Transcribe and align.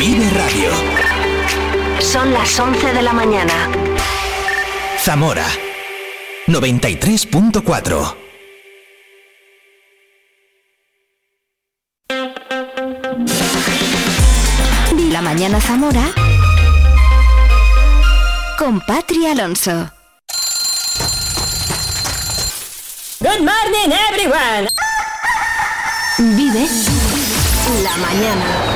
Vive 0.00 0.30
Radio. 0.30 0.70
Son 2.00 2.32
las 2.32 2.58
11 2.58 2.94
de 2.94 3.02
la 3.02 3.12
mañana. 3.12 3.52
Zamora 4.98 5.44
93.4. 6.46 8.16
La 15.12 15.20
mañana 15.20 15.60
Zamora 15.60 16.06
con 18.56 18.80
Patri 18.80 19.26
Alonso. 19.26 19.90
Good 23.20 23.40
morning 23.40 23.92
everyone. 24.08 24.66
Vive 26.16 26.66
la 27.82 27.96
mañana. 27.98 28.69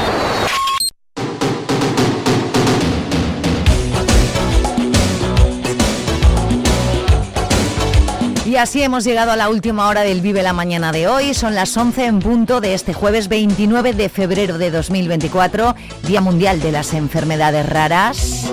Y 8.54 8.56
así 8.56 8.84
hemos 8.84 9.02
llegado 9.02 9.32
a 9.32 9.36
la 9.36 9.48
última 9.48 9.88
hora 9.88 10.02
del 10.02 10.20
Vive 10.20 10.40
la 10.44 10.52
Mañana 10.52 10.92
de 10.92 11.08
hoy. 11.08 11.34
Son 11.34 11.56
las 11.56 11.76
11 11.76 12.06
en 12.06 12.20
punto 12.20 12.60
de 12.60 12.74
este 12.74 12.94
jueves 12.94 13.26
29 13.26 13.94
de 13.94 14.08
febrero 14.08 14.58
de 14.58 14.70
2024, 14.70 15.74
Día 16.06 16.20
Mundial 16.20 16.60
de 16.60 16.70
las 16.70 16.94
Enfermedades 16.94 17.68
Raras. 17.68 18.48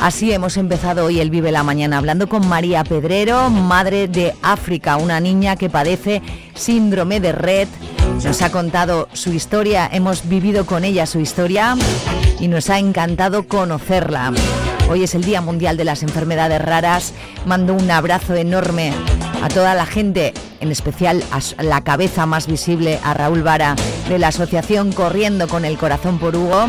Así 0.00 0.30
hemos 0.30 0.56
empezado 0.56 1.06
hoy 1.06 1.18
el 1.18 1.30
Vive 1.30 1.50
la 1.50 1.64
Mañana 1.64 1.98
hablando 1.98 2.28
con 2.28 2.46
María 2.46 2.84
Pedrero, 2.84 3.50
madre 3.50 4.06
de 4.06 4.32
África, 4.42 4.96
una 4.96 5.18
niña 5.18 5.56
que 5.56 5.68
padece 5.68 6.22
síndrome 6.54 7.18
de 7.18 7.32
Red. 7.32 7.66
Nos 8.22 8.42
ha 8.42 8.52
contado 8.52 9.08
su 9.12 9.32
historia, 9.32 9.90
hemos 9.92 10.28
vivido 10.28 10.66
con 10.66 10.84
ella 10.84 11.06
su 11.06 11.18
historia 11.18 11.74
y 12.44 12.48
nos 12.48 12.68
ha 12.68 12.78
encantado 12.78 13.48
conocerla. 13.48 14.30
Hoy 14.90 15.02
es 15.02 15.14
el 15.14 15.24
Día 15.24 15.40
Mundial 15.40 15.78
de 15.78 15.84
las 15.84 16.02
Enfermedades 16.02 16.60
Raras. 16.60 17.14
Mando 17.46 17.72
un 17.72 17.90
abrazo 17.90 18.34
enorme 18.34 18.92
a 19.42 19.48
toda 19.48 19.74
la 19.74 19.86
gente, 19.86 20.34
en 20.60 20.70
especial 20.70 21.24
a 21.30 21.62
la 21.62 21.80
cabeza 21.80 22.26
más 22.26 22.46
visible, 22.46 23.00
a 23.02 23.14
Raúl 23.14 23.42
Vara, 23.42 23.76
de 24.10 24.18
la 24.18 24.28
asociación 24.28 24.92
Corriendo 24.92 25.48
con 25.48 25.64
el 25.64 25.78
Corazón 25.78 26.18
por 26.18 26.36
Hugo, 26.36 26.66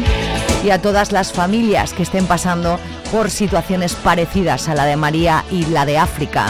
y 0.64 0.70
a 0.70 0.82
todas 0.82 1.12
las 1.12 1.34
familias 1.34 1.92
que 1.92 2.04
estén 2.04 2.26
pasando 2.26 2.80
por 3.12 3.30
situaciones 3.30 3.96
parecidas 3.96 4.70
a 4.70 4.76
la 4.76 4.86
de 4.86 4.96
María 4.96 5.44
y 5.52 5.66
la 5.66 5.86
de 5.86 5.98
África. 5.98 6.46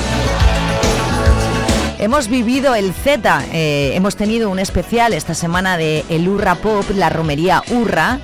Hemos 1.97 2.27
vivido 2.27 2.75
el 2.75 2.93
Z, 2.93 3.43
eh, 3.51 3.93
hemos 3.95 4.17
tenido 4.17 4.51
un 4.51 4.59
especial 4.59 5.13
esta 5.13 5.33
semana 5.33 5.77
de 5.77 6.05
el 6.09 6.27
Urra 6.27 6.53
Pop, 6.53 6.85
la 6.93 7.09
romería 7.09 7.63
Urra. 7.71 8.19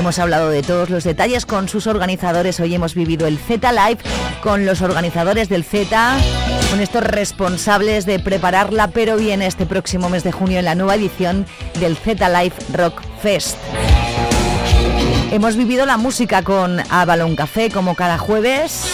Hemos 0.00 0.18
hablado 0.18 0.48
de 0.48 0.62
todos 0.62 0.88
los 0.88 1.04
detalles 1.04 1.44
con 1.44 1.68
sus 1.68 1.86
organizadores. 1.86 2.58
Hoy 2.58 2.74
hemos 2.74 2.94
vivido 2.94 3.26
el 3.26 3.36
Z 3.36 3.70
Live 3.70 3.98
con 4.42 4.64
los 4.64 4.80
organizadores 4.80 5.50
del 5.50 5.62
Z, 5.62 6.16
con 6.70 6.80
estos 6.80 7.04
responsables 7.04 8.06
de 8.06 8.18
prepararla, 8.18 8.88
pero 8.88 9.18
bien 9.18 9.42
este 9.42 9.66
próximo 9.66 10.08
mes 10.08 10.24
de 10.24 10.32
junio 10.32 10.58
en 10.58 10.64
la 10.64 10.74
nueva 10.74 10.94
edición 10.94 11.44
del 11.78 11.98
Z 11.98 12.26
Live 12.30 12.54
Rock 12.72 13.02
Fest. 13.20 13.58
Hemos 15.30 15.56
vivido 15.56 15.84
la 15.84 15.98
música 15.98 16.40
con 16.40 16.80
Avalon 16.88 17.36
Café 17.36 17.70
como 17.70 17.94
cada 17.94 18.16
jueves. 18.16 18.86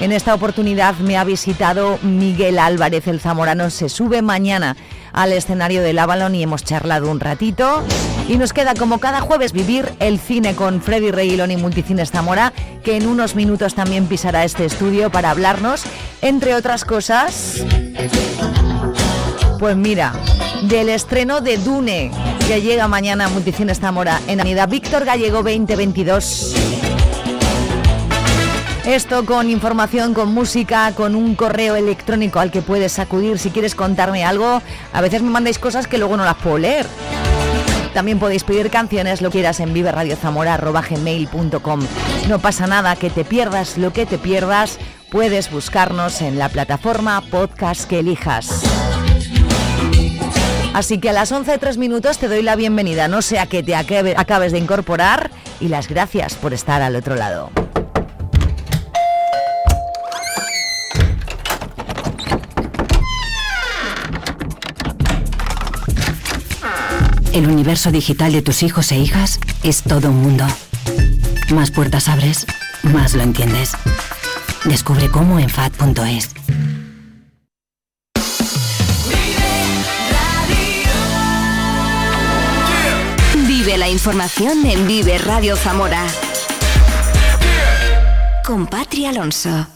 En 0.00 0.10
esta 0.10 0.34
oportunidad 0.34 0.96
me 0.96 1.16
ha 1.16 1.22
visitado 1.22 2.00
Miguel 2.02 2.58
Álvarez, 2.58 3.06
el 3.06 3.20
zamorano. 3.20 3.70
Se 3.70 3.88
sube 3.88 4.22
mañana 4.22 4.76
al 5.12 5.32
escenario 5.32 5.82
del 5.82 6.00
Avalon 6.00 6.34
y 6.34 6.42
hemos 6.42 6.64
charlado 6.64 7.08
un 7.08 7.20
ratito. 7.20 7.84
Y 8.26 8.38
nos 8.38 8.52
queda 8.54 8.74
como 8.74 8.98
cada 8.98 9.20
jueves 9.20 9.52
vivir 9.52 9.92
el 10.00 10.18
cine 10.18 10.54
con 10.54 10.80
Freddy 10.80 11.10
Reilón 11.10 11.50
y 11.50 11.56
Multicines 11.58 12.10
Zamora, 12.10 12.52
que 12.82 12.96
en 12.96 13.06
unos 13.06 13.34
minutos 13.34 13.74
también 13.74 14.06
pisará 14.06 14.44
este 14.44 14.64
estudio 14.64 15.10
para 15.10 15.30
hablarnos, 15.30 15.84
entre 16.22 16.54
otras 16.54 16.84
cosas. 16.86 17.62
Pues 19.58 19.76
mira, 19.76 20.14
del 20.62 20.88
estreno 20.88 21.42
de 21.42 21.58
Dune, 21.58 22.10
que 22.48 22.62
llega 22.62 22.88
mañana 22.88 23.26
a 23.26 23.28
Multicines 23.28 23.80
Zamora 23.80 24.20
en 24.26 24.40
Avenida 24.40 24.66
Víctor 24.66 25.04
Gallego 25.04 25.42
2022. 25.42 26.54
Esto 28.86 29.24
con 29.24 29.48
información, 29.48 30.12
con 30.12 30.32
música, 30.32 30.92
con 30.94 31.14
un 31.14 31.34
correo 31.34 31.76
electrónico 31.76 32.40
al 32.40 32.50
que 32.50 32.60
puedes 32.60 32.98
acudir 32.98 33.38
si 33.38 33.50
quieres 33.50 33.74
contarme 33.74 34.24
algo. 34.24 34.60
A 34.92 35.00
veces 35.00 35.22
me 35.22 35.30
mandáis 35.30 35.58
cosas 35.58 35.86
que 35.86 35.98
luego 35.98 36.16
no 36.16 36.24
las 36.24 36.36
puedo 36.36 36.58
leer. 36.58 36.86
También 37.94 38.18
podéis 38.18 38.44
pedir 38.44 38.68
canciones, 38.70 39.22
lo 39.22 39.30
quieras 39.30 39.60
en 39.60 39.72
viveradiozamora.gmail.com. 39.72 41.80
No 42.28 42.38
pasa 42.40 42.66
nada, 42.66 42.96
que 42.96 43.08
te 43.08 43.24
pierdas 43.24 43.78
lo 43.78 43.92
que 43.92 44.04
te 44.04 44.18
pierdas, 44.18 44.78
puedes 45.10 45.48
buscarnos 45.50 46.20
en 46.20 46.38
la 46.38 46.48
plataforma 46.48 47.22
podcast 47.30 47.88
que 47.88 48.00
elijas. 48.00 48.64
Así 50.74 50.98
que 50.98 51.10
a 51.10 51.12
las 51.12 51.30
11 51.30 51.56
3 51.56 51.78
minutos 51.78 52.18
te 52.18 52.26
doy 52.26 52.42
la 52.42 52.56
bienvenida, 52.56 53.06
no 53.06 53.22
sea 53.22 53.46
que 53.46 53.62
te 53.62 53.76
acabes 53.76 54.50
de 54.50 54.58
incorporar 54.58 55.30
y 55.60 55.68
las 55.68 55.86
gracias 55.86 56.34
por 56.34 56.52
estar 56.52 56.82
al 56.82 56.96
otro 56.96 57.14
lado. 57.14 57.52
El 67.34 67.48
universo 67.48 67.90
digital 67.90 68.32
de 68.32 68.42
tus 68.42 68.62
hijos 68.62 68.92
e 68.92 68.96
hijas 68.96 69.40
es 69.64 69.82
todo 69.82 70.10
un 70.10 70.22
mundo. 70.22 70.46
Más 71.52 71.72
puertas 71.72 72.08
abres, 72.08 72.46
más 72.84 73.14
lo 73.14 73.24
entiendes. 73.24 73.72
Descubre 74.64 75.10
cómo 75.10 75.40
en 75.40 75.50
FAD.es. 75.50 76.30
Vive 83.48 83.78
la 83.78 83.88
información 83.88 84.64
en 84.64 84.86
Vive 84.86 85.18
Radio 85.18 85.56
Zamora. 85.56 86.06
Con 88.44 88.68
Patria 88.68 89.10
Alonso. 89.10 89.73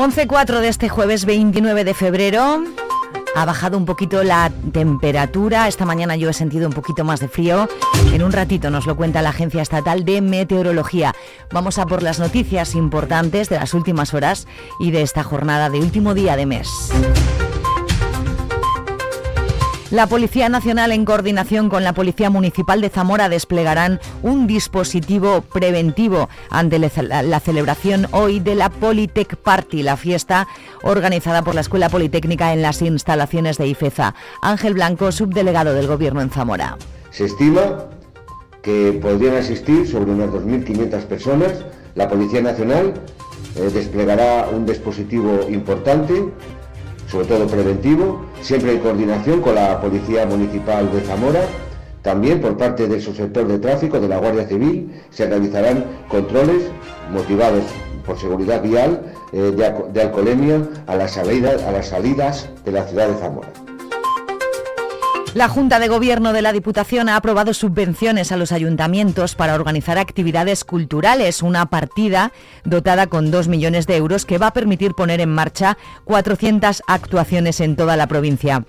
11.4 0.00 0.60
de 0.60 0.68
este 0.68 0.88
jueves 0.88 1.26
29 1.26 1.84
de 1.84 1.92
febrero. 1.92 2.64
Ha 3.36 3.44
bajado 3.44 3.76
un 3.76 3.84
poquito 3.84 4.22
la 4.24 4.50
temperatura. 4.72 5.68
Esta 5.68 5.84
mañana 5.84 6.16
yo 6.16 6.30
he 6.30 6.32
sentido 6.32 6.66
un 6.66 6.72
poquito 6.72 7.04
más 7.04 7.20
de 7.20 7.28
frío. 7.28 7.68
En 8.10 8.22
un 8.22 8.32
ratito 8.32 8.70
nos 8.70 8.86
lo 8.86 8.96
cuenta 8.96 9.20
la 9.20 9.28
Agencia 9.28 9.60
Estatal 9.60 10.06
de 10.06 10.22
Meteorología. 10.22 11.14
Vamos 11.52 11.76
a 11.78 11.84
por 11.84 12.02
las 12.02 12.18
noticias 12.18 12.74
importantes 12.76 13.50
de 13.50 13.56
las 13.56 13.74
últimas 13.74 14.14
horas 14.14 14.46
y 14.78 14.90
de 14.90 15.02
esta 15.02 15.22
jornada 15.22 15.68
de 15.68 15.80
último 15.80 16.14
día 16.14 16.34
de 16.34 16.46
mes. 16.46 16.90
La 19.90 20.06
Policía 20.06 20.48
Nacional, 20.48 20.92
en 20.92 21.04
coordinación 21.04 21.68
con 21.68 21.82
la 21.82 21.94
Policía 21.94 22.30
Municipal 22.30 22.80
de 22.80 22.90
Zamora, 22.90 23.28
desplegarán 23.28 23.98
un 24.22 24.46
dispositivo 24.46 25.40
preventivo 25.40 26.28
ante 26.48 26.78
la 26.78 27.40
celebración 27.40 28.06
hoy 28.12 28.38
de 28.38 28.54
la 28.54 28.70
Politec 28.70 29.34
Party, 29.34 29.82
la 29.82 29.96
fiesta 29.96 30.46
organizada 30.84 31.42
por 31.42 31.56
la 31.56 31.62
Escuela 31.62 31.88
Politécnica 31.88 32.52
en 32.52 32.62
las 32.62 32.82
instalaciones 32.82 33.58
de 33.58 33.66
IFEZA. 33.66 34.14
Ángel 34.42 34.74
Blanco, 34.74 35.10
subdelegado 35.10 35.74
del 35.74 35.88
Gobierno 35.88 36.20
en 36.20 36.30
Zamora. 36.30 36.78
Se 37.10 37.24
estima 37.24 37.86
que 38.62 38.96
podrían 39.02 39.34
asistir 39.34 39.88
sobre 39.88 40.12
unas 40.12 40.30
2.500 40.30 41.02
personas. 41.06 41.64
La 41.96 42.08
Policía 42.08 42.42
Nacional 42.42 42.94
eh, 43.56 43.70
desplegará 43.74 44.48
un 44.52 44.66
dispositivo 44.66 45.48
importante 45.50 46.32
sobre 47.10 47.26
todo 47.26 47.46
preventivo, 47.46 48.24
siempre 48.40 48.72
en 48.72 48.78
coordinación 48.78 49.40
con 49.40 49.56
la 49.56 49.80
Policía 49.80 50.26
Municipal 50.26 50.90
de 50.92 51.00
Zamora. 51.00 51.40
También 52.02 52.40
por 52.40 52.56
parte 52.56 52.86
del 52.86 53.02
subsector 53.02 53.46
de 53.46 53.58
tráfico 53.58 54.00
de 54.00 54.08
la 54.08 54.18
Guardia 54.18 54.46
Civil 54.46 54.90
se 55.10 55.26
realizarán 55.26 55.84
controles 56.08 56.62
motivados 57.12 57.64
por 58.06 58.18
seguridad 58.18 58.62
vial 58.62 59.12
eh, 59.32 59.52
de, 59.92 60.00
alcoholemia 60.00 60.66
a 60.86 60.96
las 60.96 61.12
salidas 61.12 62.48
de 62.64 62.72
la 62.72 62.84
ciudad 62.84 63.08
de 63.08 63.14
Zamora. 63.20 63.69
La 65.32 65.48
Junta 65.48 65.78
de 65.78 65.86
Gobierno 65.86 66.32
de 66.32 66.42
la 66.42 66.52
Diputación 66.52 67.08
ha 67.08 67.14
aprobado 67.14 67.54
subvenciones 67.54 68.32
a 68.32 68.36
los 68.36 68.50
ayuntamientos 68.50 69.36
para 69.36 69.54
organizar 69.54 69.96
actividades 69.96 70.64
culturales, 70.64 71.42
una 71.42 71.66
partida 71.66 72.32
dotada 72.64 73.06
con 73.06 73.30
2 73.30 73.46
millones 73.46 73.86
de 73.86 73.96
euros 73.96 74.26
que 74.26 74.38
va 74.38 74.48
a 74.48 74.52
permitir 74.52 74.94
poner 74.94 75.20
en 75.20 75.32
marcha 75.32 75.78
400 76.04 76.82
actuaciones 76.88 77.60
en 77.60 77.76
toda 77.76 77.96
la 77.96 78.08
provincia. 78.08 78.64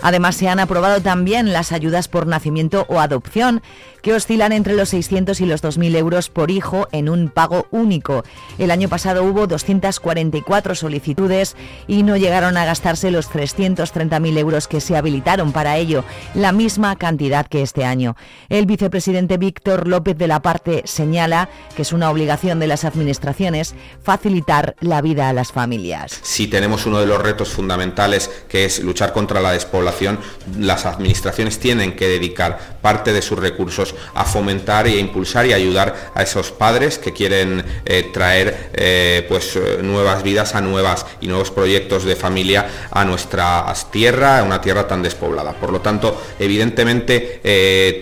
Además, 0.00 0.36
se 0.36 0.48
han 0.48 0.58
aprobado 0.58 1.00
también 1.02 1.52
las 1.52 1.72
ayudas 1.72 2.08
por 2.08 2.26
nacimiento 2.26 2.86
o 2.88 3.00
adopción, 3.00 3.62
que 4.04 4.12
oscilan 4.12 4.52
entre 4.52 4.74
los 4.74 4.90
600 4.90 5.40
y 5.40 5.46
los 5.46 5.64
2.000 5.64 5.96
euros 5.96 6.28
por 6.28 6.50
hijo 6.50 6.86
en 6.92 7.08
un 7.08 7.30
pago 7.30 7.66
único. 7.70 8.22
El 8.58 8.70
año 8.70 8.90
pasado 8.90 9.24
hubo 9.24 9.46
244 9.46 10.74
solicitudes 10.74 11.56
y 11.88 12.02
no 12.02 12.18
llegaron 12.18 12.58
a 12.58 12.66
gastarse 12.66 13.10
los 13.10 13.30
330.000 13.30 14.38
euros 14.38 14.68
que 14.68 14.82
se 14.82 14.94
habilitaron 14.94 15.52
para 15.52 15.78
ello, 15.78 16.04
la 16.34 16.52
misma 16.52 16.96
cantidad 16.96 17.46
que 17.46 17.62
este 17.62 17.86
año. 17.86 18.14
El 18.50 18.66
vicepresidente 18.66 19.38
Víctor 19.38 19.88
López 19.88 20.18
de 20.18 20.28
la 20.28 20.42
Parte 20.42 20.82
señala 20.84 21.48
que 21.74 21.80
es 21.80 21.94
una 21.94 22.10
obligación 22.10 22.60
de 22.60 22.66
las 22.66 22.84
administraciones 22.84 23.74
facilitar 24.02 24.76
la 24.80 25.00
vida 25.00 25.30
a 25.30 25.32
las 25.32 25.50
familias. 25.50 26.20
Si 26.20 26.46
tenemos 26.46 26.84
uno 26.84 27.00
de 27.00 27.06
los 27.06 27.22
retos 27.22 27.48
fundamentales 27.48 28.30
que 28.50 28.66
es 28.66 28.80
luchar 28.80 29.14
contra 29.14 29.40
la 29.40 29.52
despoblación, 29.52 30.18
las 30.58 30.84
administraciones 30.84 31.58
tienen 31.58 31.96
que 31.96 32.06
dedicar 32.06 32.76
parte 32.82 33.14
de 33.14 33.22
sus 33.22 33.38
recursos 33.38 33.93
a 34.14 34.24
fomentar 34.24 34.86
y 34.86 34.96
a 34.96 35.00
impulsar 35.00 35.46
y 35.46 35.52
ayudar 35.52 36.12
a 36.14 36.22
esos 36.22 36.50
padres 36.50 36.98
que 36.98 37.12
quieren 37.12 37.64
eh, 37.84 38.10
traer 38.12 38.70
eh, 38.74 39.24
pues 39.28 39.56
eh, 39.56 39.78
nuevas 39.82 40.22
vidas 40.22 40.54
a 40.54 40.60
nuevas 40.60 41.06
y 41.20 41.26
nuevos 41.26 41.50
proyectos 41.50 42.04
de 42.04 42.16
familia 42.16 42.88
a 42.90 43.04
nuestra 43.04 43.72
tierra, 43.90 44.40
a 44.40 44.42
una 44.42 44.60
tierra 44.60 44.86
tan 44.86 45.02
despoblada. 45.02 45.52
Por 45.52 45.72
lo 45.72 45.80
tanto, 45.80 46.20
evidentemente 46.38 47.40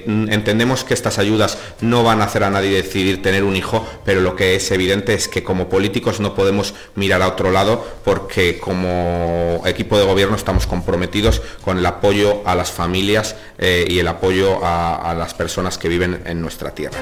entendemos 0.04 0.84
que 0.84 0.94
estas 0.94 1.18
ayudas 1.18 1.58
no 1.80 2.02
van 2.02 2.20
a 2.20 2.24
hacer 2.24 2.44
a 2.44 2.50
nadie 2.50 2.70
decidir 2.70 3.22
tener 3.22 3.44
un 3.44 3.56
hijo, 3.56 3.86
pero 4.04 4.20
lo 4.20 4.36
que 4.36 4.56
es 4.56 4.70
evidente 4.70 5.14
es 5.14 5.28
que 5.28 5.42
como 5.42 5.68
políticos 5.68 6.20
no 6.20 6.34
podemos 6.34 6.74
mirar 6.94 7.22
a 7.22 7.28
otro 7.28 7.50
lado 7.50 7.86
porque 8.04 8.58
como 8.58 9.62
equipo 9.66 9.98
de 9.98 10.04
gobierno 10.04 10.36
estamos 10.36 10.66
comprometidos 10.66 11.42
con 11.64 11.78
el 11.78 11.86
apoyo 11.86 12.42
a 12.44 12.54
las 12.54 12.70
familias 12.70 13.36
y 13.58 13.98
el 13.98 14.08
apoyo 14.08 14.64
a 14.64 15.14
las 15.16 15.34
personas 15.34 15.78
que 15.78 15.81
viven 15.88 16.22
en 16.24 16.40
nuestra 16.40 16.70
tierra. 16.70 16.98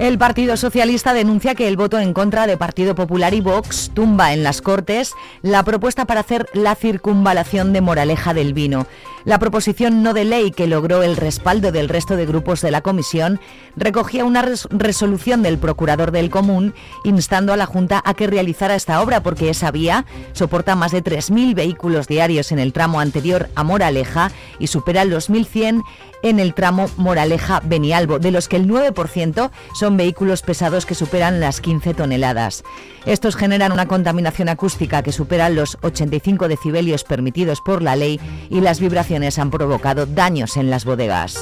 El 0.00 0.18
Partido 0.18 0.56
Socialista 0.56 1.14
denuncia 1.14 1.54
que 1.54 1.68
el 1.68 1.76
voto 1.76 2.00
en 2.00 2.12
contra 2.14 2.48
de 2.48 2.56
Partido 2.56 2.96
Popular 2.96 3.32
y 3.32 3.40
Vox 3.40 3.92
tumba 3.94 4.32
en 4.32 4.42
las 4.42 4.60
Cortes 4.60 5.14
la 5.40 5.62
propuesta 5.62 6.04
para 6.04 6.20
hacer 6.20 6.48
la 6.52 6.74
circunvalación 6.74 7.72
de 7.72 7.80
Moraleja 7.80 8.34
del 8.34 8.54
Vino. 8.54 8.88
La 9.24 9.38
proposición 9.38 10.02
no 10.02 10.12
de 10.12 10.24
ley 10.24 10.50
que 10.50 10.66
logró 10.66 11.02
el 11.02 11.16
respaldo 11.16 11.72
del 11.72 11.88
resto 11.88 12.16
de 12.16 12.26
grupos 12.26 12.60
de 12.60 12.70
la 12.70 12.82
comisión 12.82 13.40
recogía 13.76 14.24
una 14.24 14.44
resolución 14.68 15.42
del 15.42 15.58
procurador 15.58 16.10
del 16.10 16.28
común 16.28 16.74
instando 17.04 17.52
a 17.52 17.56
la 17.56 17.64
Junta 17.64 18.02
a 18.04 18.12
que 18.12 18.26
realizara 18.26 18.74
esta 18.74 19.00
obra 19.00 19.22
porque 19.22 19.48
esa 19.48 19.70
vía 19.70 20.04
soporta 20.32 20.76
más 20.76 20.92
de 20.92 21.02
3.000 21.02 21.54
vehículos 21.54 22.08
diarios 22.08 22.52
en 22.52 22.58
el 22.58 22.74
tramo 22.74 23.00
anterior 23.00 23.48
a 23.54 23.62
Moraleja 23.62 24.30
y 24.58 24.66
supera 24.66 25.06
los 25.06 25.30
1.100 25.30 25.82
en 26.24 26.40
el 26.40 26.54
tramo 26.54 26.88
Moraleja-Benialbo, 26.96 28.18
de 28.18 28.32
los 28.32 28.48
que 28.48 28.56
el 28.56 28.66
9% 28.66 29.50
son 29.78 29.96
vehículos 29.96 30.42
pesados 30.42 30.86
que 30.86 30.96
superan 30.96 31.38
las 31.38 31.60
15 31.60 31.94
toneladas. 31.94 32.64
Estos 33.06 33.36
generan 33.36 33.70
una 33.70 33.86
contaminación 33.86 34.48
acústica 34.48 35.02
que 35.02 35.12
supera 35.12 35.50
los 35.50 35.78
85 35.82 36.48
decibelios 36.48 37.04
permitidos 37.04 37.60
por 37.60 37.82
la 37.82 37.94
ley 37.94 38.18
y 38.50 38.60
las 38.60 38.80
vibraciones 38.80 39.38
han 39.38 39.50
provocado 39.50 40.06
daños 40.06 40.56
en 40.56 40.70
las 40.70 40.84
bodegas. 40.84 41.36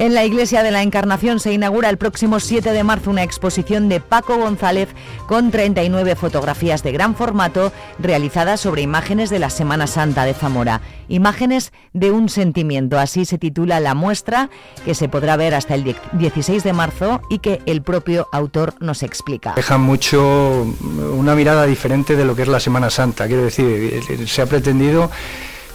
En 0.00 0.14
la 0.14 0.24
Iglesia 0.24 0.62
de 0.62 0.70
la 0.70 0.82
Encarnación 0.82 1.40
se 1.40 1.52
inaugura 1.52 1.90
el 1.90 1.98
próximo 1.98 2.40
7 2.40 2.72
de 2.72 2.84
marzo 2.84 3.10
una 3.10 3.22
exposición 3.22 3.90
de 3.90 4.00
Paco 4.00 4.38
González 4.38 4.88
con 5.28 5.50
39 5.50 6.16
fotografías 6.16 6.82
de 6.82 6.90
gran 6.90 7.14
formato 7.14 7.70
realizadas 7.98 8.60
sobre 8.62 8.80
imágenes 8.80 9.28
de 9.28 9.38
la 9.38 9.50
Semana 9.50 9.86
Santa 9.86 10.24
de 10.24 10.32
Zamora. 10.32 10.80
Imágenes 11.08 11.74
de 11.92 12.12
un 12.12 12.30
sentimiento, 12.30 12.98
así 12.98 13.26
se 13.26 13.36
titula 13.36 13.78
la 13.78 13.94
muestra 13.94 14.48
que 14.86 14.94
se 14.94 15.10
podrá 15.10 15.36
ver 15.36 15.54
hasta 15.54 15.74
el 15.74 15.94
16 16.12 16.64
de 16.64 16.72
marzo 16.72 17.20
y 17.28 17.40
que 17.40 17.60
el 17.66 17.82
propio 17.82 18.26
autor 18.32 18.76
nos 18.80 19.02
explica. 19.02 19.52
Deja 19.54 19.76
mucho 19.76 20.66
una 21.14 21.34
mirada 21.34 21.66
diferente 21.66 22.16
de 22.16 22.24
lo 22.24 22.34
que 22.34 22.40
es 22.40 22.48
la 22.48 22.60
Semana 22.60 22.88
Santa, 22.88 23.26
quiero 23.26 23.42
decir, 23.42 24.02
se 24.26 24.40
ha 24.40 24.46
pretendido 24.46 25.10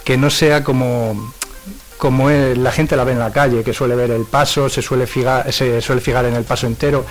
que 0.02 0.16
no 0.16 0.30
sea 0.30 0.64
como 0.64 1.14
como 1.98 2.30
la 2.30 2.72
gente 2.72 2.96
la 2.96 3.04
ve 3.04 3.12
en 3.12 3.18
la 3.18 3.32
calle, 3.32 3.62
que 3.62 3.72
suele 3.72 3.94
ver 3.94 4.10
el 4.10 4.24
paso, 4.24 4.68
se 4.68 4.82
suele 4.82 5.06
fijar, 5.06 5.52
se 5.52 5.80
suele 5.80 6.00
fijar 6.00 6.24
en 6.26 6.34
el 6.34 6.44
paso 6.44 6.66
entero. 6.66 7.04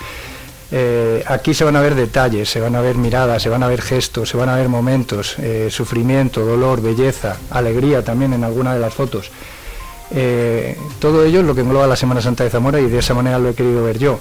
Eh, 0.72 1.22
aquí 1.26 1.54
se 1.54 1.64
van 1.64 1.76
a 1.76 1.80
ver 1.80 1.94
detalles, 1.94 2.50
se 2.50 2.60
van 2.60 2.74
a 2.74 2.80
ver 2.80 2.96
miradas, 2.96 3.42
se 3.42 3.48
van 3.48 3.62
a 3.62 3.68
ver 3.68 3.82
gestos, 3.82 4.28
se 4.28 4.36
van 4.36 4.48
a 4.48 4.56
ver 4.56 4.68
momentos, 4.68 5.36
eh, 5.38 5.68
sufrimiento, 5.70 6.44
dolor, 6.44 6.82
belleza, 6.82 7.36
alegría 7.50 8.02
también 8.02 8.32
en 8.32 8.42
alguna 8.42 8.74
de 8.74 8.80
las 8.80 8.92
fotos. 8.92 9.30
Eh, 10.10 10.76
todo 10.98 11.24
ello 11.24 11.40
es 11.40 11.46
lo 11.46 11.54
que 11.54 11.60
engloba 11.60 11.86
la 11.86 11.96
Semana 11.96 12.20
Santa 12.20 12.44
de 12.44 12.50
Zamora 12.50 12.80
y 12.80 12.88
de 12.88 12.98
esa 12.98 13.14
manera 13.14 13.38
lo 13.38 13.50
he 13.50 13.54
querido 13.54 13.84
ver 13.84 13.98
yo. 13.98 14.20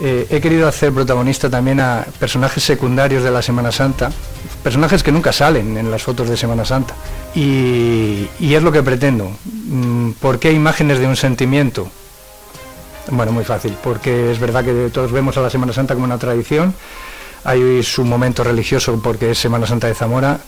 he 0.00 0.40
querido 0.40 0.68
hacer 0.68 0.92
protagonista 0.92 1.50
también 1.50 1.80
a 1.80 2.06
personajes 2.20 2.62
secundarios 2.62 3.24
de 3.24 3.32
la 3.32 3.42
Semana 3.42 3.72
Santa, 3.72 4.12
personajes 4.62 5.02
que 5.02 5.10
nunca 5.10 5.32
salen 5.32 5.76
en 5.76 5.90
las 5.90 6.02
fotos 6.02 6.28
de 6.28 6.36
Semana 6.36 6.64
Santa. 6.64 6.94
Y, 7.38 8.54
es 8.54 8.62
lo 8.64 8.72
que 8.72 8.82
pretendo. 8.82 9.30
Mm, 9.44 10.10
¿Por 10.12 10.40
qué 10.40 10.52
imágenes 10.52 10.98
de 10.98 11.06
un 11.06 11.14
sentimiento? 11.14 11.88
Bueno, 13.10 13.30
muy 13.30 13.44
fácil, 13.44 13.76
porque 13.82 14.32
es 14.32 14.40
verdad 14.40 14.64
que 14.64 14.90
todos 14.92 15.12
vemos 15.12 15.36
a 15.36 15.40
la 15.42 15.48
Semana 15.48 15.72
Santa 15.72 15.94
como 15.94 16.04
una 16.04 16.18
tradición, 16.18 16.74
hay 17.44 17.82
su 17.84 18.04
momento 18.04 18.42
religioso 18.42 19.00
porque 19.02 19.30
es 19.30 19.38
Semana 19.38 19.66
Santa 19.68 19.86
de 19.86 19.94
Zamora, 19.94 20.40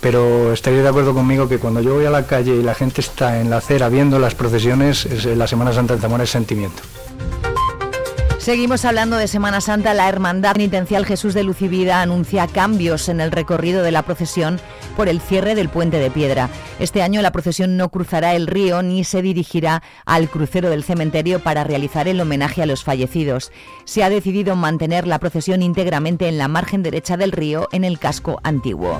pero 0.00 0.52
estaría 0.52 0.82
de 0.82 0.88
acuerdo 0.88 1.14
conmigo 1.14 1.48
que 1.48 1.58
cuando 1.58 1.80
yo 1.80 1.94
voy 1.94 2.04
a 2.04 2.10
la 2.10 2.26
calle 2.26 2.56
y 2.56 2.62
la 2.62 2.74
gente 2.74 3.00
está 3.00 3.40
en 3.40 3.48
la 3.48 3.58
acera 3.58 3.88
viendo 3.88 4.18
las 4.18 4.34
procesiones, 4.34 5.06
la 5.24 5.46
Semana 5.46 5.72
Santa 5.72 5.94
de 5.94 6.00
Zamora 6.00 6.24
es 6.24 6.30
sentimiento. 6.30 6.82
Seguimos 8.48 8.86
hablando 8.86 9.18
de 9.18 9.28
Semana 9.28 9.60
Santa. 9.60 9.92
La 9.92 10.08
Hermandad 10.08 10.54
Penitencial 10.54 11.04
Jesús 11.04 11.34
de 11.34 11.42
Lucivida 11.42 12.00
anuncia 12.00 12.46
cambios 12.46 13.10
en 13.10 13.20
el 13.20 13.30
recorrido 13.30 13.82
de 13.82 13.90
la 13.90 14.04
procesión 14.04 14.58
por 14.96 15.10
el 15.10 15.20
cierre 15.20 15.54
del 15.54 15.68
puente 15.68 15.98
de 15.98 16.10
piedra. 16.10 16.48
Este 16.78 17.02
año 17.02 17.20
la 17.20 17.30
procesión 17.30 17.76
no 17.76 17.90
cruzará 17.90 18.34
el 18.34 18.46
río 18.46 18.80
ni 18.80 19.04
se 19.04 19.20
dirigirá 19.20 19.82
al 20.06 20.30
crucero 20.30 20.70
del 20.70 20.82
cementerio 20.82 21.40
para 21.40 21.62
realizar 21.62 22.08
el 22.08 22.22
homenaje 22.22 22.62
a 22.62 22.66
los 22.66 22.84
fallecidos. 22.84 23.52
Se 23.84 24.02
ha 24.02 24.08
decidido 24.08 24.56
mantener 24.56 25.06
la 25.06 25.18
procesión 25.18 25.60
íntegramente 25.60 26.26
en 26.26 26.38
la 26.38 26.48
margen 26.48 26.82
derecha 26.82 27.18
del 27.18 27.32
río 27.32 27.68
en 27.72 27.84
el 27.84 27.98
casco 27.98 28.40
antiguo. 28.44 28.98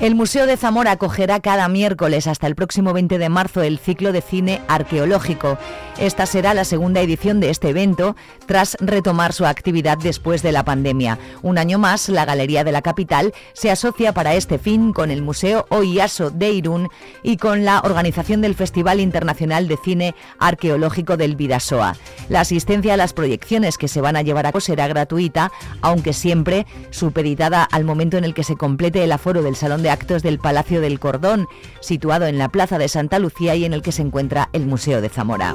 El 0.00 0.14
Museo 0.14 0.46
de 0.46 0.56
Zamora 0.56 0.92
acogerá 0.92 1.40
cada 1.40 1.68
miércoles 1.68 2.26
hasta 2.26 2.46
el 2.46 2.54
próximo 2.54 2.94
20 2.94 3.18
de 3.18 3.28
marzo 3.28 3.60
el 3.60 3.78
ciclo 3.78 4.12
de 4.12 4.22
cine 4.22 4.62
arqueológico. 4.66 5.58
Esta 5.98 6.24
será 6.24 6.54
la 6.54 6.64
segunda 6.64 7.02
edición 7.02 7.38
de 7.38 7.50
este 7.50 7.68
evento 7.68 8.16
tras 8.46 8.78
retomar 8.80 9.34
su 9.34 9.44
actividad 9.44 9.98
después 9.98 10.42
de 10.42 10.52
la 10.52 10.64
pandemia. 10.64 11.18
Un 11.42 11.58
año 11.58 11.78
más, 11.78 12.08
la 12.08 12.24
Galería 12.24 12.64
de 12.64 12.72
la 12.72 12.80
Capital 12.80 13.34
se 13.52 13.70
asocia 13.70 14.14
para 14.14 14.32
este 14.32 14.58
fin 14.58 14.94
con 14.94 15.10
el 15.10 15.20
Museo 15.20 15.66
Oiaso 15.68 16.30
de 16.30 16.50
Irún 16.50 16.88
y 17.22 17.36
con 17.36 17.66
la 17.66 17.80
organización 17.80 18.40
del 18.40 18.54
Festival 18.54 19.00
Internacional 19.00 19.68
de 19.68 19.76
Cine 19.84 20.14
Arqueológico 20.38 21.18
del 21.18 21.36
Vidasoa. 21.36 21.94
La 22.30 22.40
asistencia 22.40 22.94
a 22.94 22.96
las 22.96 23.12
proyecciones 23.12 23.76
que 23.76 23.88
se 23.88 24.00
van 24.00 24.16
a 24.16 24.22
llevar 24.22 24.46
a 24.46 24.52
cabo 24.52 24.60
será 24.60 24.88
gratuita, 24.88 25.52
aunque 25.82 26.14
siempre 26.14 26.66
supeditada 26.88 27.64
al 27.64 27.84
momento 27.84 28.16
en 28.16 28.24
el 28.24 28.32
que 28.32 28.44
se 28.44 28.56
complete 28.56 29.04
el 29.04 29.12
aforo 29.12 29.42
del 29.42 29.56
Salón 29.56 29.82
actos 29.90 30.22
del 30.22 30.38
Palacio 30.38 30.80
del 30.80 30.98
Cordón, 30.98 31.48
situado 31.80 32.26
en 32.26 32.38
la 32.38 32.48
Plaza 32.48 32.78
de 32.78 32.88
Santa 32.88 33.18
Lucía 33.18 33.54
y 33.54 33.64
en 33.64 33.72
el 33.72 33.82
que 33.82 33.92
se 33.92 34.02
encuentra 34.02 34.48
el 34.52 34.66
Museo 34.66 35.00
de 35.00 35.08
Zamora. 35.08 35.54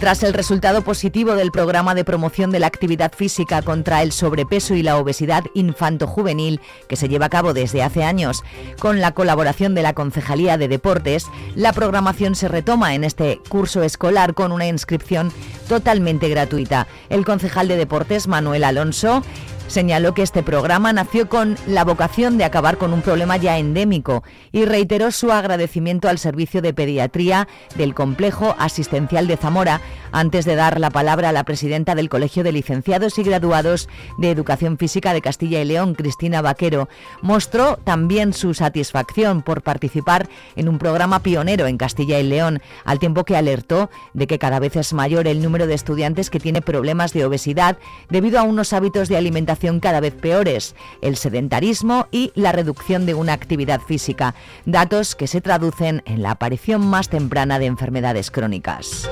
Tras 0.00 0.22
el 0.22 0.34
resultado 0.34 0.82
positivo 0.82 1.36
del 1.36 1.50
programa 1.50 1.94
de 1.94 2.04
promoción 2.04 2.50
de 2.50 2.60
la 2.60 2.66
actividad 2.66 3.12
física 3.14 3.62
contra 3.62 4.02
el 4.02 4.12
sobrepeso 4.12 4.74
y 4.74 4.82
la 4.82 4.98
obesidad 4.98 5.44
infanto-juvenil 5.54 6.60
que 6.86 6.96
se 6.96 7.08
lleva 7.08 7.26
a 7.26 7.30
cabo 7.30 7.54
desde 7.54 7.82
hace 7.82 8.04
años, 8.04 8.44
con 8.78 9.00
la 9.00 9.12
colaboración 9.12 9.74
de 9.74 9.82
la 9.82 9.94
Concejalía 9.94 10.58
de 10.58 10.68
Deportes, 10.68 11.26
la 11.54 11.72
programación 11.72 12.34
se 12.34 12.48
retoma 12.48 12.94
en 12.94 13.04
este 13.04 13.40
curso 13.48 13.82
escolar 13.82 14.34
con 14.34 14.52
una 14.52 14.66
inscripción 14.66 15.32
totalmente 15.66 16.28
gratuita. 16.28 16.86
El 17.08 17.24
concejal 17.24 17.66
de 17.66 17.76
Deportes, 17.76 18.28
Manuel 18.28 18.64
Alonso, 18.64 19.22
Señaló 19.68 20.14
que 20.14 20.22
este 20.22 20.44
programa 20.44 20.92
nació 20.92 21.28
con 21.28 21.56
la 21.66 21.84
vocación 21.84 22.38
de 22.38 22.44
acabar 22.44 22.78
con 22.78 22.92
un 22.92 23.02
problema 23.02 23.36
ya 23.36 23.58
endémico 23.58 24.22
y 24.52 24.64
reiteró 24.64 25.10
su 25.10 25.32
agradecimiento 25.32 26.08
al 26.08 26.18
Servicio 26.18 26.62
de 26.62 26.72
Pediatría 26.72 27.48
del 27.74 27.92
Complejo 27.92 28.54
Asistencial 28.58 29.26
de 29.26 29.36
Zamora 29.36 29.80
antes 30.12 30.44
de 30.44 30.54
dar 30.54 30.78
la 30.78 30.90
palabra 30.90 31.30
a 31.30 31.32
la 31.32 31.44
presidenta 31.44 31.96
del 31.96 32.08
Colegio 32.08 32.44
de 32.44 32.52
Licenciados 32.52 33.18
y 33.18 33.24
Graduados 33.24 33.88
de 34.18 34.30
Educación 34.30 34.78
Física 34.78 35.12
de 35.12 35.20
Castilla 35.20 35.60
y 35.60 35.64
León, 35.64 35.94
Cristina 35.94 36.42
Vaquero. 36.42 36.88
Mostró 37.20 37.76
también 37.76 38.32
su 38.32 38.54
satisfacción 38.54 39.42
por 39.42 39.62
participar 39.62 40.28
en 40.54 40.68
un 40.68 40.78
programa 40.78 41.18
pionero 41.18 41.66
en 41.66 41.76
Castilla 41.76 42.20
y 42.20 42.22
León, 42.22 42.62
al 42.84 43.00
tiempo 43.00 43.24
que 43.24 43.36
alertó 43.36 43.90
de 44.14 44.28
que 44.28 44.38
cada 44.38 44.60
vez 44.60 44.76
es 44.76 44.92
mayor 44.92 45.26
el 45.26 45.42
número 45.42 45.66
de 45.66 45.74
estudiantes 45.74 46.30
que 46.30 46.40
tiene 46.40 46.62
problemas 46.62 47.12
de 47.12 47.24
obesidad 47.24 47.78
debido 48.08 48.38
a 48.38 48.44
unos 48.44 48.72
hábitos 48.72 49.08
de 49.08 49.16
alimentación 49.16 49.55
cada 49.80 50.00
vez 50.00 50.14
peores, 50.14 50.74
el 51.02 51.16
sedentarismo 51.16 52.08
y 52.10 52.30
la 52.34 52.52
reducción 52.52 53.06
de 53.06 53.14
una 53.14 53.32
actividad 53.32 53.80
física, 53.80 54.34
datos 54.64 55.14
que 55.14 55.26
se 55.26 55.40
traducen 55.40 56.02
en 56.04 56.22
la 56.22 56.32
aparición 56.32 56.86
más 56.86 57.08
temprana 57.08 57.58
de 57.58 57.66
enfermedades 57.66 58.30
crónicas. 58.30 59.08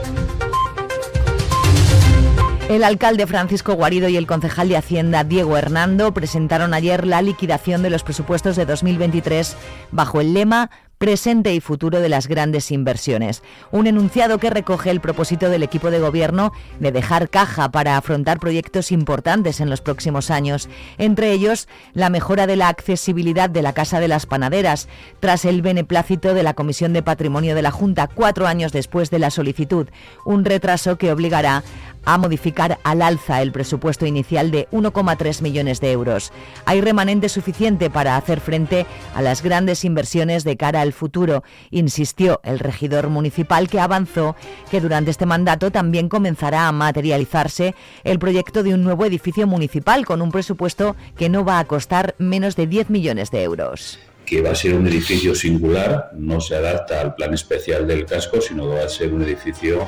El 2.69 2.83
alcalde 2.83 3.27
Francisco 3.27 3.75
Guarido 3.75 4.09
y 4.09 4.17
el 4.17 4.27
concejal 4.27 4.69
de 4.69 4.77
Hacienda 4.79 5.23
Diego 5.23 5.59
Hernando 5.59 6.15
presentaron 6.15 6.73
ayer 6.73 7.07
la 7.07 7.21
liquidación 7.21 7.83
de 7.83 7.91
los 7.91 8.03
presupuestos 8.03 8.57
de 8.57 8.65
2023 8.65 9.57
bajo 9.93 10.21
el 10.21 10.33
lema 10.33 10.71
presente 11.05 11.53
y 11.53 11.61
futuro 11.61 12.01
de 12.01 12.09
las 12.09 12.29
grandes 12.29 12.71
inversiones. 12.71 13.43
Un 13.71 13.87
enunciado 13.87 14.39
que 14.39 14.49
recoge 14.49 14.89
el 14.89 15.03
propósito 15.03 15.51
del 15.51 15.63
equipo 15.63 15.91
de 15.91 15.99
gobierno 15.99 16.51
de 16.81 16.93
dejar 16.93 17.29
caja 17.29 17.71
para 17.71 17.99
afrontar 17.99 18.41
proyectos 18.41 18.91
importantes 18.91 19.61
en 19.61 19.69
los 19.69 19.83
próximos 19.83 20.31
años, 20.31 20.67
entre 20.97 21.33
ellos 21.33 21.69
la 21.93 22.09
mejora 22.09 22.47
de 22.47 22.57
la 22.57 22.69
accesibilidad 22.69 23.51
de 23.51 23.61
la 23.61 23.75
Casa 23.75 24.01
de 24.01 24.09
las 24.09 24.25
Panaderas, 24.25 24.89
tras 25.21 25.45
el 25.45 25.61
beneplácito 25.61 26.33
de 26.33 26.43
la 26.43 26.55
Comisión 26.55 26.95
de 26.95 27.03
Patrimonio 27.03 27.55
de 27.55 27.61
la 27.61 27.71
Junta 27.71 28.07
cuatro 28.07 28.47
años 28.47 28.73
después 28.73 29.11
de 29.11 29.19
la 29.19 29.29
solicitud, 29.29 29.89
un 30.25 30.47
retraso 30.47 30.97
que 30.97 31.13
obligará 31.13 31.65
a 32.05 32.19
modificar 32.19 32.79
al 32.85 33.03
alza 33.03 33.43
el 33.43 33.53
presupuesto 33.53 34.07
inicial 34.07 34.51
de 34.51 34.69
1,3 34.71 35.43
millones 35.43 35.81
de 35.81 35.93
euros. 35.93 36.33
Hay 36.65 36.81
remanente 36.81 37.29
suficiente 37.29 37.91
para 37.91 38.17
hacer 38.17 38.41
frente 38.41 38.87
a 39.15 39.23
las 39.23 39.43
grandes 39.43 39.85
inversiones 39.85 40.45
de 40.45 40.57
cara 40.57 40.81
al 40.81 40.93
futuro, 40.93 41.45
insistió 41.71 42.41
el 42.45 42.59
regidor 42.59 43.09
municipal 43.09 43.69
que 43.69 43.81
avanzó 43.81 44.37
que 44.71 44.81
durante 44.81 45.11
este 45.11 45.27
mandato 45.27 45.71
también 45.71 46.09
comenzará 46.09 46.69
a 46.69 46.73
materializarse 46.73 47.75
el 48.05 48.19
proyecto 48.19 48.63
de 48.63 48.75
un 48.75 48.85
nuevo 48.85 49.05
edificio 49.05 49.47
municipal 49.47 50.05
con 50.05 50.23
un 50.23 50.33
presupuesto 50.33 50.97
que 51.17 51.29
no 51.29 51.45
va 51.45 51.59
a 51.59 51.65
costar 51.65 52.15
menos 52.19 52.57
de 52.57 52.67
10 52.67 52.91
millones 52.91 53.31
de 53.31 53.43
euros 53.43 53.99
que 54.25 54.41
va 54.41 54.53
a 54.53 54.55
ser 54.55 54.75
un 54.75 54.87
edificio 54.87 55.35
singular, 55.35 56.11
no 56.15 56.41
se 56.41 56.57
adapta 56.57 57.01
al 57.01 57.15
plan 57.15 57.35
especial 57.35 57.87
del 57.87 58.07
casco, 58.07 58.41
sino 58.41 58.63
que 58.69 58.77
va 58.77 58.85
a 58.85 58.89
ser 58.89 59.13
un 59.13 59.23
edificio 59.23 59.87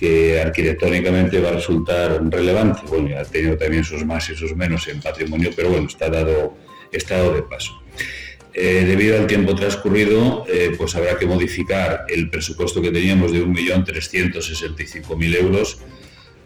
que 0.00 0.40
arquitectónicamente 0.40 1.38
va 1.40 1.50
a 1.50 1.52
resultar 1.52 2.18
relevante. 2.30 2.80
Bueno, 2.88 3.18
ha 3.18 3.24
tenido 3.24 3.58
también 3.58 3.84
sus 3.84 4.02
más 4.06 4.30
y 4.30 4.34
sus 4.34 4.56
menos 4.56 4.88
en 4.88 5.02
patrimonio, 5.02 5.50
pero 5.54 5.68
bueno, 5.68 5.88
está 5.88 6.08
dado, 6.08 6.56
estado 6.90 7.34
de 7.34 7.42
paso. 7.42 7.78
Eh, 8.54 8.86
debido 8.86 9.18
al 9.18 9.26
tiempo 9.26 9.54
transcurrido, 9.54 10.46
eh, 10.48 10.72
pues 10.78 10.96
habrá 10.96 11.18
que 11.18 11.26
modificar 11.26 12.06
el 12.08 12.30
presupuesto 12.30 12.80
que 12.80 12.90
teníamos 12.90 13.30
de 13.30 13.44
1.365.000 13.44 15.36
euros. 15.36 15.80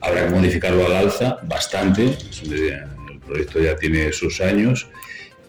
Habrá 0.00 0.26
que 0.26 0.34
modificarlo 0.34 0.86
al 0.86 0.96
alza 0.96 1.38
bastante. 1.44 2.18
El 2.42 3.20
proyecto 3.24 3.60
ya 3.60 3.76
tiene 3.76 4.12
sus 4.12 4.40
años. 4.40 4.88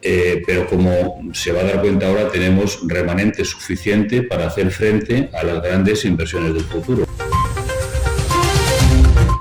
Eh, 0.03 0.43
pero 0.45 0.67
como 0.67 1.31
se 1.33 1.51
va 1.51 1.61
a 1.61 1.63
dar 1.63 1.81
cuenta 1.81 2.07
ahora, 2.07 2.29
tenemos 2.29 2.81
remanente 2.87 3.43
suficiente 3.43 4.21
para 4.21 4.45
hacer 4.45 4.69
frente 4.69 5.31
a 5.33 5.43
las 5.43 5.63
grandes 5.63 6.05
inversiones 6.05 6.53
del 6.53 6.65
futuro. 6.65 7.04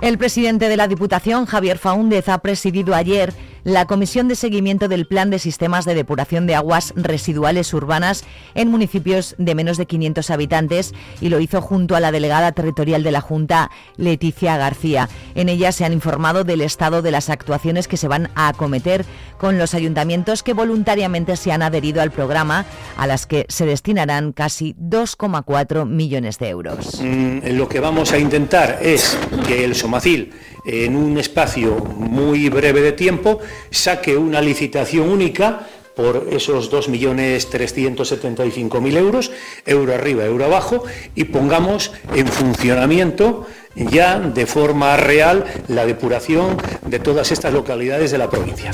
El 0.04 0.18
presidente 0.18 0.68
de 0.68 0.76
la 0.76 0.86
Diputación, 0.86 1.46
Javier 1.46 1.78
Faúndez, 1.78 2.28
ha 2.28 2.36
presidido 2.36 2.94
ayer 2.94 3.32
la 3.64 3.86
Comisión 3.86 4.28
de 4.28 4.36
Seguimiento 4.36 4.88
del 4.88 5.06
Plan 5.06 5.30
de 5.30 5.38
Sistemas 5.38 5.86
de 5.86 5.94
Depuración 5.94 6.46
de 6.46 6.54
Aguas 6.54 6.92
Residuales 6.96 7.72
Urbanas 7.72 8.24
en 8.54 8.70
municipios 8.70 9.34
de 9.38 9.54
menos 9.54 9.78
de 9.78 9.86
500 9.86 10.30
habitantes 10.30 10.94
y 11.20 11.30
lo 11.30 11.40
hizo 11.40 11.62
junto 11.62 11.96
a 11.96 12.00
la 12.00 12.12
delegada 12.12 12.52
territorial 12.52 13.02
de 13.02 13.10
la 13.10 13.22
Junta, 13.22 13.70
Leticia 13.96 14.58
García. 14.58 15.08
En 15.34 15.48
ella 15.48 15.72
se 15.72 15.84
han 15.84 15.94
informado 15.94 16.44
del 16.44 16.60
estado 16.60 17.00
de 17.00 17.10
las 17.10 17.30
actuaciones 17.30 17.88
que 17.88 17.96
se 17.96 18.08
van 18.08 18.30
a 18.34 18.48
acometer 18.48 19.06
con 19.38 19.58
los 19.58 19.74
ayuntamientos 19.74 20.42
que 20.42 20.52
voluntariamente 20.52 21.36
se 21.36 21.52
han 21.52 21.62
adherido 21.62 22.02
al 22.02 22.10
programa, 22.10 22.66
a 22.96 23.06
las 23.06 23.26
que 23.26 23.46
se 23.48 23.66
destinarán 23.66 24.32
casi 24.32 24.74
2,4 24.74 25.86
millones 25.86 26.38
de 26.38 26.48
euros. 26.50 27.00
Mm, 27.02 27.38
lo 27.56 27.68
que 27.68 27.80
vamos 27.80 28.12
a 28.12 28.18
intentar 28.18 28.78
es 28.82 29.18
que 29.46 29.64
el 29.64 29.74
Somacil 29.74 30.32
en 30.64 30.96
un 30.96 31.18
espacio 31.18 31.76
muy 31.76 32.48
breve 32.48 32.80
de 32.80 32.92
tiempo, 32.92 33.38
saque 33.70 34.16
una 34.16 34.40
licitación 34.40 35.08
única 35.08 35.68
por 35.94 36.26
esos 36.30 36.72
2.375.000 36.72 38.96
euros, 38.96 39.30
euro 39.64 39.94
arriba, 39.94 40.24
euro 40.24 40.44
abajo, 40.44 40.82
y 41.14 41.22
pongamos 41.24 41.92
en 42.14 42.26
funcionamiento 42.26 43.46
ya 43.76 44.18
de 44.18 44.46
forma 44.46 44.96
real 44.96 45.44
la 45.68 45.86
depuración 45.86 46.56
de 46.86 46.98
todas 46.98 47.30
estas 47.32 47.52
localidades 47.52 48.10
de 48.10 48.18
la 48.18 48.30
provincia. 48.30 48.72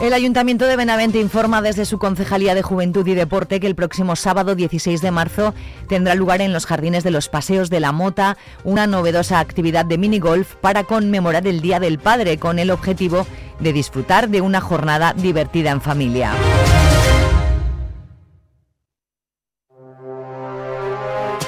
El 0.00 0.12
Ayuntamiento 0.12 0.66
de 0.66 0.76
Benavente 0.76 1.20
informa 1.20 1.62
desde 1.62 1.84
su 1.84 1.98
Concejalía 1.98 2.54
de 2.54 2.62
Juventud 2.62 3.06
y 3.06 3.14
Deporte 3.14 3.60
que 3.60 3.66
el 3.66 3.76
próximo 3.76 4.16
sábado 4.16 4.54
16 4.54 5.00
de 5.00 5.10
marzo 5.10 5.54
tendrá 5.88 6.14
lugar 6.14 6.40
en 6.40 6.52
los 6.52 6.66
Jardines 6.66 7.04
de 7.04 7.10
los 7.10 7.28
Paseos 7.28 7.70
de 7.70 7.80
la 7.80 7.92
Mota 7.92 8.36
una 8.64 8.86
novedosa 8.86 9.38
actividad 9.38 9.84
de 9.84 9.96
minigolf 9.96 10.56
para 10.56 10.84
conmemorar 10.84 11.46
el 11.46 11.60
Día 11.60 11.80
del 11.80 11.98
Padre 11.98 12.38
con 12.38 12.58
el 12.58 12.70
objetivo 12.70 13.26
de 13.60 13.72
disfrutar 13.72 14.28
de 14.28 14.40
una 14.40 14.60
jornada 14.60 15.14
divertida 15.14 15.70
en 15.70 15.80
familia. 15.80 16.32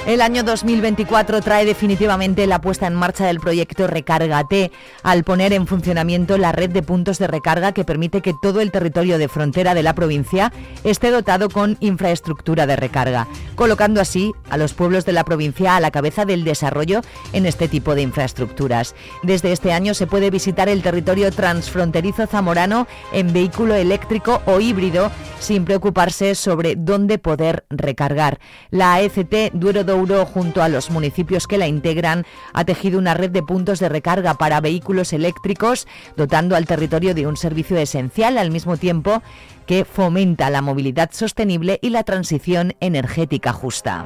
El 0.07 0.21
año 0.21 0.43
2024 0.43 1.41
trae 1.41 1.65
definitivamente 1.65 2.47
la 2.47 2.61
puesta 2.61 2.87
en 2.87 2.95
marcha 2.95 3.25
del 3.25 3.41
proyecto 3.41 3.87
Recárgate, 3.87 4.71
al 5.03 5.25
poner 5.25 5.51
en 5.51 5.67
funcionamiento 5.67 6.37
la 6.37 6.53
red 6.53 6.69
de 6.69 6.81
puntos 6.81 7.19
de 7.19 7.27
recarga 7.27 7.73
que 7.73 7.83
permite 7.83 8.21
que 8.21 8.33
todo 8.41 8.61
el 8.61 8.71
territorio 8.71 9.17
de 9.17 9.27
frontera 9.27 9.73
de 9.73 9.83
la 9.83 9.95
provincia 9.95 10.53
esté 10.85 11.11
dotado 11.11 11.49
con 11.49 11.75
infraestructura 11.81 12.65
de 12.65 12.77
recarga, 12.77 13.27
colocando 13.55 13.99
así 13.99 14.31
a 14.49 14.55
los 14.55 14.73
pueblos 14.73 15.03
de 15.03 15.11
la 15.11 15.25
provincia 15.25 15.75
a 15.75 15.81
la 15.81 15.91
cabeza 15.91 16.23
del 16.23 16.45
desarrollo 16.45 17.01
en 17.33 17.45
este 17.45 17.67
tipo 17.67 17.93
de 17.93 18.03
infraestructuras. 18.03 18.95
Desde 19.23 19.51
este 19.51 19.73
año 19.73 19.93
se 19.93 20.07
puede 20.07 20.29
visitar 20.29 20.69
el 20.69 20.83
territorio 20.83 21.33
transfronterizo 21.33 22.27
zamorano 22.27 22.87
en 23.11 23.33
vehículo 23.33 23.75
eléctrico 23.75 24.41
o 24.45 24.61
híbrido 24.61 25.11
sin 25.39 25.65
preocuparse 25.65 26.33
sobre 26.33 26.75
dónde 26.77 27.17
poder 27.17 27.65
recargar. 27.69 28.39
La 28.69 28.93
AECT 28.93 29.51
Duero 29.53 29.83
junto 30.05 30.61
a 30.61 30.69
los 30.69 30.91
municipios 30.91 31.47
que 31.47 31.57
la 31.57 31.67
integran, 31.67 32.25
ha 32.53 32.65
tejido 32.65 32.99
una 32.99 33.15
red 33.15 33.31
de 33.31 33.41
puntos 33.41 33.79
de 33.79 33.89
recarga 33.89 34.35
para 34.35 34.61
vehículos 34.61 35.11
eléctricos, 35.11 35.87
dotando 36.15 36.55
al 36.55 36.67
territorio 36.67 37.15
de 37.15 37.25
un 37.25 37.35
servicio 37.35 37.77
esencial 37.77 38.37
al 38.37 38.51
mismo 38.51 38.77
tiempo 38.77 39.23
que 39.65 39.85
fomenta 39.85 40.51
la 40.51 40.61
movilidad 40.61 41.09
sostenible 41.11 41.79
y 41.81 41.89
la 41.89 42.03
transición 42.03 42.75
energética 42.79 43.53
justa. 43.53 44.05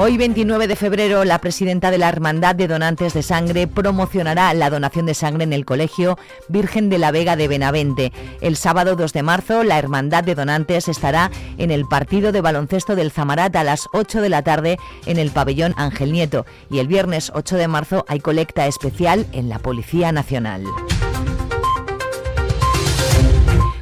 Hoy 0.00 0.16
29 0.16 0.68
de 0.68 0.76
febrero 0.76 1.24
la 1.24 1.40
presidenta 1.40 1.90
de 1.90 1.98
la 1.98 2.08
Hermandad 2.08 2.54
de 2.54 2.68
Donantes 2.68 3.14
de 3.14 3.22
Sangre 3.24 3.66
promocionará 3.66 4.54
la 4.54 4.70
donación 4.70 5.06
de 5.06 5.14
sangre 5.14 5.42
en 5.42 5.52
el 5.52 5.64
Colegio 5.64 6.16
Virgen 6.48 6.88
de 6.88 6.98
la 6.98 7.10
Vega 7.10 7.34
de 7.34 7.48
Benavente. 7.48 8.12
El 8.40 8.54
sábado 8.54 8.94
2 8.94 9.12
de 9.12 9.24
marzo 9.24 9.64
la 9.64 9.76
Hermandad 9.76 10.22
de 10.22 10.36
Donantes 10.36 10.86
estará 10.86 11.32
en 11.58 11.72
el 11.72 11.84
partido 11.84 12.30
de 12.30 12.40
baloncesto 12.40 12.94
del 12.94 13.10
Zamarat 13.10 13.56
a 13.56 13.64
las 13.64 13.88
8 13.92 14.22
de 14.22 14.28
la 14.28 14.42
tarde 14.42 14.78
en 15.06 15.18
el 15.18 15.32
pabellón 15.32 15.74
Ángel 15.76 16.12
Nieto 16.12 16.46
y 16.70 16.78
el 16.78 16.86
viernes 16.86 17.32
8 17.34 17.56
de 17.56 17.66
marzo 17.66 18.04
hay 18.06 18.20
colecta 18.20 18.68
especial 18.68 19.26
en 19.32 19.48
la 19.48 19.58
Policía 19.58 20.12
Nacional. 20.12 20.62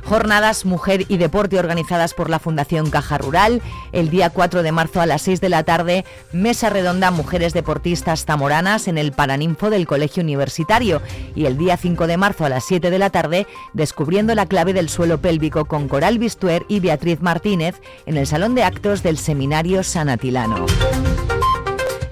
Jornadas 0.06 0.64
Mujer 0.64 1.04
y 1.08 1.16
Deporte 1.16 1.58
organizadas 1.58 2.14
por 2.14 2.30
la 2.30 2.38
Fundación 2.38 2.90
Caja 2.90 3.18
Rural. 3.18 3.60
El 3.90 4.08
día 4.08 4.30
4 4.30 4.62
de 4.62 4.70
marzo 4.70 5.00
a 5.00 5.06
las 5.06 5.22
6 5.22 5.40
de 5.40 5.48
la 5.48 5.64
tarde, 5.64 6.04
Mesa 6.32 6.70
Redonda 6.70 7.10
Mujeres 7.10 7.52
Deportistas 7.52 8.24
Tamoranas 8.24 8.86
en 8.86 8.98
el 8.98 9.10
Paraninfo 9.10 9.68
del 9.68 9.86
Colegio 9.86 10.22
Universitario. 10.22 11.02
Y 11.34 11.46
el 11.46 11.58
día 11.58 11.76
5 11.76 12.06
de 12.06 12.16
marzo 12.16 12.44
a 12.44 12.48
las 12.48 12.64
7 12.64 12.90
de 12.90 12.98
la 12.98 13.10
tarde, 13.10 13.46
Descubriendo 13.72 14.34
la 14.34 14.46
clave 14.46 14.72
del 14.72 14.88
suelo 14.88 15.18
pélvico 15.18 15.64
con 15.64 15.88
Coral 15.88 16.18
Bistuer 16.18 16.64
y 16.68 16.80
Beatriz 16.80 17.20
Martínez 17.20 17.80
en 18.06 18.16
el 18.16 18.26
Salón 18.26 18.54
de 18.54 18.62
Actos 18.62 19.02
del 19.02 19.18
Seminario 19.18 19.82
San 19.82 20.08
Atilano. 20.08 20.66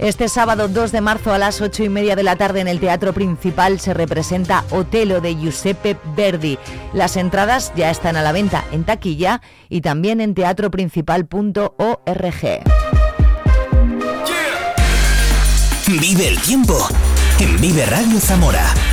Este 0.05 0.29
sábado 0.29 0.69
2 0.69 0.93
de 0.93 1.01
marzo 1.01 1.33
a 1.33 1.39
las 1.39 1.63
8 1.63 1.85
y 1.85 1.89
media 1.89 2.15
de 2.15 2.23
la 2.23 2.37
tarde 2.37 2.61
en 2.61 2.69
el 2.69 2.79
Teatro 2.79 3.15
Principal 3.15 3.81
se 3.81 3.95
representa 3.95 4.63
Otelo 4.69 5.23
de 5.23 5.35
Giuseppe 5.35 5.97
Verdi. 6.15 6.59
Las 6.93 7.17
entradas 7.17 7.73
ya 7.75 7.89
están 7.89 8.15
a 8.17 8.23
la 8.23 8.33
venta 8.33 8.67
en 8.71 8.85
taquilla 8.85 9.41
y 9.71 9.81
también 9.81 10.21
en 10.21 10.35
teatroprincipal.org. 10.35 12.43
Vive 15.87 16.29
el 16.29 16.39
tiempo 16.43 16.87
en 17.41 17.59
Vive 17.63 17.87
Radio 17.87 18.21
Zamora 18.21 18.84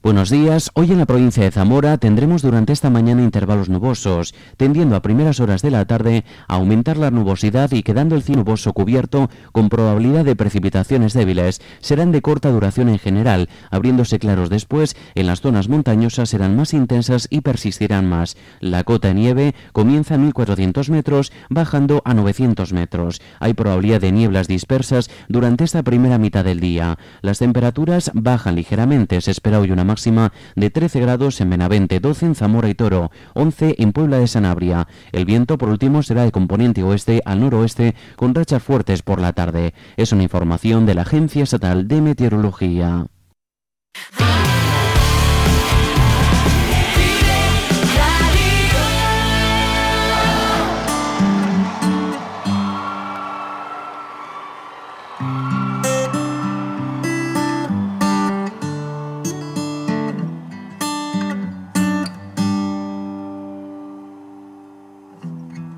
Buenos 0.00 0.30
días. 0.30 0.70
Hoy 0.74 0.92
en 0.92 0.98
la 0.98 1.06
provincia 1.06 1.42
de 1.42 1.50
Zamora 1.50 1.98
tendremos 1.98 2.40
durante 2.40 2.72
esta 2.72 2.88
mañana 2.88 3.24
intervalos 3.24 3.68
nubosos, 3.68 4.32
tendiendo 4.56 4.94
a 4.94 5.02
primeras 5.02 5.40
horas 5.40 5.60
de 5.60 5.72
la 5.72 5.86
tarde 5.86 6.24
a 6.46 6.54
aumentar 6.54 6.96
la 6.96 7.10
nubosidad 7.10 7.72
y 7.72 7.82
quedando 7.82 8.14
el 8.14 8.22
cielo 8.22 8.44
nuboso 8.44 8.72
cubierto 8.72 9.28
con 9.50 9.68
probabilidad 9.68 10.24
de 10.24 10.36
precipitaciones 10.36 11.14
débiles. 11.14 11.60
Serán 11.80 12.12
de 12.12 12.22
corta 12.22 12.52
duración 12.52 12.88
en 12.88 13.00
general, 13.00 13.48
abriéndose 13.72 14.20
claros 14.20 14.50
después, 14.50 14.94
en 15.16 15.26
las 15.26 15.40
zonas 15.40 15.68
montañosas 15.68 16.28
serán 16.28 16.54
más 16.54 16.74
intensas 16.74 17.26
y 17.28 17.40
persistirán 17.40 18.08
más. 18.08 18.36
La 18.60 18.84
cota 18.84 19.08
de 19.08 19.14
nieve 19.14 19.54
comienza 19.72 20.14
a 20.14 20.18
1400 20.18 20.90
metros, 20.90 21.32
bajando 21.50 22.02
a 22.04 22.14
900 22.14 22.72
metros. 22.72 23.20
Hay 23.40 23.54
probabilidad 23.54 24.00
de 24.00 24.12
nieblas 24.12 24.46
dispersas 24.46 25.10
durante 25.28 25.64
esta 25.64 25.82
primera 25.82 26.18
mitad 26.18 26.44
del 26.44 26.60
día. 26.60 26.98
Las 27.20 27.40
temperaturas 27.40 28.12
bajan 28.14 28.54
ligeramente, 28.54 29.20
se 29.20 29.32
espera 29.32 29.58
hoy 29.58 29.72
una 29.72 29.87
máxima 29.88 30.32
de 30.54 30.70
13 30.70 31.00
grados 31.00 31.40
en 31.40 31.50
Benavente, 31.50 31.98
12 31.98 32.26
en 32.26 32.34
Zamora 32.36 32.68
y 32.68 32.74
Toro, 32.74 33.10
11 33.34 33.74
en 33.78 33.92
Puebla 33.92 34.18
de 34.18 34.28
Sanabria. 34.28 34.86
El 35.10 35.24
viento, 35.24 35.58
por 35.58 35.70
último, 35.70 36.04
será 36.04 36.22
de 36.22 36.30
componente 36.30 36.84
oeste 36.84 37.22
al 37.24 37.40
noroeste 37.40 37.96
con 38.14 38.34
rachas 38.34 38.62
fuertes 38.62 39.02
por 39.02 39.20
la 39.20 39.32
tarde. 39.32 39.74
Es 39.96 40.12
una 40.12 40.22
información 40.22 40.86
de 40.86 40.94
la 40.94 41.02
Agencia 41.02 41.42
Estatal 41.42 41.88
de 41.88 42.00
Meteorología. 42.00 43.06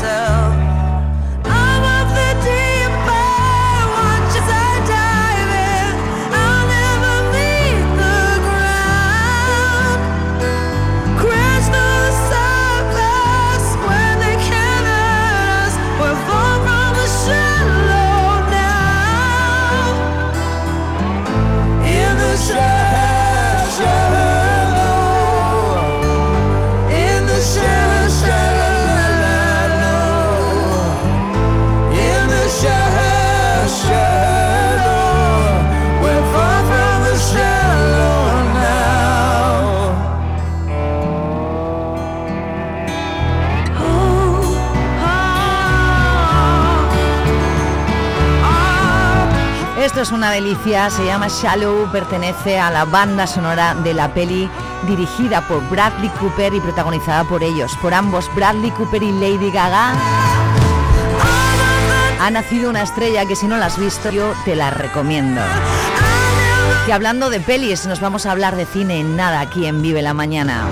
myself. 0.00 0.47
Esto 49.98 50.14
es 50.14 50.16
una 50.16 50.30
delicia, 50.30 50.90
se 50.90 51.04
llama 51.04 51.26
Shallow, 51.26 51.90
pertenece 51.90 52.56
a 52.56 52.70
la 52.70 52.84
banda 52.84 53.26
sonora 53.26 53.74
de 53.74 53.94
la 53.94 54.14
peli 54.14 54.48
dirigida 54.86 55.40
por 55.40 55.68
Bradley 55.68 56.08
Cooper 56.20 56.54
y 56.54 56.60
protagonizada 56.60 57.24
por 57.24 57.42
ellos, 57.42 57.72
por 57.82 57.92
ambos, 57.92 58.32
Bradley 58.36 58.70
Cooper 58.70 59.02
y 59.02 59.10
Lady 59.10 59.50
Gaga. 59.50 59.94
Ha 62.20 62.30
nacido 62.30 62.70
una 62.70 62.82
estrella 62.82 63.26
que 63.26 63.34
si 63.34 63.48
no 63.48 63.56
la 63.56 63.66
has 63.66 63.76
visto 63.76 64.12
yo 64.12 64.34
te 64.44 64.54
la 64.54 64.70
recomiendo. 64.70 65.40
Que 66.86 66.92
hablando 66.92 67.28
de 67.28 67.40
pelis 67.40 67.84
nos 67.86 68.00
vamos 68.00 68.24
a 68.24 68.30
hablar 68.30 68.54
de 68.54 68.66
cine 68.66 69.00
en 69.00 69.16
nada 69.16 69.40
aquí 69.40 69.66
en 69.66 69.82
Vive 69.82 70.00
la 70.00 70.14
Mañana. 70.14 70.68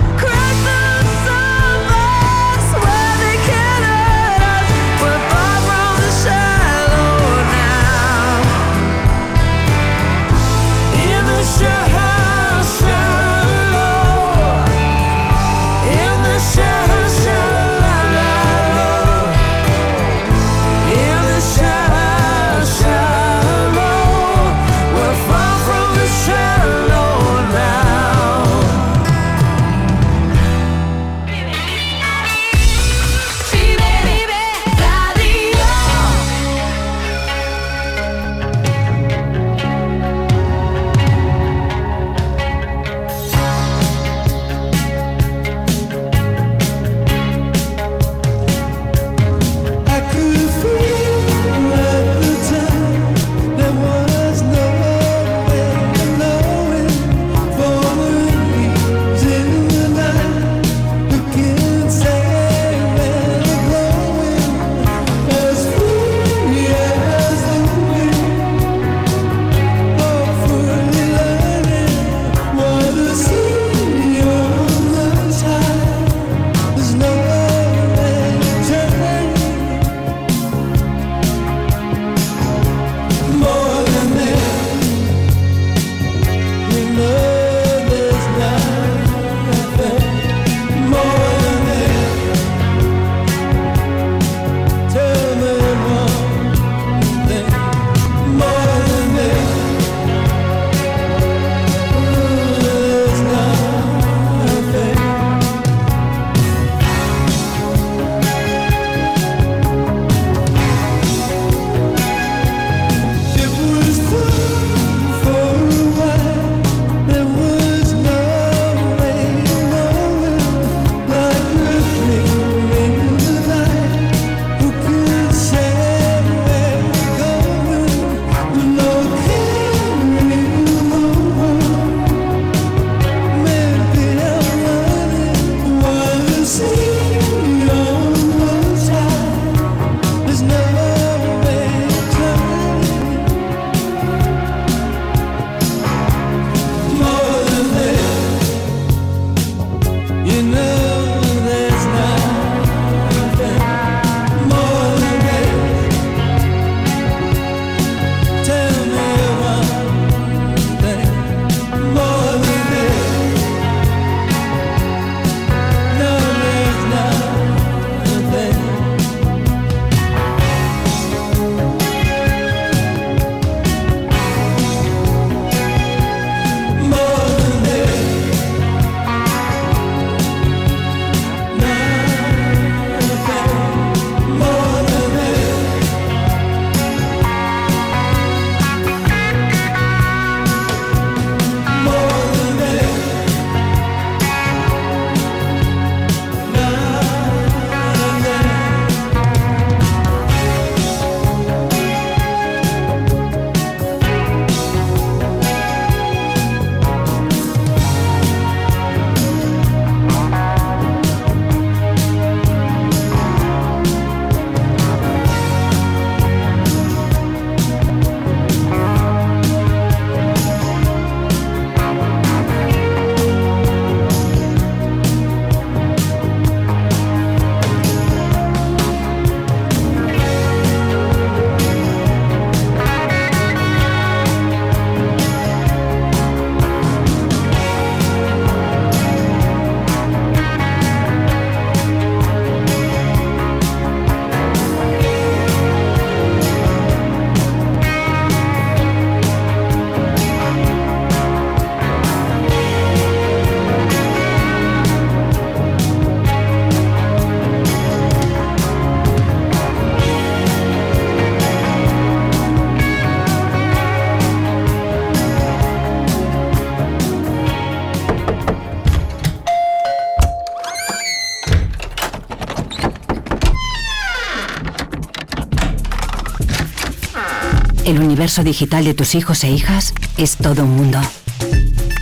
Universo 278.26 278.42
digital 278.42 278.84
de 278.84 278.92
tus 278.92 279.14
hijos 279.14 279.44
e 279.44 279.50
hijas 279.52 279.94
es 280.16 280.36
todo 280.36 280.64
un 280.64 280.76
mundo. 280.76 281.00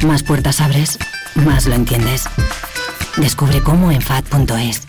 Más 0.06 0.22
puertas 0.22 0.62
abres, 0.62 0.98
más 1.34 1.66
lo 1.66 1.74
entiendes. 1.74 2.24
Descubre 3.18 3.60
cómo 3.60 3.92
en 3.92 4.00
FAD.es. 4.00 4.86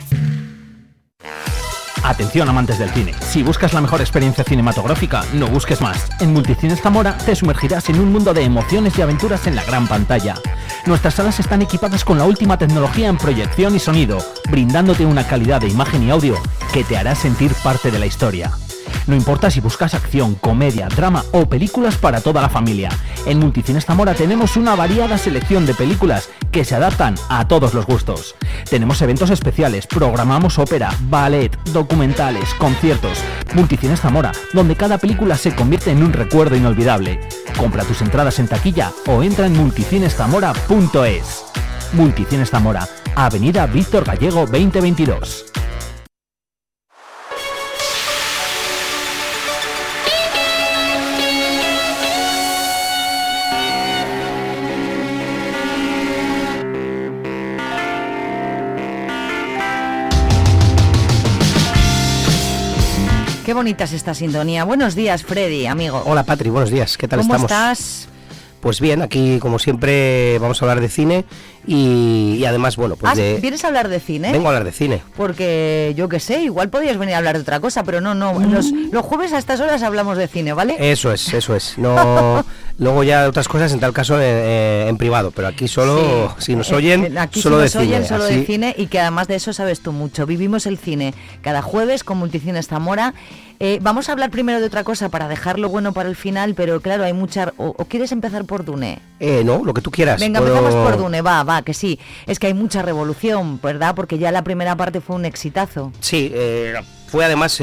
Atención 2.04 2.48
amantes 2.48 2.80
del 2.80 2.90
cine, 2.92 3.14
si 3.20 3.44
buscas 3.44 3.74
la 3.74 3.82
mejor 3.82 4.00
experiencia 4.00 4.46
cinematográfica, 4.46 5.26
no 5.34 5.48
busques 5.48 5.82
más. 5.82 6.08
En 6.22 6.32
Multicines 6.32 6.82
Zamora 6.82 7.18
te 7.18 7.36
sumergirás 7.36 7.90
en 7.90 8.00
un 8.00 8.14
mundo 8.14 8.34
de 8.34 8.44
emociones 8.44 8.98
y 8.98 9.02
aventuras 9.02 9.46
en 9.46 9.58
la 9.58 9.66
gran 9.66 9.90
pantalla. 9.90 10.36
Nuestras 10.86 11.16
salas 11.16 11.42
están 11.42 11.62
equipadas 11.62 12.06
con 12.06 12.18
la 12.18 12.24
última 12.24 12.58
tecnología 12.58 13.10
en 13.10 13.18
proyección 13.18 13.76
y 13.76 13.80
sonido, 13.80 14.20
brindándote 14.50 15.06
una 15.06 15.28
calidad 15.28 15.60
de 15.60 15.68
imagen 15.68 16.04
y 16.04 16.12
audio 16.12 16.38
que 16.72 16.86
te 16.86 16.96
hará 16.96 17.14
sentir 17.14 17.54
parte 17.56 17.92
de 17.92 18.00
la 18.00 18.06
historia. 18.06 18.52
No 19.08 19.16
importa 19.16 19.52
si 19.52 19.60
buscas 19.60 19.94
acción, 19.94 20.36
comedia, 20.36 20.88
drama 20.88 21.24
o 21.32 21.48
películas 21.48 21.96
para 21.96 22.22
toda 22.22 22.42
la 22.42 22.50
familia. 22.50 22.90
En 23.26 23.40
Multicines 23.40 23.86
Zamora 23.86 24.16
tenemos 24.16 24.58
una 24.58 24.76
variada 24.76 25.18
selección 25.18 25.66
de 25.66 25.76
películas 25.76 26.30
que 26.52 26.66
se 26.66 26.76
adaptan 26.76 27.16
a 27.30 27.48
todos 27.48 27.74
los 27.74 27.86
gustos. 27.86 28.36
Tenemos 28.70 29.02
eventos 29.02 29.30
especiales, 29.30 29.86
programamos 29.86 30.58
ópera, 30.58 30.92
ballet, 31.02 31.56
documentales, 31.72 32.54
conciertos. 32.56 33.20
Multicines 33.54 34.02
Zamora, 34.02 34.32
donde 34.54 34.76
cada 34.76 34.98
película 34.98 35.38
se 35.38 35.54
convierte 35.54 35.92
en 35.92 36.02
un 36.02 36.14
recuerdo 36.14 36.56
inolvidable. 36.56 37.20
Compra 37.58 37.84
tus 37.84 38.02
entradas 38.02 38.40
en 38.40 38.48
taquilla 38.48 38.92
o 39.08 39.22
entra 39.22 39.46
en 39.46 39.56
multicineszamora.es. 39.56 41.46
Multicines 41.94 42.50
Zamora, 42.50 42.88
Avenida 43.16 43.68
Víctor 43.68 44.04
Gallego 44.04 44.48
2022. 44.48 45.55
Bonita 63.56 63.86
es 63.86 63.94
esta 63.94 64.14
sintonía. 64.14 64.66
Buenos 64.66 64.96
días, 64.96 65.24
Freddy, 65.24 65.66
amigo. 65.66 66.04
Hola 66.06 66.24
Patri, 66.24 66.50
buenos 66.50 66.70
días, 66.70 66.98
¿qué 66.98 67.08
tal 67.08 67.22
¿Cómo 67.22 67.34
estamos? 67.36 67.52
estás? 67.52 68.08
Pues 68.60 68.82
bien, 68.82 69.02
aquí 69.04 69.38
como 69.40 69.60
siempre 69.60 70.38
vamos 70.40 70.60
a 70.62 70.66
hablar 70.66 70.82
de 70.82 70.90
cine 70.90 71.24
y, 71.68 72.36
y 72.40 72.46
además, 72.46 72.76
bueno, 72.78 72.96
pues 72.96 73.14
Ah, 73.14 73.16
de... 73.16 73.38
¿Vienes 73.40 73.64
a 73.64 73.68
hablar 73.68 73.88
de 73.90 74.00
cine? 74.00 74.32
Vengo 74.32 74.48
a 74.48 74.50
hablar 74.50 74.64
de 74.64 74.72
cine. 74.72 75.04
Porque 75.16 75.94
yo 75.96 76.10
qué 76.10 76.20
sé, 76.20 76.42
igual 76.42 76.70
podías 76.70 76.98
venir 76.98 77.14
a 77.14 77.20
hablar 77.20 77.36
de 77.36 77.42
otra 77.44 77.60
cosa, 77.60 77.84
pero 77.84 78.02
no, 78.02 78.16
no. 78.16 78.40
Los, 78.40 78.72
los 78.92 79.06
jueves 79.06 79.34
a 79.34 79.38
estas 79.38 79.60
horas 79.60 79.84
hablamos 79.84 80.18
de 80.18 80.28
cine, 80.28 80.54
¿vale? 80.54 80.76
Eso 80.80 81.12
es, 81.14 81.32
eso 81.34 81.56
es. 81.56 81.78
No, 81.78 82.44
luego 82.78 83.04
ya 83.04 83.28
otras 83.28 83.48
cosas 83.48 83.72
en 83.74 83.80
tal 83.80 83.94
caso 83.94 84.20
eh, 84.20 84.24
eh, 84.26 84.86
en 84.90 84.98
privado, 84.98 85.32
pero 85.32 85.48
aquí 85.48 85.68
solo, 85.68 86.36
si 86.40 86.56
nos 86.56 86.72
oyen, 86.72 87.06
eh, 87.16 87.20
aquí 87.20 87.42
solo 87.42 87.66
si 87.68 87.78
de 87.78 87.84
oyen, 87.84 87.96
cine. 88.04 88.08
solo 88.08 88.24
así- 88.26 88.36
de 88.36 88.46
cine 88.46 88.76
y 88.78 88.88
que 88.88 89.00
además 89.00 89.28
de 89.28 89.36
eso 89.36 89.54
sabes 89.54 89.82
tú 89.82 89.92
mucho. 89.92 90.26
Vivimos 90.26 90.66
el 90.66 90.78
cine 90.78 91.14
cada 91.42 91.62
jueves 91.62 92.04
con 92.04 92.18
Multicines 92.18 92.68
Zamora. 92.68 93.14
Eh, 93.62 93.80
vamos 93.82 94.10
a 94.10 94.12
hablar 94.12 94.32
primero 94.32 94.60
de 94.60 94.66
otra 94.66 94.84
cosa 94.84 95.08
para 95.08 95.30
dejarlo 95.30 95.70
bueno 95.70 95.94
para 95.94 96.10
el 96.10 96.18
final, 96.18 96.56
pero 96.56 96.82
claro, 96.82 97.06
hay 97.06 97.14
mucha... 97.14 97.54
¿O, 97.56 97.68
o 97.78 97.86
quieres 97.86 98.12
empezar 98.12 98.44
por 98.44 98.66
Dune? 98.66 99.00
Eh, 99.22 99.44
no, 99.46 99.64
lo 99.64 99.74
que 99.74 99.80
tú 99.82 99.92
quieras. 99.92 100.20
Venga, 100.20 100.40
empezamos 100.40 100.76
por 100.76 100.98
Dune, 100.98 101.22
va, 101.22 101.42
va, 101.44 101.62
que 101.62 101.74
sí. 101.74 101.98
Es 102.28 102.38
que 102.38 102.48
hay 102.48 102.54
mucha 102.54 102.82
revolución, 102.82 103.62
¿verdad? 103.64 103.96
Porque 103.96 104.18
ya 104.18 104.34
la 104.34 104.44
primera 104.44 104.76
parte 104.76 105.00
fue 105.00 105.16
un 105.16 105.24
exitazo. 105.24 105.94
Sí, 106.02 106.30
eh, 106.36 106.74
fue 107.08 107.24
además 107.24 107.58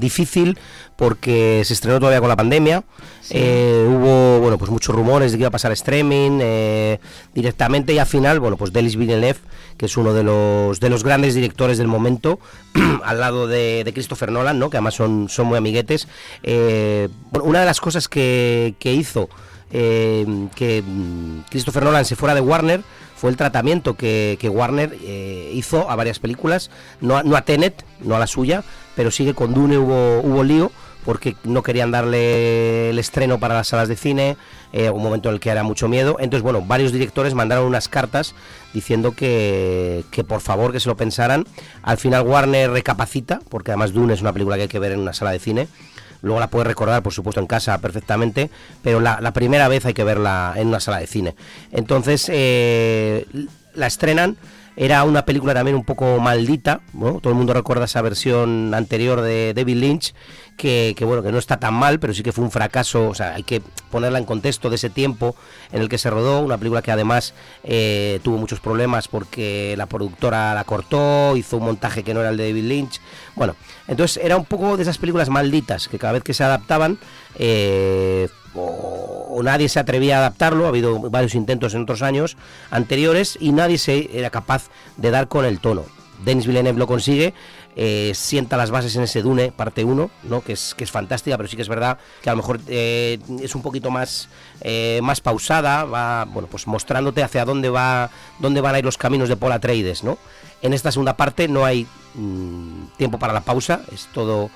difícil 0.00 0.58
porque 1.00 1.62
se 1.64 1.72
estrenó 1.72 1.98
todavía 1.98 2.20
con 2.20 2.28
la 2.28 2.36
pandemia. 2.36 2.84
Eh, 3.30 3.86
hubo 3.88 4.38
bueno 4.40 4.58
pues 4.58 4.70
muchos 4.70 4.94
rumores 4.94 5.32
de 5.32 5.38
que 5.38 5.42
iba 5.42 5.48
a 5.48 5.50
pasar 5.50 5.72
streaming 5.72 6.40
eh, 6.42 6.98
directamente 7.32 7.94
y 7.94 7.98
al 7.98 8.06
final 8.06 8.38
bueno 8.38 8.58
pues 8.58 8.72
Denis 8.72 8.96
Villeneuve 8.96 9.38
que 9.78 9.86
es 9.86 9.96
uno 9.96 10.12
de 10.12 10.24
los 10.24 10.78
de 10.78 10.90
los 10.90 11.02
grandes 11.02 11.34
directores 11.34 11.78
del 11.78 11.86
momento 11.86 12.38
al 13.04 13.18
lado 13.18 13.46
de, 13.46 13.82
de 13.82 13.92
Christopher 13.94 14.30
Nolan 14.30 14.58
no 14.58 14.68
que 14.68 14.76
además 14.76 14.94
son 14.94 15.28
son 15.30 15.46
muy 15.46 15.56
amiguetes 15.56 16.06
eh, 16.42 17.08
bueno, 17.30 17.48
una 17.48 17.60
de 17.60 17.66
las 17.66 17.80
cosas 17.80 18.08
que, 18.08 18.74
que 18.78 18.92
hizo 18.92 19.30
que 19.70 20.82
mm, 20.84 21.42
Christopher 21.48 21.84
Nolan 21.84 22.04
se 22.04 22.16
fuera 22.16 22.34
de 22.34 22.40
Warner 22.40 22.82
fue 23.20 23.28
el 23.28 23.36
tratamiento 23.36 23.96
que, 23.96 24.38
que 24.40 24.48
Warner 24.48 24.96
eh, 25.02 25.50
hizo 25.52 25.90
a 25.90 25.94
varias 25.94 26.18
películas, 26.18 26.70
no 27.02 27.18
a, 27.18 27.22
no 27.22 27.36
a 27.36 27.42
Tenet, 27.42 27.84
no 28.00 28.16
a 28.16 28.18
la 28.18 28.26
suya, 28.26 28.64
pero 28.96 29.10
sí 29.10 29.26
que 29.26 29.34
con 29.34 29.52
Dune 29.52 29.76
hubo, 29.76 30.20
hubo 30.20 30.42
lío 30.42 30.72
porque 31.04 31.36
no 31.44 31.62
querían 31.62 31.90
darle 31.90 32.90
el 32.90 32.98
estreno 32.98 33.38
para 33.38 33.54
las 33.54 33.68
salas 33.68 33.88
de 33.88 33.96
cine, 33.96 34.36
eh, 34.72 34.90
un 34.90 35.02
momento 35.02 35.28
en 35.28 35.34
el 35.34 35.40
que 35.40 35.50
era 35.50 35.62
mucho 35.62 35.88
miedo. 35.88 36.16
Entonces, 36.20 36.42
bueno, 36.42 36.62
varios 36.62 36.92
directores 36.92 37.34
mandaron 37.34 37.66
unas 37.66 37.88
cartas 37.88 38.34
diciendo 38.72 39.12
que, 39.12 40.04
que 40.10 40.24
por 40.24 40.40
favor 40.40 40.72
que 40.72 40.80
se 40.80 40.88
lo 40.88 40.96
pensaran. 40.96 41.44
Al 41.82 41.98
final 41.98 42.26
Warner 42.26 42.70
recapacita, 42.70 43.40
porque 43.48 43.70
además 43.70 43.92
Dune 43.92 44.14
es 44.14 44.20
una 44.20 44.32
película 44.32 44.56
que 44.56 44.62
hay 44.62 44.68
que 44.68 44.78
ver 44.78 44.92
en 44.92 45.00
una 45.00 45.12
sala 45.12 45.32
de 45.32 45.38
cine. 45.38 45.68
Luego 46.22 46.40
la 46.40 46.50
puedes 46.50 46.66
recordar, 46.66 47.02
por 47.02 47.12
supuesto, 47.12 47.40
en 47.40 47.46
casa 47.46 47.78
perfectamente, 47.78 48.50
pero 48.82 49.00
la, 49.00 49.32
primera 49.32 49.68
vez 49.68 49.86
hay 49.86 49.94
que 49.94 50.04
verla 50.04 50.52
en 50.56 50.68
una 50.68 50.80
sala 50.80 50.98
de 50.98 51.06
cine. 51.06 51.34
Entonces, 51.72 52.30
eh, 52.32 53.26
la 53.74 53.86
estrenan. 53.86 54.36
Era 54.76 55.04
una 55.04 55.24
película 55.24 55.52
también 55.52 55.76
un 55.76 55.84
poco 55.84 56.18
maldita. 56.20 56.80
Todo 56.92 57.28
el 57.28 57.34
mundo 57.34 57.52
recuerda 57.52 57.84
esa 57.84 58.02
versión 58.02 58.72
anterior 58.72 59.20
de 59.20 59.52
David 59.54 59.76
Lynch, 59.76 60.14
que, 60.56 60.94
bueno, 61.02 61.22
que 61.22 61.32
no 61.32 61.38
está 61.38 61.58
tan 61.58 61.74
mal, 61.74 61.98
pero 61.98 62.14
sí 62.14 62.22
que 62.22 62.32
fue 62.32 62.44
un 62.44 62.50
fracaso. 62.50 63.08
O 63.08 63.14
sea, 63.14 63.34
hay 63.34 63.42
que 63.42 63.62
ponerla 63.90 64.18
en 64.18 64.24
contexto 64.24 64.70
de 64.70 64.76
ese 64.76 64.88
tiempo 64.88 65.34
en 65.72 65.82
el 65.82 65.88
que 65.88 65.98
se 65.98 66.08
rodó. 66.08 66.40
Una 66.40 66.56
película 66.56 66.82
que 66.82 66.92
además 66.92 67.34
eh, 67.64 68.20
tuvo 68.22 68.38
muchos 68.38 68.60
problemas 68.60 69.08
porque 69.08 69.74
la 69.76 69.86
productora 69.86 70.54
la 70.54 70.64
cortó, 70.64 71.36
hizo 71.36 71.56
un 71.56 71.64
montaje 71.64 72.02
que 72.02 72.14
no 72.14 72.20
era 72.20 72.30
el 72.30 72.36
de 72.36 72.48
David 72.48 72.64
Lynch. 72.64 73.00
Bueno, 73.34 73.56
entonces 73.88 74.22
era 74.22 74.36
un 74.36 74.44
poco 74.44 74.76
de 74.76 74.82
esas 74.82 74.98
películas 74.98 75.28
malditas 75.28 75.88
que 75.88 75.98
cada 75.98 76.14
vez 76.14 76.22
que 76.22 76.34
se 76.34 76.44
adaptaban 76.44 76.98
eh, 77.38 78.28
nadie 79.42 79.68
se 79.68 79.80
atrevía 79.80 80.16
a 80.16 80.18
adaptarlo, 80.20 80.66
ha 80.66 80.68
habido 80.68 80.98
varios 81.10 81.34
intentos 81.34 81.74
en 81.74 81.82
otros 81.82 82.02
años 82.02 82.36
anteriores 82.70 83.36
y 83.40 83.52
nadie 83.52 83.78
se 83.78 84.10
era 84.18 84.30
capaz 84.30 84.70
de 84.96 85.10
dar 85.10 85.28
con 85.28 85.44
el 85.44 85.60
tono. 85.60 85.84
Denis 86.24 86.46
Villeneuve 86.46 86.78
lo 86.78 86.86
consigue, 86.86 87.34
eh, 87.76 88.12
sienta 88.14 88.56
las 88.56 88.70
bases 88.70 88.96
en 88.96 89.02
ese 89.02 89.22
Dune, 89.22 89.52
parte 89.52 89.84
1, 89.84 90.10
¿no? 90.24 90.40
que, 90.42 90.52
es, 90.52 90.74
que 90.74 90.84
es 90.84 90.90
fantástica, 90.90 91.36
pero 91.36 91.48
sí 91.48 91.56
que 91.56 91.62
es 91.62 91.68
verdad 91.68 91.98
que 92.20 92.28
a 92.28 92.32
lo 92.32 92.38
mejor 92.38 92.60
eh, 92.68 93.18
es 93.40 93.54
un 93.54 93.62
poquito 93.62 93.90
más, 93.90 94.28
eh, 94.60 95.00
más 95.02 95.20
pausada, 95.20 95.84
va 95.84 96.24
bueno, 96.24 96.48
pues 96.50 96.66
mostrándote 96.66 97.22
hacia 97.22 97.44
dónde, 97.44 97.70
va, 97.70 98.10
dónde 98.38 98.60
van 98.60 98.74
a 98.74 98.78
ir 98.80 98.84
los 98.84 98.98
caminos 98.98 99.28
de 99.28 99.36
Paul. 99.36 99.54
¿no? 100.02 100.18
En 100.62 100.72
esta 100.72 100.92
segunda 100.92 101.16
parte 101.16 101.48
no 101.48 101.64
hay 101.64 101.86
mm, 102.14 102.96
tiempo 102.96 103.18
para 103.18 103.32
la 103.32 103.40
pausa, 103.40 103.82
es 103.92 104.08
todo 104.12 104.50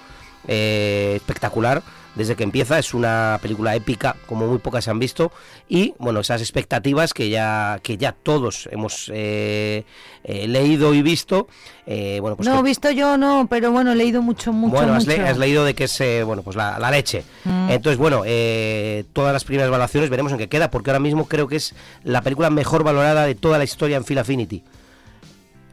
espectacular 0.47 1.83
desde 2.15 2.37
que 2.37 2.45
empieza. 2.45 2.79
Es 2.79 2.95
una 2.95 3.39
película 3.43 3.75
épica, 3.75 4.17
como 4.27 4.47
muy 4.47 4.59
pocas 4.59 4.85
se 4.85 4.91
han 4.91 4.99
visto. 4.99 5.33
Y 5.69 5.95
bueno, 5.99 6.21
esas 6.21 6.41
expectativas 6.41 7.13
que 7.15 7.29
ya, 7.31 7.81
que 7.83 7.97
ya 7.97 8.13
todos 8.13 8.69
hemos 8.73 9.11
eh, 9.13 9.85
eh, 10.25 10.49
leído 10.49 10.95
y 10.95 11.03
visto. 11.03 11.49
eh, 11.87 12.19
bueno, 12.21 12.37
pues 12.37 12.49
no, 12.49 12.57
que- 12.59 12.63
visto 12.69 12.91
yo 12.91 13.17
no, 13.19 13.47
pero 13.51 13.71
bueno, 13.73 13.93
he 13.93 13.97
leído 13.97 14.23
mucho, 14.23 14.53
mucho, 14.53 14.75
bueno, 14.77 14.95
has, 14.95 15.07
mucho. 15.07 15.17
le- 15.19 15.29
has 15.29 15.39
leído 15.39 15.65
de 15.65 15.75
que 15.75 15.85
es 15.85 16.01
eh, 16.01 16.23
bueno, 16.25 16.43
pues 16.43 16.57
la, 16.57 16.79
la 16.79 16.91
leche. 16.91 17.25
Mm. 17.45 17.71
Entonces, 17.71 17.99
bueno, 17.99 18.23
eh, 18.25 19.05
todas 19.13 19.33
las 19.33 19.45
primeras 19.45 19.69
evaluaciones 19.69 20.11
veremos 20.11 20.33
en 20.33 20.39
qué 20.39 20.49
queda, 20.49 20.71
porque 20.71 20.91
ahora 20.91 21.01
mismo 21.01 21.27
creo 21.27 21.49
que 21.49 21.57
es 21.57 21.75
la 22.05 22.23
película 22.23 22.51
mejor 22.51 22.85
valorada 22.85 23.27
de 23.27 23.35
toda 23.35 23.59
la 23.59 23.65
historia 23.65 23.97
en 23.97 24.05
Phil 24.05 24.19
Affinity. 24.19 24.63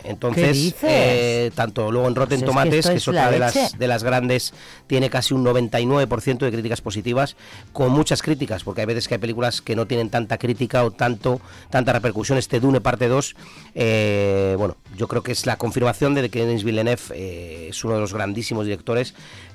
Entonces, 0.03 0.75
eh, 0.83 1.51
tanto 1.55 1.91
luego 1.91 2.07
en 2.07 2.15
Rotten 2.15 2.39
Pues 2.39 2.41
es 2.41 2.43
que 2.43 2.45
Tomates, 2.45 2.87
que 2.87 2.95
es 2.95 3.07
otra 3.07 3.31
de 3.31 3.39
las, 3.39 3.77
de 3.77 3.87
las 3.87 4.03
grandes, 4.03 4.53
tiene 4.87 5.09
casi 5.09 5.33
un 5.33 5.45
99% 5.45 6.37
de 6.39 6.51
críticas 6.51 6.81
positivas, 6.81 7.35
con 7.73 7.91
muchas 7.91 8.21
críticas, 8.21 8.63
porque 8.63 8.81
hay 8.81 8.87
veces 8.87 9.07
que 9.07 9.15
hay 9.15 9.19
películas 9.19 9.61
que 9.61 9.75
no 9.75 9.85
tienen 9.85 10.09
tanta 10.09 10.37
crítica 10.37 10.83
o 10.83 10.91
tanto 10.91 11.41
tanta 11.69 11.93
repercusión. 11.93 12.37
Este 12.37 12.59
Dune 12.59 12.81
parte 12.81 13.07
2, 13.07 13.35
eh, 13.75 14.55
bueno, 14.57 14.77
yo 14.97 15.07
creo 15.07 15.23
que 15.23 15.31
es 15.31 15.45
la 15.45 15.57
confirmación 15.57 16.15
de 16.15 16.29
que 16.29 16.45
Denis 16.45 16.63
Villeneuve 16.63 17.01
eh, 17.13 17.67
es 17.69 17.83
uno 17.83 17.95
de 17.95 17.99
los 18.01 18.13
grandísimos 18.13 18.65
directores 18.65 19.13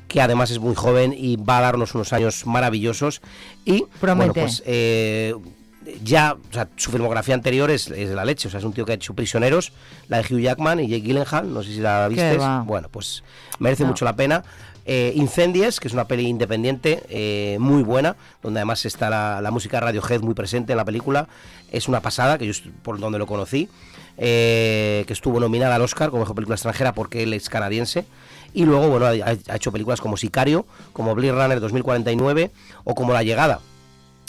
que 0.09 0.21
además 0.21 0.53
es 0.53 0.61
muy 0.61 0.77
joven 0.77 1.13
y 1.17 1.37
va 1.37 1.59
a 1.59 1.63
darnos 1.63 1.97
unos 1.97 2.13
años 2.13 2.47
maravillosos. 2.47 3.23
Y 3.65 3.87
bueno, 4.01 4.33
pues 4.33 4.63
ya, 6.03 6.35
o 6.35 6.53
sea, 6.53 6.69
su 6.77 6.91
filmografía 6.91 7.35
anterior 7.35 7.71
es, 7.71 7.89
es 7.91 8.11
la 8.11 8.25
leche, 8.25 8.49
o 8.49 8.51
sea, 8.51 8.59
es 8.59 8.65
un 8.65 8.73
tío 8.73 8.85
que 8.85 8.93
ha 8.93 8.95
hecho 8.97 9.15
Prisioneros, 9.15 9.73
la 10.09 10.21
de 10.23 10.35
Hugh 10.35 10.41
Jackman 10.41 10.81
y 10.81 10.89
Jake 10.89 11.03
Gyllenhaal, 11.03 11.53
no 11.53 11.63
sé 11.63 11.73
si 11.75 11.81
la 11.81 12.09
viste, 12.09 12.39
bueno, 12.65 12.89
pues 12.91 13.23
merece 13.59 13.83
No. 13.85 13.91
mucho 13.91 14.05
la 14.05 14.15
pena. 14.17 14.43
Eh, 14.89 15.13
Incendies, 15.17 15.81
que 15.81 15.89
es 15.89 15.95
una 15.95 16.07
peli 16.07 16.29
independiente 16.29 17.03
eh, 17.09 17.57
muy 17.59 17.83
buena, 17.83 18.15
donde 18.43 18.61
además 18.61 18.85
está 18.87 19.11
la, 19.11 19.41
la 19.41 19.51
música 19.51 19.81
Radiohead 19.81 20.21
muy 20.21 20.35
presente 20.35 20.73
en 20.73 20.77
la 20.77 20.85
película, 20.85 21.27
es 21.73 21.89
una 21.89 22.01
pasada, 22.01 22.39
que 22.39 22.47
yo 22.47 22.53
por 22.83 23.01
donde 23.01 23.19
lo 23.19 23.27
conocí, 23.27 23.69
eh, 24.17 25.05
que 25.07 25.13
estuvo 25.13 25.41
nominada 25.41 25.75
al 25.75 25.83
Oscar 25.83 26.11
como 26.11 26.21
mejor 26.23 26.37
película 26.37 26.55
extranjera 26.55 26.93
porque 26.95 27.23
él 27.25 27.33
es 27.35 27.49
canadiense. 27.49 28.07
Y 28.55 28.65
luego, 28.65 28.89
bueno, 28.89 29.07
ha, 29.07 29.11
ha 29.53 29.57
hecho 29.57 29.73
películas 29.73 30.01
como 30.01 30.17
Sicario, 30.17 30.65
como 30.93 31.15
Blade 31.15 31.33
Runner 31.33 31.61
2049 31.61 32.51
o 32.85 32.95
como 32.95 33.13
La 33.13 33.23
Llegada, 33.23 33.61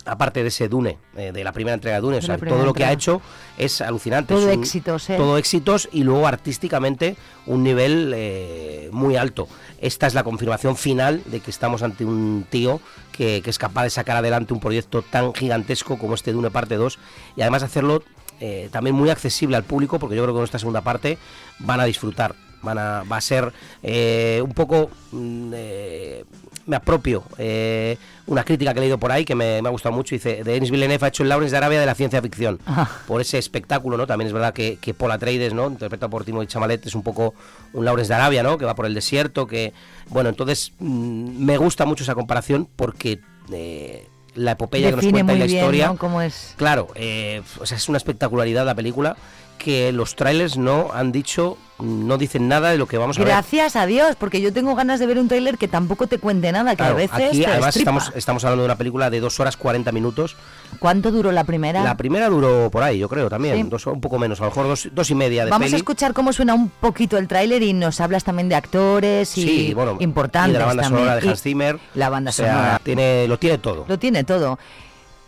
aparte 0.07 0.41
de 0.41 0.47
ese 0.49 0.67
Dune, 0.69 0.97
eh, 1.15 1.31
de 1.31 1.43
la 1.43 1.51
primera 1.51 1.73
entrega 1.75 1.97
de 1.97 2.01
Dune, 2.01 2.17
o 2.17 2.21
sea, 2.21 2.37
todo 2.37 2.65
lo 2.65 2.73
que 2.73 2.85
ha 2.85 2.91
hecho 2.91 3.21
es 3.57 3.81
alucinante. 3.81 4.33
Todo 4.33 4.49
es 4.49 4.55
un- 4.57 4.63
éxitos, 4.63 5.09
¿eh? 5.09 5.17
Todo 5.17 5.37
éxitos 5.37 5.89
y 5.91 6.03
luego 6.03 6.27
artísticamente 6.27 7.15
un 7.45 7.63
nivel 7.63 8.13
eh, 8.15 8.89
muy 8.91 9.15
alto. 9.15 9.47
Esta 9.79 10.07
es 10.07 10.13
la 10.13 10.23
confirmación 10.23 10.75
final 10.75 11.21
de 11.25 11.39
que 11.39 11.51
estamos 11.51 11.83
ante 11.83 12.05
un 12.05 12.45
tío 12.49 12.79
que, 13.11 13.41
que 13.43 13.49
es 13.49 13.57
capaz 13.59 13.83
de 13.83 13.89
sacar 13.89 14.17
adelante 14.17 14.53
un 14.53 14.59
proyecto 14.59 15.01
tan 15.01 15.33
gigantesco 15.33 15.97
como 15.97 16.13
este 16.15 16.31
Dune 16.31 16.49
parte 16.51 16.75
2 16.75 16.97
y 17.35 17.41
además 17.41 17.63
hacerlo 17.63 18.01
eh, 18.39 18.69
también 18.71 18.95
muy 18.95 19.09
accesible 19.09 19.55
al 19.57 19.63
público 19.63 19.97
porque 19.99 20.15
yo 20.15 20.23
creo 20.23 20.33
que 20.33 20.37
con 20.37 20.43
esta 20.45 20.59
segunda 20.59 20.81
parte 20.81 21.17
van 21.59 21.79
a 21.79 21.85
disfrutar. 21.85 22.35
Van 22.61 22.77
a, 22.77 23.03
va 23.03 23.17
a 23.17 23.21
ser 23.21 23.51
eh, 23.83 24.41
un 24.43 24.51
poco 24.53 24.89
mm, 25.11 25.51
eh, 25.55 26.23
me 26.67 26.75
apropio 26.75 27.23
eh, 27.37 27.97
una 28.27 28.43
crítica 28.43 28.73
que 28.73 28.79
he 28.79 28.81
leído 28.81 28.97
por 28.97 29.11
ahí 29.11 29.25
que 29.25 29.35
me, 29.35 29.61
me 29.61 29.69
ha 29.69 29.71
gustado 29.71 29.95
mucho. 29.95 30.13
Dice, 30.13 30.43
Denis 30.43 30.69
Villeneuve 30.69 31.05
ha 31.05 31.07
hecho 31.07 31.23
el 31.23 31.29
Lawrence 31.29 31.51
de 31.51 31.57
Arabia 31.57 31.79
de 31.79 31.85
la 31.85 31.95
ciencia 31.95 32.21
ficción. 32.21 32.59
Ah. 32.69 32.87
Por 33.07 33.21
ese 33.21 33.39
espectáculo, 33.39 33.97
¿no? 33.97 34.05
También 34.05 34.27
es 34.27 34.33
verdad 34.33 34.53
que, 34.53 34.77
que 34.79 34.93
Paul 34.93 35.11
Atreides, 35.11 35.53
¿no? 35.53 35.67
Interpretado 35.67 36.11
por 36.11 36.23
Timothée 36.25 36.47
Chamalet, 36.47 36.85
es 36.85 36.93
un 36.93 37.01
poco 37.01 37.33
un 37.73 37.85
Lawrence 37.85 38.09
de 38.09 38.15
Arabia, 38.15 38.43
¿no? 38.43 38.57
Que 38.59 38.65
va 38.65 38.75
por 38.75 38.85
el 38.85 38.93
desierto, 38.93 39.47
que... 39.47 39.73
Bueno, 40.09 40.29
entonces 40.29 40.73
mm, 40.77 41.43
me 41.43 41.57
gusta 41.57 41.85
mucho 41.85 42.03
esa 42.03 42.13
comparación 42.13 42.67
porque... 42.75 43.19
eh, 43.51 44.07
la 44.35 44.51
epopeya 44.51 44.91
que 44.91 44.97
nos 44.97 45.05
cuenta 45.05 45.33
y 45.33 45.39
la 45.39 45.45
bien, 45.45 45.57
historia 45.57 45.87
¿no? 45.87 45.97
Cómo 45.97 46.21
es. 46.21 46.53
Claro, 46.57 46.89
eh, 46.93 47.41
o 47.59 47.65
sea, 47.65 47.75
es 47.77 47.89
una 47.89 47.97
espectacularidad 47.97 48.65
la 48.65 48.75
película 48.75 49.17
que 49.57 49.91
los 49.91 50.15
trailers 50.15 50.57
no 50.57 50.89
han 50.93 51.11
dicho, 51.11 51.57
no 51.79 52.17
dicen 52.17 52.47
nada 52.47 52.71
de 52.71 52.77
lo 52.77 52.87
que 52.87 52.97
vamos 52.97 53.17
a 53.17 53.21
ver. 53.21 53.27
Gracias 53.29 53.75
a 53.75 53.85
Dios, 53.85 54.15
porque 54.17 54.41
yo 54.41 54.51
tengo 54.53 54.73
ganas 54.75 54.99
de 54.99 55.05
ver 55.07 55.19
un 55.19 55.27
tráiler 55.27 55.57
que 55.57 55.67
tampoco 55.67 56.07
te 56.07 56.17
cuente 56.17 56.51
nada, 56.51 56.71
que 56.71 56.77
Claro, 56.77 56.93
a 56.93 56.97
veces 56.97 57.13
aquí 57.27 57.39
te 57.41 57.45
además 57.47 57.73
destripa. 57.75 57.91
estamos, 57.97 58.11
estamos 58.15 58.43
hablando 58.45 58.63
de 58.63 58.65
una 58.67 58.75
película 58.77 59.09
de 59.09 59.19
2 59.19 59.39
horas 59.39 59.57
40 59.57 59.91
minutos. 59.91 60.35
¿Cuánto 60.79 61.11
duró 61.11 61.31
la 61.31 61.43
primera? 61.43 61.83
La 61.83 61.95
primera 61.97 62.29
duró 62.29 62.69
por 62.71 62.83
ahí, 62.83 62.97
yo 62.99 63.09
creo 63.09 63.29
también, 63.29 63.55
Sí. 63.57 63.63
dos, 63.69 63.85
un 63.87 64.01
poco 64.01 64.17
menos, 64.19 64.39
a 64.41 64.45
lo 64.45 64.49
mejor 64.51 64.67
dos, 64.67 64.89
dos 64.91 65.09
y 65.11 65.15
media 65.15 65.45
de 65.45 65.51
Vamos 65.51 65.65
peli. 65.65 65.75
a 65.75 65.77
escuchar 65.77 66.13
cómo 66.13 66.33
suena 66.33 66.53
un 66.53 66.69
poquito 66.69 67.17
el 67.17 67.27
tráiler 67.27 67.61
y 67.63 67.73
nos 67.73 67.99
hablas 68.01 68.23
también 68.23 68.49
de 68.49 68.55
actores 68.55 69.37
y 69.37 69.41
Sí, 69.43 69.73
bueno, 69.73 69.97
importantes 69.99 70.49
y 70.51 70.53
de 70.53 70.59
la 70.59 70.65
banda 70.65 70.83
también. 70.83 71.03
sonora 71.05 71.21
de 71.21 71.29
Hans 71.29 71.41
Zimmer. 71.41 71.79
La 71.95 72.09
banda 72.09 72.29
O 72.29 72.33
sea, 72.33 72.53
sonora. 72.53 72.81
Tiene, 72.83 73.27
lo 73.27 73.37
tiene 73.37 73.57
todo. 73.59 73.85
Lo 73.87 73.99
tiene 73.99 74.23
todo. 74.23 74.57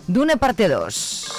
Dune 0.08 0.38
parte 0.38 0.68
2. 0.68 1.32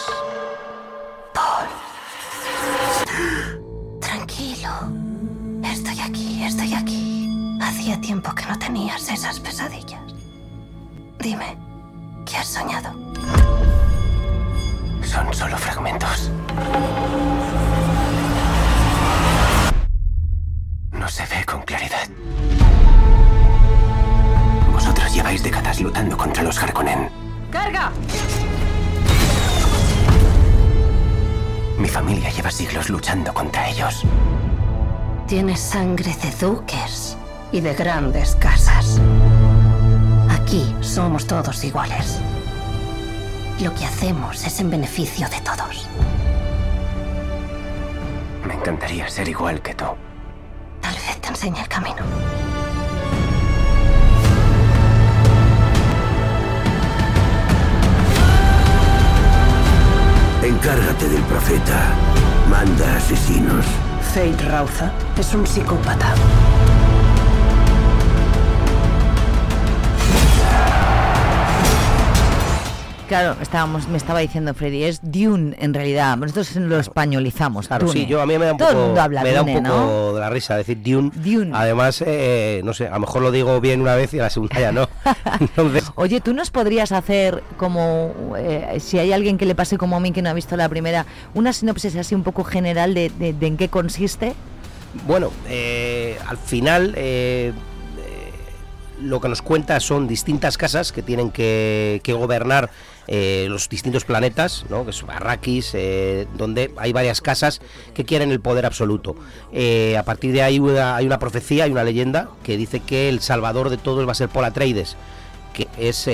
Tiempo 8.21 8.35
que 8.35 8.47
no 8.47 8.59
tenías 8.59 9.09
esas 9.09 9.41
pesadillas. 9.41 10.03
Dime, 11.19 11.57
¿qué 12.27 12.37
has 12.37 12.49
soñado? 12.49 12.93
Son 15.03 15.33
solo 15.33 15.57
fragmentos. 15.57 16.31
No 20.93 21.09
se 21.09 21.23
ve 21.23 21.45
con 21.47 21.63
claridad. 21.63 22.09
Vosotros 24.71 25.15
lleváis 25.15 25.43
décadas 25.43 25.81
luchando 25.81 26.17
contra 26.17 26.43
los 26.43 26.63
Harkonnen. 26.63 27.09
¡Carga! 27.51 27.91
Mi 31.79 31.89
familia 31.89 32.31
lleva 32.31 32.51
siglos 32.51 32.91
luchando 32.91 33.33
contra 33.33 33.71
ellos. 33.71 34.05
Tienes 35.27 35.61
sangre 35.61 36.15
de 36.23 36.31
duques 36.33 37.17
y 37.53 37.61
de 37.61 37.75
grandes 37.75 38.37
casas. 38.37 39.01
Aquí 40.29 40.75
somos 40.81 41.27
todos 41.27 41.63
iguales. 41.65 42.21
Lo 43.61 43.75
que 43.75 43.85
hacemos 43.85 44.45
es 44.47 44.61
en 44.61 44.71
beneficio 44.71 45.29
de 45.29 45.41
todos. 45.41 45.89
Me 48.47 48.55
encantaría 48.55 49.09
ser 49.09 49.29
igual 49.29 49.61
que 49.61 49.75
tú. 49.75 49.85
Tal 50.81 50.95
vez 50.95 51.21
te 51.21 51.29
enseñe 51.29 51.61
el 51.61 51.69
camino. 51.69 52.03
Encárgate 60.43 61.09
del 61.09 61.23
profeta. 61.23 61.95
Manda 62.49 62.97
asesinos. 62.97 63.67
Fate 64.15 64.49
Rauza 64.49 64.91
es 65.19 65.35
un 65.35 65.47
psicópata. 65.47 66.15
Claro, 73.11 73.35
estábamos, 73.43 73.89
me 73.89 73.97
estaba 73.97 74.21
diciendo 74.21 74.55
Freddy, 74.55 74.85
es 74.85 75.01
Dune 75.03 75.57
en 75.59 75.75
realidad. 75.75 76.17
Nosotros 76.17 76.55
lo 76.55 76.79
españolizamos. 76.79 77.67
Claro, 77.67 77.89
Dune. 77.89 77.99
sí, 78.03 78.07
yo 78.07 78.23
a 78.23 78.27
mí 78.27 78.39
me 78.39 78.45
da 78.47 78.53
un 78.53 78.59
poco, 78.59 78.95
habla 79.01 79.25
me 79.25 79.33
da 79.33 79.41
Dune, 79.41 79.57
un 79.59 79.65
poco 79.65 79.77
¿no? 79.77 80.13
de 80.15 80.21
la 80.21 80.31
risa 80.31 80.57
decir 80.57 80.81
Dune. 80.81 81.11
Además, 81.53 82.05
eh, 82.07 82.61
no 82.63 82.73
sé, 82.73 82.87
a 82.87 82.93
lo 82.93 83.01
mejor 83.01 83.23
lo 83.23 83.33
digo 83.33 83.61
bien 83.61 83.81
una 83.81 83.97
vez 83.97 84.15
y 84.15 84.21
a 84.21 84.23
la 84.23 84.31
segunda 84.31 84.61
ya 84.61 84.71
no. 84.71 84.89
Entonces, 85.41 85.91
Oye, 85.97 86.21
¿tú 86.21 86.33
nos 86.35 86.53
podrías 86.53 86.93
hacer 86.93 87.43
como, 87.57 88.13
eh, 88.39 88.79
si 88.79 89.01
hay 89.01 89.13
alguien 89.13 89.39
que 89.39 89.45
le 89.47 89.57
pase 89.57 89.77
como 89.77 89.97
a 89.97 90.01
mí 90.01 90.13
que 90.13 90.23
no 90.23 90.31
ha 90.31 90.35
visto 90.35 90.57
la 90.57 90.69
primera, 90.69 91.05
una 91.35 91.53
sinopsis 91.53 91.97
así 91.97 92.15
un 92.15 92.23
poco 92.23 92.45
general 92.45 92.95
de, 92.95 93.09
de- 93.19 93.33
de 93.33 93.47
en 93.49 93.57
qué 93.57 93.69
consiste? 93.69 94.35
Bueno, 95.09 95.33
eh, 95.49 96.17
al 96.29 96.37
final 96.39 96.95
eh, 96.97 97.53
lo 99.03 99.21
que 99.21 99.29
nos 99.29 99.43
cuenta 99.43 99.79
son 99.81 100.07
distintas 100.07 100.57
casas 100.57 100.93
que 100.93 101.03
tienen 101.03 101.31
que, 101.31 102.01
gobernar 102.07 102.71
eh, 103.07 103.47
los 103.49 103.69
distintos 103.69 104.05
planetas, 104.05 104.65
¿no? 104.69 104.85
que 104.85 104.91
es 104.91 105.03
Arrakis, 105.07 105.73
eh, 105.75 106.27
donde 106.37 106.73
hay 106.77 106.93
varias 106.93 107.21
casas 107.21 107.61
que 107.95 108.05
quieren 108.05 108.31
el 108.31 108.41
poder 108.41 108.67
absoluto. 108.67 109.17
Eh, 109.53 109.97
a 109.97 110.05
partir 110.05 110.33
de 110.33 110.43
ahí 110.43 110.61
hay 110.79 111.07
una 111.07 111.19
profecía, 111.19 111.65
hay 111.65 111.73
una 111.73 111.85
leyenda 111.85 112.29
que 112.43 112.57
dice 112.57 112.81
que 112.81 113.09
el 113.09 113.21
salvador 113.21 113.71
de 113.71 113.79
todos 113.79 114.07
va 114.07 114.13
a 114.13 114.15
ser 114.15 114.29
Paul 114.29 114.45
Atreides 114.45 114.97
que 115.53 115.67
es 115.79 116.07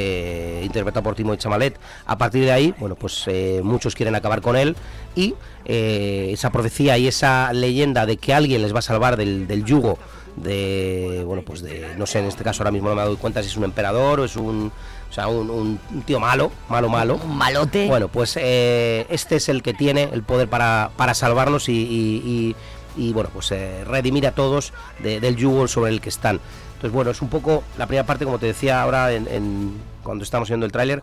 interpretado 0.64 1.02
por 1.02 1.14
Timothée 1.14 1.42
Chamalet. 1.42 1.78
A 2.06 2.16
partir 2.16 2.44
de 2.44 2.52
ahí, 2.52 2.74
bueno, 2.78 2.94
pues 2.94 3.26
muchos 3.62 3.94
quieren 3.94 4.14
acabar 4.14 4.40
con 4.40 4.56
él 4.56 4.74
y 5.14 5.34
esa 5.66 6.50
profecía 6.50 6.96
y 6.96 7.06
esa 7.06 7.52
leyenda 7.52 8.06
de 8.06 8.16
que 8.16 8.32
alguien 8.32 8.62
les 8.62 8.74
va 8.74 8.78
a 8.78 8.82
salvar 8.82 9.18
del 9.18 9.64
yugo 9.66 9.98
de, 10.36 11.22
bueno, 11.26 11.42
pues 11.42 11.62
de, 11.62 11.94
no 11.96 12.06
sé, 12.06 12.18
en 12.18 12.26
este 12.26 12.44
caso 12.44 12.62
ahora 12.62 12.70
mismo 12.70 12.88
no 12.88 12.94
me 12.94 13.02
doy 13.02 13.16
cuenta 13.16 13.42
si 13.42 13.48
es 13.48 13.56
un 13.56 13.64
emperador 13.64 14.20
o 14.20 14.24
es 14.24 14.36
un, 14.36 14.70
o 15.10 15.12
sea, 15.12 15.28
un, 15.28 15.50
un- 15.50 15.80
un 15.92 16.02
tío 16.02 16.20
malo, 16.20 16.52
malo, 16.68 16.88
malo. 16.88 17.20
Un 17.24 17.36
malote. 17.36 17.86
Bueno, 17.88 18.08
pues 18.08 18.36
eh, 18.40 19.06
este 19.08 19.36
es 19.36 19.48
el 19.48 19.62
que 19.62 19.72
tiene 19.74 20.04
el 20.12 20.22
poder 20.22 20.48
para, 20.48 20.90
para 20.96 21.14
salvarnos 21.14 21.68
y, 21.68 21.72
y- 21.72 22.22
y- 22.26 22.56
y, 23.08 23.12
bueno, 23.12 23.28
pues 23.32 23.50
eh, 23.52 23.84
redimir 23.84 24.26
a 24.26 24.32
todos 24.32 24.72
de- 25.02 25.20
del 25.20 25.36
yugo 25.36 25.68
sobre 25.68 25.90
el 25.92 26.00
que 26.00 26.08
están. 26.08 26.40
Entonces, 26.74 26.92
bueno, 26.92 27.10
es 27.10 27.22
un 27.22 27.28
poco 27.28 27.62
la 27.78 27.86
primera 27.86 28.06
parte, 28.06 28.24
como 28.24 28.38
te 28.38 28.46
decía 28.46 28.82
ahora 28.82 29.12
en, 29.12 29.26
en- 29.28 29.74
cuando 30.02 30.22
estamos 30.24 30.48
viendo 30.48 30.66
el 30.66 30.72
tráiler, 30.72 31.02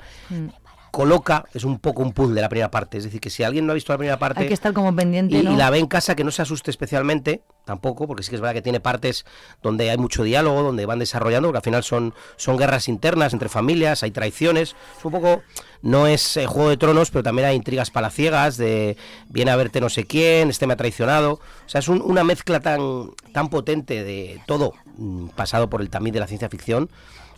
coloca, 0.94 1.46
es 1.56 1.64
un 1.64 1.80
poco 1.80 2.04
un 2.04 2.14
puzzle 2.14 2.40
la 2.40 2.50
primera 2.50 2.70
parte. 2.70 3.00
Es 3.00 3.04
decir, 3.06 3.20
que 3.20 3.32
si 3.32 3.42
alguien 3.42 3.66
no 3.66 3.72
ha 3.72 3.74
visto 3.74 3.92
la 3.92 3.98
primera 3.98 4.20
parte 4.20 4.42
Hay 4.42 4.48
que 4.48 4.54
estar 4.54 4.74
como 4.74 4.96
pendiente, 4.96 5.36
y, 5.36 5.42
¿no? 5.42 5.52
y 5.54 5.56
la 5.56 5.72
ve 5.72 5.80
en 5.80 5.88
casa, 5.88 6.14
que 6.16 6.24
no 6.24 6.30
se 6.30 6.44
asuste 6.44 6.70
especialmente, 6.70 7.42
tampoco, 7.66 8.06
porque 8.06 8.22
sí 8.22 8.30
que 8.30 8.36
es 8.36 8.42
verdad 8.42 8.54
que 8.54 8.62
tiene 8.62 8.80
partes 8.80 9.26
donde 9.64 9.90
hay 9.90 9.98
mucho 9.98 10.22
diálogo, 10.24 10.62
donde 10.62 10.86
van 10.86 11.00
desarrollando, 11.00 11.48
porque 11.48 11.58
al 11.58 11.64
final 11.64 11.84
son, 11.84 12.14
son 12.36 12.58
guerras 12.58 12.88
internas 12.88 13.34
entre 13.34 13.50
familias, 13.50 14.04
hay 14.04 14.12
traiciones. 14.12 14.76
Es 15.00 15.04
un 15.06 15.12
poco, 15.12 15.42
no 15.82 16.06
es 16.06 16.38
eh, 16.38 16.46
Juego 16.46 16.70
de 16.70 16.78
Tronos, 16.78 17.10
pero 17.10 17.24
también 17.24 17.48
hay 17.48 17.56
intrigas 17.56 17.90
palaciegas, 17.90 18.58
de 18.58 18.96
viene 19.30 19.50
a 19.50 19.56
verte 19.56 19.82
no 19.82 19.90
sé 19.90 20.04
quién, 20.06 20.52
este 20.52 20.68
me 20.68 20.74
ha 20.74 20.78
traicionado. 20.78 21.34
O 21.66 21.70
sea, 21.70 21.80
es 21.80 21.88
un- 21.88 22.04
una 22.04 22.24
mezcla 22.24 22.60
tan, 22.60 23.10
tan 23.34 23.50
potente 23.50 24.04
de 24.04 24.40
todo 24.46 24.74
mm, 24.98 25.30
pasado 25.30 25.72
por 25.72 25.82
el 25.82 25.90
tamiz 25.90 26.14
de 26.14 26.20
la 26.20 26.28
ciencia 26.28 26.50
ficción. 26.50 26.92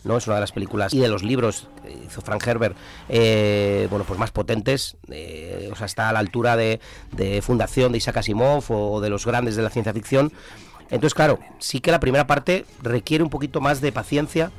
¿No? 0.06 0.16
Es 0.16 0.26
una 0.26 0.36
de 0.36 0.40
las 0.40 0.52
películas 0.52 0.94
y 0.94 1.00
de 1.00 1.08
los 1.08 1.22
libros 1.22 1.68
que 1.82 1.92
hizo 2.06 2.20
Frank 2.22 2.46
Herbert, 2.46 2.76
eh, 3.08 3.86
bueno, 3.90 4.04
pues 4.06 4.18
más 4.18 4.30
potentes, 4.30 4.96
eh, 5.10 5.68
o 5.72 5.76
sea, 5.76 5.86
está 5.86 6.08
a 6.08 6.12
la 6.12 6.20
altura 6.20 6.56
de, 6.56 6.80
de 7.12 7.42
Fundación 7.42 7.92
de 7.92 7.98
Isaac 7.98 8.18
Asimov 8.18 8.64
o 8.70 9.00
de 9.00 9.10
los 9.10 9.26
grandes 9.26 9.56
de 9.56 9.62
la 9.62 9.70
ciencia 9.70 9.92
ficción. 9.92 10.32
Entonces, 10.90 11.14
claro, 11.14 11.40
sí 11.58 11.80
que 11.80 11.90
la 11.90 12.00
primera 12.00 12.26
parte 12.26 12.64
requiere 12.82 13.24
un 13.24 13.30
poquito 13.30 13.60
más 13.60 13.80
de 13.80 13.90
paciencia 13.90 14.52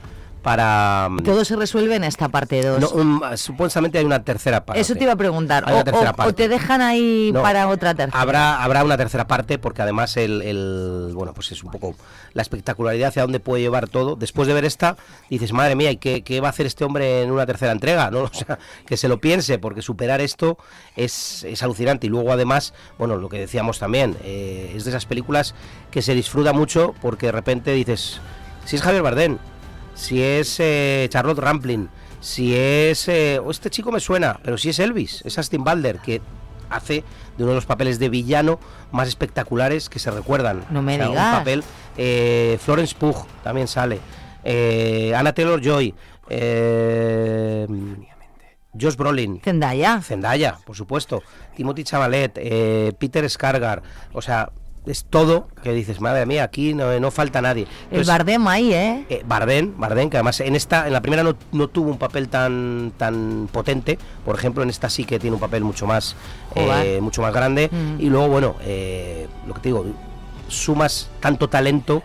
para... 0.48 1.10
Todo 1.26 1.44
se 1.44 1.58
resuelve 1.58 1.96
en 1.98 2.06
esta 2.06 2.30
parte 2.30 2.64
2. 2.66 2.80
no, 2.80 2.90
um, 2.92 3.22
supuestamente 3.36 3.98
hay 3.98 4.06
una 4.06 4.24
tercera 4.24 4.64
parte. 4.64 4.80
Eso 4.80 4.96
te 4.96 5.04
iba 5.04 5.12
a 5.12 5.18
preguntar. 5.18 5.66
Hay 5.68 5.74
O, 5.74 5.76
una 5.76 5.84
tercera 5.84 6.12
o- 6.12 6.16
parte. 6.16 6.32
o 6.32 6.36
te 6.36 6.48
dejan 6.48 6.82
ahí 6.82 7.32
No. 7.34 7.42
para 7.42 7.68
otra 7.68 7.94
tercera. 7.94 8.22
Habrá, 8.22 8.64
habrá 8.64 8.86
una 8.86 8.96
tercera 8.96 9.28
parte 9.28 9.60
porque 9.60 9.82
además 9.82 10.16
el, 10.16 10.42
el- 10.42 11.12
bueno 11.14 11.34
pues 11.34 11.52
es 11.52 11.62
un 11.66 11.72
poco 11.72 11.96
la 12.32 12.44
espectacularidad 12.44 13.10
hacia 13.10 13.24
dónde 13.24 13.42
puede 13.42 13.62
llevar 13.62 13.90
todo. 13.90 14.16
Después 14.16 14.48
de 14.48 14.54
ver 14.54 14.64
esta, 14.64 14.96
dices, 15.30 15.52
madre 15.52 15.76
mía, 15.76 15.92
¿y 15.92 15.98
qué, 15.98 16.22
qué 16.24 16.40
va 16.40 16.48
a 16.48 16.52
hacer 16.52 16.66
este 16.66 16.86
hombre 16.86 17.24
en 17.24 17.32
una 17.32 17.46
tercera 17.46 17.74
entrega? 17.74 18.10
¿no? 18.12 18.22
O 18.24 18.34
sea, 18.34 18.58
que 18.86 18.96
se 18.96 19.10
lo 19.10 19.20
piense, 19.20 19.60
porque 19.60 19.82
superar 19.82 20.22
esto 20.22 20.58
es, 20.96 21.44
es 21.44 21.62
alucinante. 21.62 22.08
Y 22.08 22.10
luego 22.10 22.32
además, 22.32 22.74
bueno, 22.98 23.18
lo 23.18 23.28
que 23.28 23.38
decíamos 23.40 23.80
también, 23.80 24.16
eh, 24.24 24.72
es 24.74 24.86
de 24.86 24.92
esas 24.92 25.06
películas 25.06 25.56
que 25.92 26.02
se 26.02 26.16
disfruta 26.16 26.54
mucho 26.54 26.96
porque 27.02 27.26
de 27.26 27.32
repente 27.34 27.72
dices, 27.74 28.22
si 28.64 28.78
es 28.78 28.82
Javier 28.82 29.04
Bardem, 29.04 29.40
si 29.98 30.22
es 30.22 30.60
eh, 30.60 31.08
Charlotte 31.10 31.40
Rampling, 31.40 31.90
si 32.22 32.56
es... 32.56 33.08
eh, 33.10 33.40
oh, 33.44 33.52
este 33.52 33.70
chico 33.70 33.92
me 33.92 34.00
suena, 34.00 34.40
pero 34.44 34.58
si 34.58 34.70
es 34.70 34.80
Elvis, 34.80 35.22
es 35.26 35.38
Austin 35.38 35.64
Balder, 35.64 36.00
que 36.00 36.22
hace 36.70 37.04
de 37.38 37.44
uno 37.44 37.50
de 37.50 37.56
los 37.56 37.66
papeles 37.66 37.98
de 38.00 38.10
villano 38.10 38.60
más 38.92 39.08
espectaculares 39.08 39.90
que 39.90 40.00
se 40.00 40.12
recuerdan. 40.12 40.66
No 40.70 40.82
me 40.82 40.96
O 40.96 40.98
sea, 40.98 41.08
digas. 41.10 41.34
Un 41.34 41.40
papel... 41.40 41.64
eh, 41.98 42.58
Florence 42.62 42.96
Pugh 42.96 43.26
también 43.44 43.68
sale. 43.68 44.00
Eh, 44.44 45.14
Anna 45.16 45.34
Taylor-Joy. 45.34 45.94
eh, 46.30 47.68
Josh 48.80 48.96
Brolin. 48.96 49.42
Zendaya. 49.44 50.02
Zendaya, 50.02 50.58
por 50.66 50.76
supuesto. 50.76 51.24
Timothy 51.56 51.84
Chavalet, 51.84 52.34
Peter 53.00 53.28
Skargar. 53.30 53.82
O 54.14 54.22
sea, 54.22 54.52
es 54.88 55.06
todo 55.06 55.48
que 55.64 55.74
dices, 55.74 56.00
madre 56.02 56.26
mía, 56.26 56.44
aquí 56.44 56.74
no, 56.74 57.00
no 57.00 57.12
falta 57.12 57.42
nadie. 57.42 57.68
El 57.92 58.04
Bardem 58.06 58.48
ahí, 58.48 58.74
¿eh? 58.74 59.06
eh, 59.10 59.24
Bardem, 59.28 59.74
Bardem, 59.78 60.10
que 60.10 60.18
además 60.18 60.40
en 60.40 60.56
esta, 60.56 60.88
en 60.88 60.94
la 60.94 61.02
primera 61.02 61.24
no, 61.24 61.36
no 61.52 61.68
tuvo 61.68 61.90
un 61.92 61.98
papel 61.98 62.30
tan 62.30 62.94
tan 62.98 63.50
potente, 63.52 64.00
por 64.26 64.36
ejemplo 64.36 64.64
en 64.64 64.70
esta 64.70 64.90
sí 64.90 65.04
que 65.04 65.20
tiene 65.20 65.36
un 65.36 65.42
papel 65.42 65.64
mucho 65.64 65.86
más 65.86 66.16
eh, 66.56 67.00
mucho 67.02 67.22
más 67.22 67.34
grande 67.34 67.70
Mm. 67.72 68.00
y 68.02 68.10
luego 68.10 68.28
bueno, 68.30 68.56
eh, 68.64 69.28
lo 69.46 69.54
que 69.54 69.60
te 69.62 69.70
digo, 69.70 69.86
sumas 70.48 71.10
tanto 71.20 71.50
talento 71.50 72.02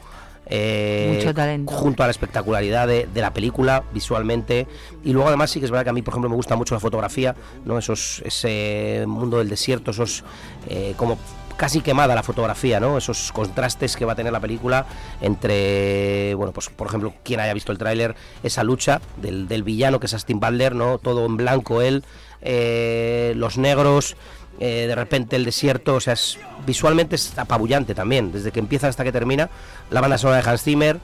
eh, 0.46 1.14
Mucho 1.18 1.32
talento. 1.32 1.72
junto 1.72 2.02
a 2.02 2.06
la 2.06 2.10
espectacularidad 2.10 2.86
de, 2.88 3.06
de 3.12 3.20
la 3.20 3.32
película 3.32 3.84
visualmente 3.94 4.66
y 5.04 5.12
luego 5.12 5.28
además 5.28 5.50
sí 5.50 5.60
que 5.60 5.66
es 5.66 5.70
verdad 5.70 5.84
que 5.84 5.90
a 5.90 5.92
mí 5.92 6.02
por 6.02 6.12
ejemplo 6.12 6.28
me 6.28 6.36
gusta 6.36 6.56
mucho 6.56 6.74
la 6.74 6.80
fotografía 6.80 7.34
no 7.64 7.78
esos 7.78 8.20
ese 8.26 9.04
mundo 9.06 9.38
del 9.38 9.48
desierto 9.48 9.92
esos 9.92 10.24
eh, 10.68 10.94
como 10.96 11.16
casi 11.62 11.80
quemada 11.80 12.16
la 12.16 12.24
fotografía 12.24 12.80
no 12.80 12.98
esos 12.98 13.30
contrastes 13.30 13.96
que 13.96 14.04
va 14.04 14.14
a 14.14 14.16
tener 14.16 14.32
la 14.32 14.40
película 14.40 14.84
entre 15.20 16.34
bueno 16.34 16.52
pues 16.52 16.68
por 16.70 16.88
ejemplo 16.88 17.14
quien 17.22 17.38
haya 17.38 17.54
visto 17.54 17.70
el 17.70 17.78
tráiler 17.78 18.16
esa 18.42 18.64
lucha 18.64 19.00
del, 19.18 19.46
del 19.46 19.62
villano 19.62 20.00
que 20.00 20.06
es 20.06 20.12
Austin 20.12 20.40
Butler 20.40 20.74
no 20.74 20.98
todo 20.98 21.24
en 21.24 21.36
blanco 21.36 21.80
él 21.80 22.02
eh, 22.40 23.32
los 23.36 23.58
negros 23.58 24.16
eh, 24.58 24.86
de 24.88 24.94
repente 24.96 25.36
el 25.36 25.44
desierto, 25.44 25.94
o 25.94 26.00
sea, 26.00 26.12
es, 26.12 26.38
visualmente 26.66 27.16
es 27.16 27.36
apabullante 27.38 27.94
también, 27.94 28.32
desde 28.32 28.52
que 28.52 28.60
empieza 28.60 28.86
hasta 28.86 29.02
que 29.02 29.10
termina, 29.10 29.48
la 29.90 30.00
banda 30.02 30.18
sonora 30.18 30.42
de 30.42 30.48
Hans 30.48 30.62
Zimmer, 30.62 31.00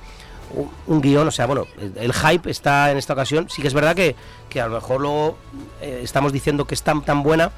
un, 0.86 1.00
guion, 1.00 1.26
o 1.26 1.30
sea, 1.30 1.46
bueno, 1.46 1.66
el, 1.80 1.92
el 1.96 2.12
hype 2.12 2.50
está 2.50 2.90
en 2.90 2.98
esta 2.98 3.14
ocasión, 3.14 3.48
sí 3.48 3.62
que 3.62 3.68
es 3.68 3.74
verdad 3.74 3.96
que, 3.96 4.16
que 4.50 4.60
a 4.60 4.68
lo 4.68 4.74
mejor 4.74 5.00
luego 5.00 5.38
eh, 5.80 6.00
estamos 6.02 6.32
diciendo 6.32 6.66
que 6.66 6.74
es 6.74 6.82
tan, 6.82 7.02
tan 7.02 7.22
buena 7.22 7.52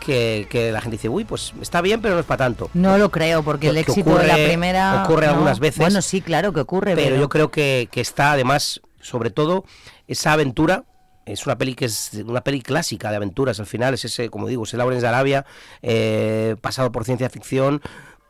que, 0.00 0.46
que 0.50 0.70
la 0.72 0.80
gente 0.80 0.96
dice, 0.96 1.08
uy, 1.08 1.24
pues 1.24 1.52
está 1.60 1.80
bien, 1.80 2.00
pero 2.00 2.14
no 2.14 2.20
es 2.20 2.26
para 2.26 2.38
tanto. 2.44 2.70
No 2.74 2.98
lo 2.98 3.10
creo, 3.10 3.42
porque 3.42 3.68
el 3.68 3.76
éxito 3.78 4.16
de 4.18 4.26
la 4.26 4.34
ocurre- 4.34 4.46
primera. 4.46 5.04
ocurre 5.04 5.26
no. 5.26 5.32
algunas 5.32 5.58
veces. 5.60 5.78
Bueno, 5.80 6.02
sí, 6.02 6.20
claro 6.20 6.52
que 6.52 6.60
ocurre, 6.60 6.94
pero, 6.94 7.08
pero 7.08 7.20
yo 7.20 7.28
creo 7.28 7.50
que, 7.50 7.88
que 7.90 8.00
está 8.00 8.32
además, 8.32 8.80
sobre 9.00 9.30
todo, 9.30 9.64
esa 10.08 10.32
aventura. 10.32 10.84
Es 11.24 11.44
una 11.44 11.58
peli 11.58 11.74
que 11.74 11.86
es 11.86 12.12
una 12.24 12.42
peli 12.42 12.62
clásica 12.62 13.10
de 13.10 13.16
aventuras. 13.16 13.58
Al 13.58 13.66
final 13.66 13.94
es 13.94 14.04
ese, 14.04 14.30
como 14.30 14.46
digo, 14.46 14.62
es 14.62 14.72
el 14.74 14.78
Lawrence 14.78 15.02
de 15.02 15.08
Arabia, 15.08 15.44
eh, 15.82 16.54
pasado 16.60 16.92
por 16.92 17.04
ciencia 17.04 17.28
ficción, 17.28 17.82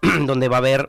donde 0.26 0.48
va 0.48 0.56
a 0.56 0.60
haber 0.60 0.86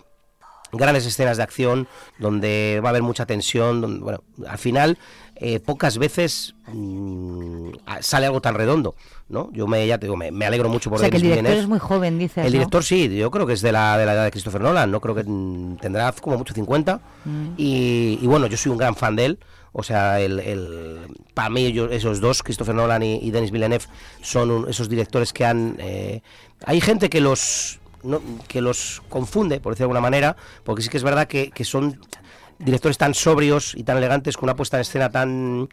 grandes 0.72 1.06
escenas 1.06 1.36
de 1.38 1.44
acción, 1.44 1.88
donde 2.18 2.80
va 2.82 2.90
a 2.90 2.92
haber 2.92 3.02
mucha 3.04 3.26
tensión. 3.26 3.82
donde- 3.82 4.00
bueno, 4.02 4.24
al 4.48 4.58
final, 4.58 4.98
eh, 5.42 5.60
pocas 5.60 5.98
veces 5.98 6.56
mm, 6.68 7.70
sale 8.02 8.26
algo 8.26 8.42
tan 8.42 8.56
redondo, 8.56 8.96
¿no? 9.30 9.50
Yo 9.54 9.68
me, 9.68 9.86
ya 9.88 9.98
te 9.98 10.06
digo, 10.08 10.16
me, 10.18 10.32
me 10.32 10.46
alegro 10.46 10.70
mucho 10.70 10.90
por 10.90 10.98
o 10.98 11.00
sea, 11.00 11.10
que 11.10 11.18
el 11.18 11.24
director 11.24 11.44
Villeneuve. 11.44 11.64
es 11.64 11.70
muy 11.70 11.80
joven, 11.80 12.20
dices. 12.20 12.38
El 12.38 12.44
¿no? 12.46 12.52
director 12.52 12.84
sí, 12.84 13.16
yo 13.16 13.32
creo 13.32 13.46
que 13.48 13.54
es 13.54 13.62
de 13.62 13.72
la, 13.72 13.98
de 13.98 14.06
la 14.06 14.14
edad 14.14 14.24
de 14.26 14.32
Christopher 14.32 14.62
Nolan, 14.62 14.90
no 14.92 15.00
creo 15.02 15.16
que 15.16 15.24
mm, 15.26 15.78
tendrá 15.78 16.12
como 16.14 16.38
mucho 16.38 16.54
50. 16.54 17.00
Mm. 17.26 17.48
Y, 17.58 18.20
y 18.22 18.28
bueno, 18.28 18.48
yo 18.48 18.58
soy 18.58 18.72
un 18.72 18.78
gran 18.78 18.96
fan 18.96 19.16
de 19.16 19.26
él. 19.26 19.40
O 19.74 19.84
sea, 19.84 20.20
el, 20.20 20.40
el- 20.40 21.00
para 21.36 21.50
mí 21.50 21.72
yo- 21.72 21.90
esos 21.92 22.20
dos, 22.20 22.42
Christopher 22.42 22.74
Nolan 22.74 23.04
y, 23.04 23.18
y 23.22 23.30
Denis 23.32 23.52
Villeneuve, 23.52 23.86
son 24.22 24.50
un- 24.50 24.70
esos 24.70 24.90
directores 24.90 25.34
que 25.34 25.46
han... 25.46 25.76
eh, 25.80 26.22
hay 26.66 26.82
gente 26.82 27.10
que 27.10 27.22
los, 27.22 27.80
no- 28.02 28.22
que 28.48 28.62
los 28.62 29.04
confunde, 29.10 29.60
por 29.60 29.74
decirlo 29.74 29.90
de 29.90 29.98
alguna 29.98 30.02
manera, 30.02 30.36
porque 30.64 30.82
sí 30.82 30.90
que 30.90 30.98
es 30.98 31.04
verdad 31.04 31.28
que, 31.28 31.52
que 31.52 31.64
son 31.64 32.00
directores 32.60 32.98
tan 32.98 33.14
sobrios 33.14 33.74
y 33.76 33.84
tan 33.84 33.98
elegantes 33.98 34.36
con 34.38 34.46
una 34.46 34.56
puesta 34.56 34.78
en 34.78 34.82
escena 34.82 35.10
tan... 35.10 35.70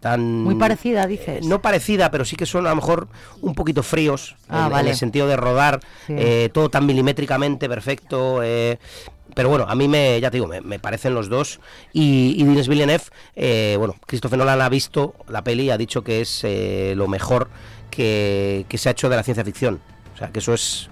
tan 0.00 0.42
Muy 0.42 0.56
parecida, 0.56 1.06
dices. 1.06 1.44
no 1.46 1.60
parecida, 1.62 2.10
pero 2.10 2.24
sí 2.24 2.36
que 2.36 2.46
son 2.46 2.66
a 2.66 2.70
lo 2.70 2.76
mejor 2.76 3.08
un 3.40 3.54
poquito 3.54 3.82
fríos 3.82 4.36
Ah, 4.48 4.68
en, 4.80 4.88
el 4.88 4.96
sentido 4.96 5.26
de 5.28 5.36
rodar 5.36 5.80
Sí. 6.06 6.14
eh, 6.18 6.50
todo 6.52 6.68
tan 6.70 6.86
milimétricamente 6.86 7.68
perfecto. 7.68 8.40
eh, 8.42 8.78
pero 9.34 9.48
bueno, 9.48 9.64
a 9.68 9.74
mí 9.74 9.88
me, 9.88 10.20
ya 10.20 10.30
te 10.30 10.36
digo, 10.36 10.46
me, 10.46 10.60
me 10.60 10.78
parecen 10.78 11.12
los 11.14 11.28
dos. 11.28 11.58
Y, 11.92 12.34
y 12.38 12.44
Denis 12.44 12.68
Villeneuve, 12.68 13.02
eh, 13.34 13.74
bueno, 13.78 13.96
Christopher 14.06 14.38
Nolan 14.38 14.60
ha 14.62 14.68
visto 14.68 15.14
la 15.28 15.42
peli 15.42 15.64
y 15.64 15.70
ha 15.70 15.78
dicho 15.78 16.04
que 16.04 16.20
es 16.20 16.44
lo 16.96 17.08
mejor 17.08 17.48
que, 17.90 18.64
que 18.68 18.78
se 18.78 18.88
ha 18.88 18.92
hecho 18.92 19.08
de 19.08 19.16
la 19.16 19.22
ciencia 19.22 19.44
ficción. 19.44 19.80
O 20.14 20.18
sea, 20.18 20.28
que 20.28 20.38
eso 20.38 20.54
es... 20.54 20.88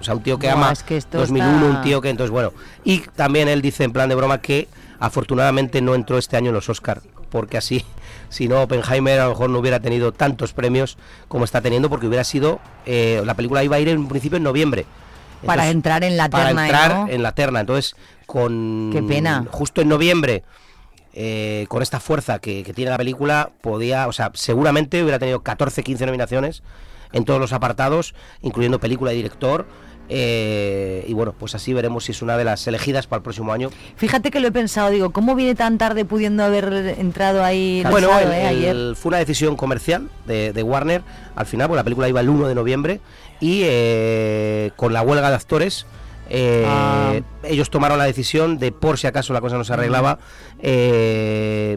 O 0.00 0.04
sea, 0.04 0.14
un 0.14 0.22
tío 0.22 0.38
que 0.38 0.48
ama 0.50 0.72
es 0.72 0.82
que 0.82 0.96
esto 0.96 1.18
2001, 1.18 1.54
está- 1.54 1.66
un 1.78 1.82
tío 1.84 2.00
que 2.00 2.08
entonces, 2.10 2.30
bueno. 2.30 2.52
Y 2.82 3.00
también 3.00 3.46
él 3.48 3.62
dice 3.62 3.84
en 3.84 3.92
plan 3.92 4.08
de 4.08 4.14
broma 4.16 4.40
que 4.40 4.68
afortunadamente 5.02 5.82
no 5.82 5.96
entró 5.96 6.16
este 6.16 6.36
año 6.36 6.50
en 6.50 6.54
los 6.54 6.68
Oscar, 6.68 7.02
porque 7.28 7.56
así, 7.56 7.84
si 8.28 8.46
no, 8.46 8.62
Oppenheimer 8.62 9.18
a 9.18 9.24
lo 9.24 9.30
mejor 9.30 9.50
no 9.50 9.58
hubiera 9.58 9.80
tenido 9.80 10.12
tantos 10.12 10.52
premios 10.52 10.96
como 11.26 11.44
está 11.44 11.60
teniendo, 11.60 11.90
porque 11.90 12.06
hubiera 12.06 12.22
sido, 12.22 12.60
eh, 12.86 13.20
la 13.26 13.34
película 13.34 13.64
iba 13.64 13.76
a 13.76 13.80
ir 13.80 13.88
en 13.88 14.06
principio 14.06 14.36
en 14.36 14.44
noviembre. 14.44 14.86
Para 15.44 15.68
entrar 15.70 16.04
en 16.04 16.16
la 16.16 16.30
para 16.30 16.46
terna, 16.46 16.62
entrar 16.66 16.94
¿no? 16.94 17.08
en 17.08 17.20
la 17.24 17.32
terna. 17.32 17.60
Entonces, 17.60 17.96
con 18.26 18.90
Qué 18.92 19.02
pena. 19.02 19.44
justo 19.50 19.80
en 19.80 19.88
noviembre, 19.88 20.44
eh, 21.14 21.66
con 21.68 21.82
esta 21.82 21.98
fuerza 21.98 22.38
que, 22.38 22.62
que 22.62 22.72
tiene 22.72 22.92
la 22.92 22.96
película, 22.96 23.50
podía, 23.60 24.06
o 24.06 24.12
sea, 24.12 24.30
seguramente 24.34 25.02
hubiera 25.02 25.18
tenido 25.18 25.42
14, 25.42 25.82
15 25.82 26.06
nominaciones 26.06 26.62
en 27.12 27.24
todos 27.24 27.40
los 27.40 27.52
apartados, 27.52 28.14
incluyendo 28.40 28.78
película 28.78 29.12
y 29.12 29.16
director. 29.16 29.66
Eh, 30.08 31.04
y 31.08 31.12
bueno, 31.14 31.34
pues 31.38 31.54
así 31.54 31.72
veremos 31.72 32.04
si 32.04 32.12
es 32.12 32.22
una 32.22 32.36
de 32.36 32.44
las 32.44 32.66
elegidas 32.66 33.06
para 33.06 33.18
el 33.18 33.22
próximo 33.22 33.52
año. 33.52 33.70
Fíjate 33.96 34.30
que 34.30 34.40
lo 34.40 34.48
he 34.48 34.52
pensado, 34.52 34.90
digo, 34.90 35.10
¿cómo 35.10 35.34
viene 35.34 35.54
tan 35.54 35.78
tarde 35.78 36.04
pudiendo 36.04 36.44
haber 36.44 36.96
entrado 36.98 37.42
ahí 37.44 37.82
Bueno, 37.90 38.18
el- 38.18 38.30
eh, 38.32 38.46
ayer? 38.46 38.68
el- 38.76 38.96
fue 38.96 39.10
una 39.10 39.18
decisión 39.18 39.56
comercial 39.56 40.08
de, 40.26 40.52
de 40.52 40.62
Warner 40.62 41.02
al 41.36 41.46
final, 41.46 41.68
porque 41.68 41.78
la 41.78 41.84
película 41.84 42.08
iba 42.08 42.20
el 42.20 42.28
1 42.28 42.48
de 42.48 42.54
noviembre 42.54 43.00
y 43.40 43.62
eh, 43.64 44.70
con 44.76 44.92
la 44.92 45.02
huelga 45.02 45.28
de 45.30 45.36
actores. 45.36 45.86
eh, 46.30 46.64
Ah. 46.66 47.14
Ellos 47.42 47.68
tomaron 47.70 47.98
la 47.98 48.04
decisión 48.04 48.58
de, 48.58 48.72
por 48.72 48.96
si 48.98 49.06
acaso 49.06 49.32
la 49.32 49.40
cosa 49.40 49.56
no 49.58 49.64
se 49.64 49.72
arreglaba, 49.72 50.18
eh, 50.60 51.76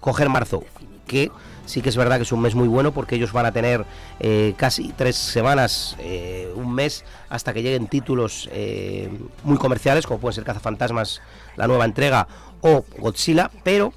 coger 0.00 0.28
marzo, 0.28 0.62
que 1.06 1.30
sí 1.70 1.80
que 1.82 1.88
es 1.88 1.96
verdad 1.96 2.16
que 2.16 2.22
es 2.24 2.32
un 2.32 2.40
mes 2.42 2.54
muy 2.54 2.68
bueno 2.68 2.92
porque 2.92 3.14
ellos 3.14 3.32
van 3.32 3.46
a 3.46 3.52
tener 3.52 3.84
eh, 4.18 4.54
casi 4.56 4.92
tres 4.96 5.16
semanas, 5.16 5.96
eh, 6.00 6.52
un 6.54 6.74
mes, 6.74 7.04
hasta 7.28 7.52
que 7.54 7.62
lleguen 7.62 7.86
títulos 7.86 8.48
eh, 8.52 9.08
muy 9.44 9.56
comerciales, 9.56 10.06
como 10.06 10.20
pueden 10.20 10.34
ser 10.34 10.44
Cazafantasmas, 10.44 11.22
la 11.56 11.66
nueva 11.66 11.84
entrega, 11.86 12.26
o 12.60 12.84
Godzilla, 12.98 13.50
pero 13.62 13.92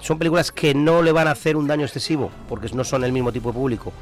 son 0.00 0.18
películas 0.18 0.50
que 0.50 0.74
no 0.74 1.00
le 1.02 1.12
van 1.12 1.28
a 1.28 1.30
hacer 1.32 1.56
un 1.56 1.66
daño 1.68 1.84
excesivo, 1.84 2.30
porque 2.48 2.68
no 2.74 2.82
son 2.84 3.04
el 3.04 3.12
mismo 3.12 3.32
tipo 3.32 3.50
de 3.50 3.54
público. 3.54 3.92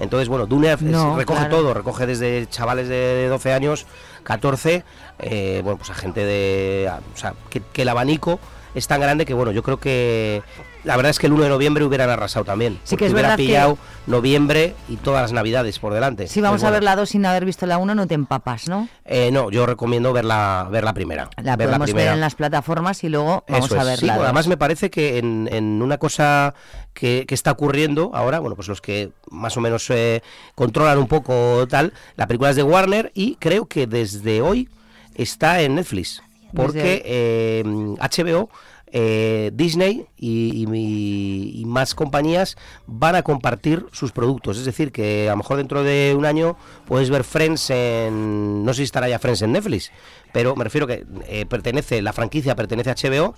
Entonces, 0.00 0.28
bueno, 0.28 0.46
Dune 0.46 0.74
No, 0.80 1.16
recoge 1.16 1.40
claro. 1.40 1.56
todo, 1.56 1.74
recoge 1.74 2.06
desde 2.06 2.46
chavales 2.48 2.88
de 2.88 3.28
12 3.28 3.52
años, 3.52 3.86
14, 4.24 4.82
eh, 5.20 5.60
bueno, 5.62 5.76
pues 5.78 5.90
a 5.90 5.94
gente 5.94 6.24
de... 6.24 6.88
a- 6.90 6.98
o 7.14 7.16
sea, 7.16 7.34
que, 7.50 7.60
que 7.72 7.82
el 7.82 7.88
abanico 7.90 8.40
es 8.74 8.88
tan 8.88 9.00
grande 9.00 9.24
que, 9.26 9.34
bueno, 9.34 9.52
yo 9.52 9.62
creo 9.62 9.78
que 9.78 10.42
la 10.84 10.96
verdad 10.96 11.10
es 11.10 11.18
que 11.18 11.26
el 11.26 11.32
1 11.32 11.44
de 11.44 11.48
noviembre 11.48 11.84
hubieran 11.84 12.10
arrasado 12.10 12.44
también. 12.44 12.78
Sí 12.84 12.96
que 12.96 13.06
es 13.06 13.12
hubiera 13.12 13.28
verdad 13.30 13.38
que- 13.38 13.46
pillado 13.46 13.78
noviembre 14.06 14.74
y 14.88 14.96
todas 14.96 15.22
las 15.22 15.32
navidades 15.32 15.78
por 15.78 15.94
delante. 15.94 16.26
Si 16.28 16.40
vamos 16.40 16.60
Pues 16.60 16.68
a 16.68 16.70
ver 16.72 16.82
la 16.82 16.94
2 16.94 17.08
sin 17.08 17.24
haber 17.26 17.44
visto 17.44 17.66
la 17.66 17.78
1, 17.78 17.94
no 17.94 18.06
te 18.06 18.14
empapas, 18.14 18.68
¿no? 18.68 18.88
eh, 19.06 19.30
no, 19.32 19.50
yo 19.50 19.64
recomiendo 19.66 20.12
ver 20.12 20.24
la, 20.26 20.68
ver 20.70 20.84
la 20.84 20.92
primera. 20.92 21.28
La 21.42 21.56
ver 21.56 21.68
podemos 21.68 21.86
ver 21.86 21.94
primera. 21.94 22.12
en 22.14 22.20
las 22.20 22.34
plataformas 22.34 23.02
y 23.02 23.08
luego 23.08 23.44
vamos 23.48 23.66
Eso 23.66 23.78
a 23.78 23.82
es. 23.82 23.86
ver 23.86 23.98
Sí, 23.98 24.06
bueno, 24.06 24.22
además 24.24 24.46
me 24.46 24.56
parece 24.56 24.90
que 24.90 25.18
en, 25.18 25.48
en 25.50 25.80
una 25.82 25.96
cosa 25.98 26.54
que, 26.92 27.24
que 27.26 27.34
está 27.34 27.50
ocurriendo 27.52 28.10
ahora, 28.14 28.38
bueno, 28.38 28.54
pues 28.54 28.68
los 28.68 28.80
que 28.80 29.10
más 29.30 29.56
o 29.56 29.60
menos 29.60 29.88
eh, 29.90 30.22
controlan 30.54 30.98
un 30.98 31.08
poco 31.08 31.66
tal, 31.68 31.92
la 32.16 32.26
película 32.26 32.50
es 32.50 32.56
de 32.56 32.62
Warner 32.62 33.10
y 33.14 33.36
creo 33.36 33.66
que 33.66 33.86
desde 33.86 34.42
hoy 34.42 34.68
está 35.14 35.60
en 35.62 35.76
Netflix, 35.76 36.22
porque 36.54 37.02
eh, 37.04 37.62
HBO 37.64 38.48
eh, 38.96 39.50
Disney 39.52 40.06
y, 40.16 40.64
y- 40.72 41.64
más 41.66 41.96
compañías 41.96 42.56
van 42.86 43.16
a 43.16 43.22
compartir 43.24 43.84
sus 43.90 44.12
productos. 44.12 44.56
Es 44.58 44.64
decir, 44.64 44.92
que 44.92 45.28
a 45.28 45.32
lo 45.32 45.38
mejor 45.38 45.56
dentro 45.56 45.82
de 45.82 46.14
un 46.16 46.24
año 46.24 46.56
puedes 46.86 47.10
ver 47.10 47.24
Friends 47.24 47.70
en. 47.70 48.64
No 48.64 48.72
sé 48.72 48.78
si 48.78 48.82
estará 48.84 49.08
ya 49.08 49.18
Friends 49.18 49.42
en 49.42 49.50
Netflix, 49.52 49.90
pero 50.32 50.54
me 50.54 50.62
refiero 50.62 50.86
que 50.86 51.04
eh, 51.26 51.44
pertenece, 51.46 52.00
la 52.02 52.12
franquicia 52.12 52.54
pertenece 52.54 52.90
a 52.90 52.94
HBO, 52.94 53.34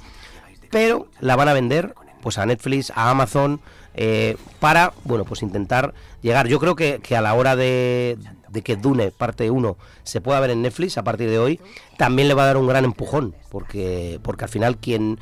pero 0.70 1.08
la 1.20 1.36
van 1.36 1.48
a 1.48 1.54
vender 1.54 1.94
pues 2.20 2.36
a 2.38 2.44
Netflix, 2.44 2.90
a 2.94 3.08
Amazon, 3.10 3.60
eh, 3.94 4.36
para, 4.60 4.92
bueno, 5.04 5.24
pues 5.24 5.42
intentar 5.42 5.94
llegar. 6.20 6.48
Yo 6.48 6.58
creo 6.58 6.76
que, 6.76 6.98
que 7.02 7.16
a 7.16 7.20
la 7.22 7.32
hora 7.34 7.56
de, 7.56 8.18
de 8.48 8.62
que 8.62 8.76
Dune, 8.76 9.12
parte 9.12 9.50
1, 9.50 9.76
se 10.02 10.20
pueda 10.20 10.40
ver 10.40 10.50
en 10.50 10.60
Netflix 10.60 10.98
a 10.98 11.04
partir 11.04 11.30
de 11.30 11.38
hoy, 11.38 11.60
también 11.96 12.26
le 12.28 12.34
va 12.34 12.42
a 12.42 12.46
dar 12.46 12.56
un 12.56 12.66
gran 12.66 12.84
empujón, 12.84 13.34
porque, 13.50 14.18
porque 14.22 14.44
al 14.44 14.50
final 14.50 14.76
quien 14.78 15.18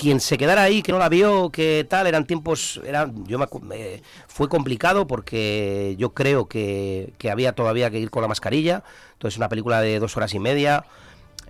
quien 0.00 0.18
se 0.20 0.38
quedara 0.38 0.62
ahí, 0.62 0.82
que 0.82 0.92
no 0.92 0.98
la 0.98 1.08
vio, 1.10 1.50
que 1.50 1.86
tal, 1.88 2.06
eran 2.06 2.24
tiempos, 2.24 2.80
eran, 2.86 3.24
yo 3.26 3.38
me, 3.38 3.46
me- 3.62 4.02
fue 4.26 4.48
complicado 4.48 5.06
porque 5.06 5.94
yo 5.98 6.14
creo 6.14 6.46
que, 6.48 7.12
que 7.18 7.30
había 7.30 7.52
todavía 7.52 7.90
que 7.90 7.98
ir 8.00 8.10
con 8.10 8.22
la 8.22 8.28
mascarilla, 8.28 8.82
entonces 9.12 9.36
una 9.36 9.48
película 9.50 9.80
de 9.82 9.98
dos 10.00 10.16
horas 10.16 10.32
y 10.32 10.38
media, 10.38 10.84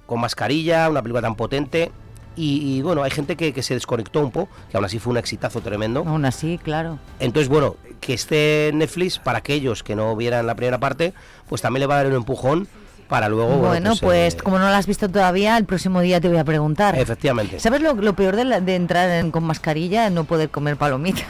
con 0.06 0.20
mascarilla, 0.20 0.90
una 0.90 1.00
película 1.00 1.22
tan 1.22 1.36
potente, 1.36 1.92
y, 2.36 2.76
y, 2.78 2.82
bueno, 2.82 3.02
hay 3.02 3.10
gente 3.10 3.36
que, 3.36 3.52
que 3.52 3.62
se 3.62 3.74
desconectó 3.74 4.20
un 4.20 4.30
poco, 4.30 4.52
que 4.70 4.76
aún 4.76 4.84
así 4.84 4.98
fue 4.98 5.10
un 5.12 5.18
exitazo 5.18 5.60
tremendo. 5.60 6.04
Aún 6.06 6.24
así, 6.24 6.58
claro. 6.62 6.98
Entonces, 7.18 7.48
bueno, 7.48 7.76
que 8.00 8.14
esté 8.14 8.70
Netflix, 8.74 9.18
para 9.18 9.38
aquellos 9.38 9.82
que 9.82 9.94
no 9.94 10.16
vieran 10.16 10.46
la 10.46 10.54
primera 10.54 10.78
parte, 10.78 11.12
pues 11.48 11.60
también 11.62 11.80
le 11.82 11.86
va 11.86 11.94
a 11.94 11.96
dar 11.98 12.06
un 12.06 12.14
empujón 12.16 12.66
para 13.10 13.28
luego... 13.28 13.58
Bueno, 13.58 13.92
pues, 14.00 14.34
eh, 14.34 14.38
como 14.38 14.58
no 14.58 14.70
la 14.70 14.78
has 14.78 14.86
visto 14.86 15.08
todavía, 15.10 15.58
el 15.58 15.66
próximo 15.66 16.00
día 16.00 16.20
te 16.20 16.28
voy 16.28 16.38
a 16.38 16.44
preguntar. 16.44 16.96
Efectivamente. 16.98 17.60
¿Sabes 17.60 17.82
lo, 17.82 17.92
lo 17.94 18.14
peor 18.14 18.36
de, 18.36 18.44
la- 18.46 18.60
de 18.60 18.76
entrar 18.76 19.10
en- 19.10 19.30
con 19.32 19.44
mascarilla? 19.44 20.08
No 20.08 20.24
poder 20.24 20.48
comer 20.48 20.76
palomitas. 20.76 21.24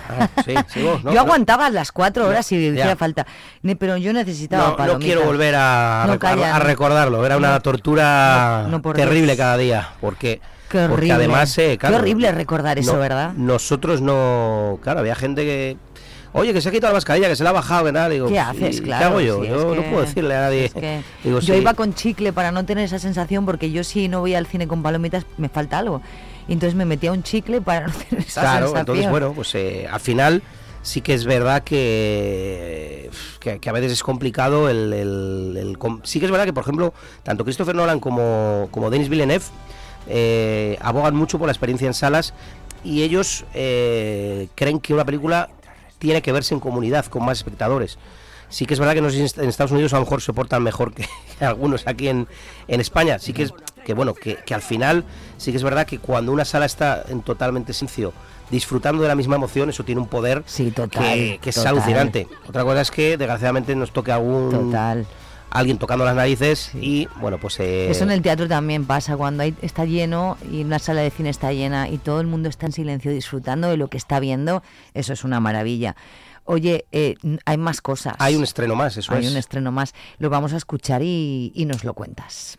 Sí, 0.45 0.55
sí, 0.69 0.83
vos, 0.83 1.03
¿no? 1.05 1.13
yo 1.13 1.21
aguantaba 1.21 1.71
las 1.71 1.91
cuatro 1.91 2.29
horas 2.29 2.47
si 2.47 2.69
hacía 2.69 2.95
falta, 2.95 3.27
pero 3.79 3.97
yo 3.97 4.13
necesitaba 4.13 4.63
No, 4.65 4.71
no 4.71 4.77
palomitas. 4.77 5.05
quiero 5.07 5.25
volver 5.25 5.55
a, 5.57 6.07
recordarlo. 6.61 7.25
Era 7.27 7.37
una 7.39 7.59
tortura 7.61 8.69
terrible 8.95 9.33
Dios. 9.33 9.39
cada 9.39 9.57
día. 9.57 9.89
Porque, 10.01 10.41
Qué 10.69 10.79
porque 10.81 10.93
horrible. 10.93 11.15
además, 11.15 11.57
eh, 11.59 11.71
Qué 11.71 11.79
claro, 11.79 11.97
horrible 11.97 12.31
recordar 12.33 12.79
eso, 12.79 12.99
¿verdad? 12.99 13.33
Nosotros 13.35 14.01
no. 14.03 14.79
Claro, 14.83 15.01
había 15.01 15.15
gente 15.15 15.43
que. 15.45 15.77
Oye, 16.33 16.53
que 16.53 16.61
se 16.61 16.69
ha 16.69 16.73
quitado 16.73 16.93
la 16.93 16.97
mascarilla, 16.99 17.29
que 17.29 17.35
se 17.37 17.43
la 17.43 17.51
ha 17.51 17.53
bajado, 17.55 17.87
que 17.87 17.93
tal. 17.93 18.11
Digo, 18.13 18.29
¿Qué 18.29 18.35
"¿Y 18.35 18.39
haces? 18.39 18.77
¿Qué 18.81 18.87
Claro, 18.87 19.07
hago 19.07 19.21
yo? 19.21 19.43
sí, 19.43 19.49
yo 19.49 19.75
no 19.75 19.83
que- 19.83 19.89
puedo 19.89 20.03
decirle 20.03 20.37
a 20.37 20.41
nadie. 20.43 20.65
es 20.67 20.75
que 20.75 21.01
Digo, 21.25 21.41
yo 21.41 21.55
sí. 21.55 21.61
iba 21.61 21.75
con 21.75 21.95
chicle 21.95 22.33
para 22.33 22.53
no 22.53 22.65
tener 22.65 22.85
esa 22.85 22.99
sensación 23.01 23.45
porque 23.47 23.71
yo 23.73 23.83
si 23.85 24.07
no 24.09 24.21
voy 24.21 24.35
al 24.35 24.47
cine 24.47 24.69
con 24.69 24.83
palomitas 24.83 25.27
me 25.39 25.49
falta 25.49 25.79
algo. 25.79 26.01
Y 26.49 26.53
entonces 26.53 26.75
me 26.77 26.85
metía 26.85 27.11
un 27.13 27.23
chicle 27.23 27.61
para 27.61 27.87
no 27.89 27.93
tener 27.95 28.25
esa 28.27 28.41
Claro, 28.43 28.67
sensación. 28.67 28.79
entonces, 28.81 29.11
bueno, 29.11 29.33
pues 29.33 29.55
eh, 29.57 29.89
al 29.91 30.01
final 30.01 30.43
sí 30.83 31.01
que 31.01 31.15
es 31.15 31.25
verdad 31.25 31.63
que, 31.65 33.11
que, 33.41 33.59
que 33.59 33.69
a 33.69 33.73
veces 33.73 33.93
es 33.93 34.03
complicado 34.03 34.69
el, 34.69 34.93
el- 34.93 35.57
el 35.59 35.79
Sí 36.05 36.21
que 36.21 36.27
es 36.27 36.31
verdad 36.33 36.47
que, 36.47 36.53
por 36.53 36.63
ejemplo, 36.63 36.95
tanto 37.23 37.45
Christopher 37.45 37.75
Nolan 37.75 38.01
como, 38.01 38.69
como 38.71 38.91
Denis 38.91 39.09
Villeneuve 39.09 39.45
eh, 40.09 40.79
abogan 40.81 41.15
mucho 41.15 41.39
por 41.39 41.47
la 41.49 41.53
experiencia 41.53 41.87
en 41.87 41.95
salas 41.95 42.33
y 42.83 43.03
ellos 43.03 43.45
eh, 43.53 44.49
creen 44.55 44.81
que 44.81 44.95
una 44.95 45.05
película 45.05 45.51
tiene 46.01 46.23
que 46.23 46.33
verse 46.33 46.55
en 46.55 46.61
comunidad, 46.61 47.07
con 47.07 47.25
más 47.25 47.39
espectadores. 47.39 47.99
Sí 48.49 48.67
que 48.67 48.75
es 48.75 48.81
verdad 48.81 48.95
que 48.95 49.01
no 49.01 49.11
sé 49.11 49.29
si 49.29 49.41
en 49.41 49.49
Estados 49.49 49.71
Unidos 49.71 49.93
a 49.93 49.97
lo 49.99 50.03
mejor 50.03 50.21
se 50.21 50.33
portan 50.33 50.65
mejor 50.65 50.93
que 50.95 51.07
algunos 51.39 51.87
aquí 51.87 52.09
en, 52.09 52.27
en 52.67 52.81
España. 52.81 53.21
Sí 53.21 53.33
que 53.33 53.45
es 53.45 53.55
que 53.85 53.95
bueno, 53.95 54.13
que, 54.15 54.37
que 54.37 54.55
al 54.55 54.63
final 54.63 55.05
sí 55.39 55.53
que 55.53 55.57
es 55.57 55.63
verdad 55.63 55.87
que 55.87 55.99
cuando 55.99 56.33
una 56.33 56.45
sala 56.45 56.67
está 56.67 57.05
en 57.09 57.23
totalmente 57.23 57.73
silencio, 57.73 58.13
disfrutando 58.51 59.03
de 59.03 59.09
la 59.09 59.15
misma 59.15 59.37
emoción, 59.37 59.71
eso 59.71 59.85
tiene 59.85 60.01
un 60.01 60.09
poder 60.09 60.43
que, 60.91 61.39
que 61.41 61.51
es 61.51 61.59
alucinante. 61.59 62.27
Otra 62.49 62.65
cosa 62.65 62.81
es 62.81 62.91
que 62.91 63.17
desgraciadamente 63.17 63.77
nos 63.77 63.93
toque 63.93 64.11
algún 64.11 64.73
alguien 65.51 65.79
tocando 65.79 66.05
las 66.05 66.15
narices 66.15 66.71
y 66.75 67.07
bueno, 67.21 67.39
pues 67.39 67.59
eh, 67.61 67.91
Eso 67.91 68.05
en 68.05 68.11
el 68.11 68.23
teatro 68.23 68.49
también 68.49 68.85
pasa, 68.87 69.17
cuando 69.17 69.43
hay, 69.43 69.55
está 69.63 69.85
lleno 69.85 70.37
y 70.51 70.63
una 70.63 70.79
sala 70.79 71.01
de 71.03 71.11
cine 71.11 71.31
está 71.31 71.53
llena 71.53 71.89
y 71.89 71.99
todo 71.99 72.21
el 72.21 72.27
mundo 72.27 72.49
está 72.49 72.67
en 72.67 72.73
silencio 72.73 73.11
disfrutando 73.11 73.69
de 73.69 73.77
lo 73.77 73.89
que 73.89 73.97
está 73.97 74.21
viendo, 74.21 74.63
eso 74.95 75.13
es 75.13 75.25
una 75.25 75.41
maravilla. 75.41 75.97
Oye, 76.45 76.87
eh, 76.91 77.15
hay 77.45 77.57
más 77.59 77.81
cosas. 77.81 78.15
hay 78.19 78.35
un 78.35 78.43
estreno 78.43 78.75
más, 78.75 78.97
eso 78.97 79.13
Hay 79.13 79.25
es. 79.27 79.31
un 79.31 79.37
estreno 79.37 79.71
más. 79.71 79.95
Lo 80.19 80.31
vamos 80.31 80.53
a 80.53 80.57
escuchar 80.57 81.03
y, 81.03 81.53
y 81.55 81.65
nos 81.65 81.85
lo 81.85 81.95
cuentas. 81.95 82.57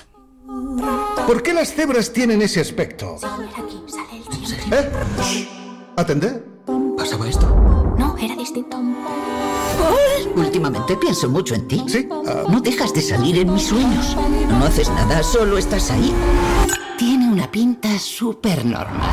¿Por 1.28 1.44
qué 1.44 1.54
las 1.54 1.74
cebras 1.74 2.14
tienen 2.14 2.42
ese 2.42 2.62
aspecto? 2.62 3.18
¿Eh? 4.72 4.90
¿Atendé? 5.98 6.44
¿Pasaba 6.98 7.28
esto? 7.28 7.48
No, 7.98 8.11
era 8.22 8.36
distinto. 8.36 8.78
Últimamente 10.36 10.96
pienso 10.96 11.28
mucho 11.30 11.56
en 11.56 11.68
ti. 11.68 11.84
Sí. 11.88 12.08
No 12.50 12.62
dejas 12.62 12.94
de 12.94 13.02
salir 13.02 13.40
en 13.40 13.54
mis 13.54 13.64
sueños. 13.68 14.16
No 14.48 14.66
haces 14.66 14.90
nada, 14.90 15.24
solo 15.24 15.58
estás 15.58 15.92
ahí. 15.92 16.14
Tiene 16.98 17.32
una 17.32 17.50
pinta 17.50 17.98
súper 17.98 18.64
normal. 18.64 19.10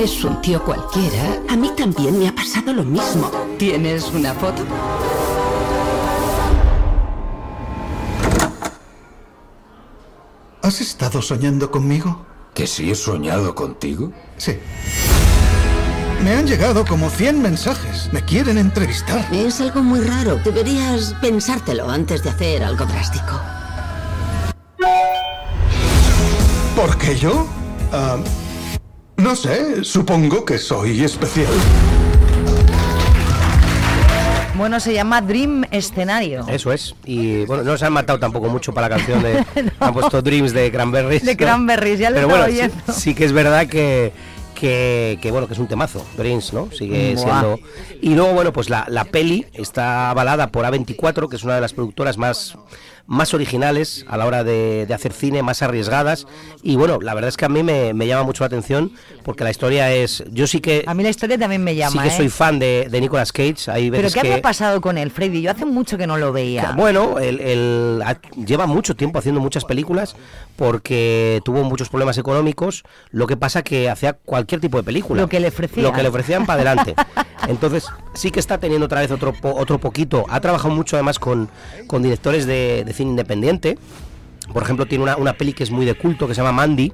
Es 0.00 0.24
un 0.24 0.40
tío 0.40 0.64
cualquiera. 0.64 1.42
A 1.48 1.56
mí 1.56 1.70
también 1.76 2.18
me 2.18 2.28
ha 2.28 2.34
pasado 2.34 2.72
lo 2.72 2.82
mismo. 2.82 3.30
¿Tienes 3.58 4.10
una 4.12 4.32
foto? 4.34 4.62
¿Has 10.62 10.80
estado 10.80 11.20
soñando 11.20 11.70
conmigo? 11.70 12.24
¿Que 12.54 12.66
sí 12.66 12.90
he 12.90 12.94
soñado 12.94 13.54
contigo? 13.54 14.12
Sí. 14.38 14.52
Me 16.22 16.30
han 16.34 16.46
llegado 16.46 16.84
como 16.84 17.10
100 17.10 17.42
mensajes. 17.42 18.08
Me 18.12 18.24
quieren 18.24 18.56
entrevistar. 18.56 19.26
Es 19.32 19.60
algo 19.60 19.82
muy 19.82 20.00
raro. 20.00 20.36
Deberías 20.44 21.14
pensártelo 21.20 21.90
antes 21.90 22.22
de 22.22 22.30
hacer 22.30 22.62
algo 22.62 22.86
drástico. 22.86 23.40
¿Por 26.76 26.96
qué 26.98 27.16
yo? 27.16 27.48
Ah, 27.92 28.18
no 29.16 29.34
sé, 29.34 29.82
supongo 29.82 30.44
que 30.44 30.58
soy 30.58 31.02
especial. 31.02 31.52
Bueno, 34.54 34.78
se 34.78 34.92
llama 34.92 35.20
Dream 35.22 35.64
Escenario. 35.72 36.46
Eso 36.46 36.72
es. 36.72 36.94
Y 37.04 37.44
bueno, 37.46 37.64
no 37.64 37.76
se 37.76 37.84
han 37.84 37.92
matado 37.92 38.20
tampoco 38.20 38.48
mucho 38.48 38.72
para 38.72 38.88
la 38.88 38.96
canción 38.96 39.22
de. 39.22 39.44
Han 39.80 39.92
puesto 39.92 40.22
Dreams 40.22 40.52
de 40.52 40.70
Cranberries. 40.70 41.24
De 41.24 41.32
¿no? 41.32 41.38
Cranberries, 41.38 41.98
ya 41.98 42.10
lo 42.10 42.16
Pero 42.16 42.28
bueno, 42.28 42.46
sí 42.92 43.14
que 43.14 43.24
es 43.24 43.32
verdad 43.32 43.66
que, 43.66 44.12
que, 44.62 45.18
que, 45.20 45.32
bueno, 45.32 45.48
que 45.48 45.54
es 45.54 45.58
un 45.58 45.66
temazo, 45.66 46.06
Dreams, 46.16 46.52
¿no? 46.52 46.70
Sigue 46.70 47.16
siendo. 47.16 47.58
Y 48.00 48.14
luego, 48.14 48.32
bueno, 48.32 48.52
pues 48.52 48.70
la, 48.70 48.86
la 48.88 49.04
peli 49.04 49.44
está 49.54 50.08
avalada 50.10 50.52
por 50.52 50.64
A24, 50.64 51.28
que 51.28 51.34
es 51.34 51.42
una 51.42 51.56
de 51.56 51.60
las 51.60 51.72
productoras 51.72 52.16
más 52.16 52.56
más 53.06 53.34
originales 53.34 54.04
a 54.08 54.16
la 54.16 54.26
hora 54.26 54.44
de, 54.44 54.86
de 54.86 54.94
hacer 54.94 55.12
cine, 55.12 55.42
más 55.42 55.62
arriesgadas. 55.62 56.26
Y 56.62 56.76
bueno, 56.76 56.98
la 57.00 57.14
verdad 57.14 57.28
es 57.28 57.36
que 57.36 57.44
a 57.44 57.48
mí 57.48 57.62
me, 57.62 57.92
me 57.94 58.06
llama 58.06 58.22
mucho 58.22 58.42
la 58.44 58.46
atención 58.46 58.92
porque 59.24 59.44
la 59.44 59.50
historia 59.50 59.92
es. 59.92 60.24
Yo 60.30 60.46
sí 60.46 60.60
que. 60.60 60.84
A 60.86 60.94
mí 60.94 61.02
la 61.02 61.10
historia 61.10 61.38
también 61.38 61.62
me 61.64 61.74
llama. 61.74 61.90
sí 62.02 62.08
que 62.08 62.14
¿eh? 62.14 62.16
soy 62.16 62.28
fan 62.28 62.58
de, 62.58 62.88
de 62.90 63.00
Nicolas 63.00 63.32
Cage. 63.32 63.68
Hay 63.70 63.90
Pero 63.90 64.02
veces 64.04 64.14
¿qué 64.14 64.20
que. 64.22 64.28
había 64.32 64.42
pasado 64.42 64.80
con 64.80 64.98
él, 64.98 65.10
Freddy? 65.10 65.42
Yo 65.42 65.50
hace 65.50 65.64
mucho 65.66 65.98
que 65.98 66.06
no 66.06 66.16
lo 66.18 66.32
veía. 66.32 66.72
Bueno, 66.76 67.18
él, 67.18 67.40
él 67.40 68.00
ha- 68.04 68.20
lleva 68.36 68.66
mucho 68.66 68.94
tiempo 68.96 69.18
haciendo 69.18 69.40
muchas 69.40 69.64
películas 69.64 70.16
porque 70.56 71.40
tuvo 71.44 71.64
muchos 71.64 71.88
problemas 71.88 72.18
económicos. 72.18 72.84
Lo 73.10 73.26
que 73.26 73.36
pasa 73.36 73.62
que 73.62 73.90
hacía 73.90 74.12
cualquier 74.14 74.60
tipo 74.60 74.76
de 74.78 74.84
película. 74.84 75.20
Lo 75.22 75.28
que 75.28 75.40
le 75.40 75.48
ofrecían. 75.48 75.84
Lo 75.84 75.92
que 75.92 76.02
le 76.02 76.08
ofrecían 76.08 76.46
para 76.46 76.60
adelante. 76.62 76.94
Entonces, 77.48 77.86
sí 78.14 78.30
que 78.30 78.38
está 78.38 78.58
teniendo 78.58 78.86
otra 78.86 79.00
vez 79.00 79.10
otro, 79.10 79.34
otro 79.42 79.78
poquito. 79.78 80.24
Ha 80.28 80.40
trabajado 80.40 80.72
mucho 80.72 80.94
además 80.96 81.18
con, 81.18 81.48
con 81.88 82.02
directores 82.02 82.46
de, 82.46 82.84
de 82.86 82.92
cine 82.92 83.01
independiente. 83.08 83.78
Por 84.52 84.62
ejemplo, 84.64 84.86
tiene 84.86 85.04
una, 85.04 85.16
una 85.16 85.34
peli 85.34 85.52
que 85.52 85.62
es 85.62 85.70
muy 85.70 85.86
de 85.86 85.94
culto 85.94 86.26
que 86.26 86.34
se 86.34 86.40
llama 86.40 86.52
Mandy, 86.52 86.92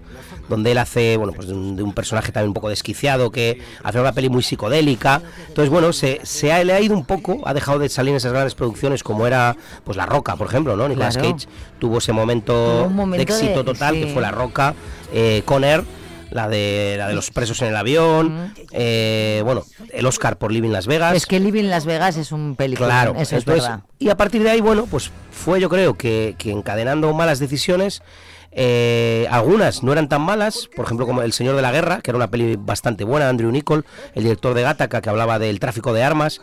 donde 0.50 0.70
él 0.72 0.78
hace, 0.78 1.16
bueno, 1.16 1.32
pues 1.32 1.48
de 1.48 1.54
un, 1.54 1.76
de 1.76 1.82
un 1.82 1.92
personaje 1.94 2.30
también 2.30 2.48
un 2.48 2.54
poco 2.54 2.68
desquiciado, 2.68 3.30
que 3.30 3.60
hace 3.82 3.98
una 4.00 4.12
peli 4.12 4.28
muy 4.28 4.42
psicodélica. 4.42 5.22
Entonces, 5.48 5.70
bueno, 5.70 5.92
se, 5.94 6.20
se 6.24 6.52
ha, 6.52 6.62
le 6.62 6.74
ha 6.74 6.80
ido 6.80 6.94
un 6.94 7.04
poco, 7.06 7.40
ha 7.46 7.54
dejado 7.54 7.78
de 7.78 7.88
salir 7.88 8.10
en 8.10 8.16
esas 8.18 8.32
grandes 8.32 8.54
producciones 8.54 9.02
como 9.02 9.26
era, 9.26 9.56
pues 9.82 9.96
La 9.96 10.04
Roca, 10.06 10.36
por 10.36 10.46
ejemplo, 10.46 10.76
¿no? 10.76 10.88
Nicolas 10.88 11.16
Claro. 11.16 11.32
Cage 11.32 11.48
tuvo 11.78 11.98
ese 11.98 12.12
momento, 12.12 12.88
de 13.10 13.22
éxito 13.22 13.58
de- 13.58 13.64
total, 13.64 13.94
sí. 13.94 14.00
que 14.02 14.06
fue 14.12 14.22
La 14.22 14.30
Roca, 14.30 14.74
eh, 15.12 15.42
con 15.44 15.64
Air, 15.64 15.84
la 16.30 16.48
de, 16.48 16.96
la 16.98 17.08
de 17.08 17.14
los 17.14 17.30
presos 17.30 17.60
en 17.62 17.68
el 17.68 17.76
avión, 17.76 18.54
eh, 18.72 19.42
bueno, 19.44 19.64
el 19.92 20.06
Oscar 20.06 20.38
por 20.38 20.52
Living 20.52 20.70
Las 20.70 20.86
Vegas. 20.86 21.14
Es 21.14 21.26
que 21.26 21.40
Living 21.40 21.64
Las 21.64 21.86
Vegas 21.86 22.16
es 22.16 22.32
un 22.32 22.56
película. 22.56 22.88
Claro, 22.88 23.14
eso 23.18 23.36
es 23.36 23.44
verdad. 23.44 23.80
Y 23.98 24.10
a 24.10 24.16
partir 24.16 24.42
de 24.42 24.50
ahí, 24.50 24.60
bueno, 24.60 24.86
pues 24.86 25.10
fue 25.30 25.60
yo 25.60 25.68
creo 25.68 25.96
que, 25.96 26.34
que 26.38 26.50
encadenando 26.50 27.12
malas 27.14 27.38
decisiones, 27.38 28.02
eh, 28.50 29.26
algunas 29.30 29.82
no 29.82 29.92
eran 29.92 30.08
tan 30.08 30.22
malas, 30.22 30.68
por 30.74 30.84
ejemplo 30.84 31.06
como 31.06 31.22
El 31.22 31.32
Señor 31.32 31.56
de 31.56 31.62
la 31.62 31.72
Guerra, 31.72 32.00
que 32.00 32.10
era 32.10 32.16
una 32.16 32.30
peli 32.30 32.56
bastante 32.56 33.04
buena, 33.04 33.28
Andrew 33.28 33.50
Nichol, 33.50 33.84
el 34.14 34.22
director 34.24 34.54
de 34.54 34.62
Gattaca, 34.62 35.00
que 35.00 35.10
hablaba 35.10 35.38
del 35.38 35.60
tráfico 35.60 35.92
de 35.92 36.02
armas, 36.02 36.40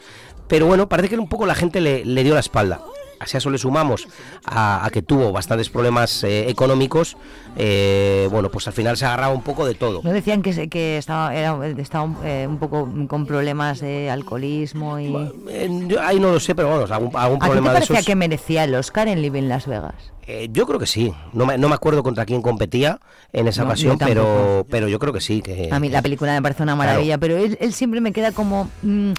pero 0.47 0.65
bueno, 0.67 0.88
parece 0.88 1.09
que 1.09 1.17
un 1.17 1.29
poco 1.29 1.45
la 1.45 1.55
gente 1.55 1.81
le, 1.81 2.05
le 2.05 2.23
dio 2.23 2.33
la 2.33 2.39
espalda. 2.39 2.81
Si 3.26 3.38
a 3.38 3.39
eso 3.39 3.49
le 3.49 3.57
sumamos 3.57 4.07
a, 4.45 4.86
a 4.86 4.89
que 4.89 5.01
tuvo 5.01 5.32
bastantes 5.32 5.69
problemas 5.69 6.23
eh, 6.23 6.49
económicos, 6.49 7.17
eh, 7.57 8.28
bueno, 8.32 8.49
pues 8.49 8.67
al 8.67 8.73
final 8.73 8.97
se 8.97 9.05
agarraba 9.05 9.34
un 9.34 9.41
poco 9.41 9.65
de 9.65 9.76
todo. 9.76 10.01
No 10.03 10.11
decían 10.11 10.41
que, 10.41 10.69
que 10.69 10.97
estaba, 10.97 11.36
era, 11.36 11.57
estaba 11.78 12.09
eh, 12.23 12.45
un 12.47 12.57
poco 12.57 12.89
con 13.07 13.26
problemas 13.26 13.80
de 13.80 14.09
alcoholismo 14.09 14.99
y... 14.99 15.11
Yo 15.88 16.01
ahí 16.01 16.19
no 16.19 16.32
lo 16.32 16.39
sé, 16.39 16.55
pero 16.55 16.69
bueno, 16.69 16.93
algún, 16.93 17.11
algún 17.15 17.38
¿A 17.38 17.39
ti 17.39 17.39
te 17.39 17.45
problema 17.47 17.69
de 17.69 17.73
parecía 17.76 17.95
esos. 17.95 18.05
que 18.05 18.15
merecía 18.15 18.63
el 18.63 18.76
Oscar 18.76 19.07
en 19.07 19.21
Living 19.21 19.43
Las 19.47 19.67
Vegas? 19.67 19.95
Eh, 20.28 20.49
yo 20.51 20.65
creo 20.65 20.80
que 20.80 20.88
sí. 20.88 21.13
No 21.34 21.45
me, 21.45 21.57
no 21.57 21.69
me 21.69 21.76
acuerdo 21.76 22.01
contra 22.01 22.26
quién 22.26 22.41
competía 22.41 22.99
en 23.32 23.47
esa 23.47 23.61
No, 23.61 23.67
ocasión, 23.67 23.97
pero, 23.99 24.65
pero 24.69 24.88
yo 24.88 24.97
creo 24.97 25.13
que 25.13 25.21
sí. 25.21 25.41
Que, 25.41 25.69
A 25.71 25.80
mí 25.80 25.89
la 25.89 26.01
película 26.01 26.34
me 26.34 26.41
parece 26.41 26.63
una 26.63 26.76
maravilla, 26.76 27.17
pero 27.19 27.38
él, 27.38 27.57
él 27.61 27.73
siempre 27.73 28.01
me 28.01 28.11
queda 28.11 28.32
como 28.32 28.69
mm, 28.82 29.11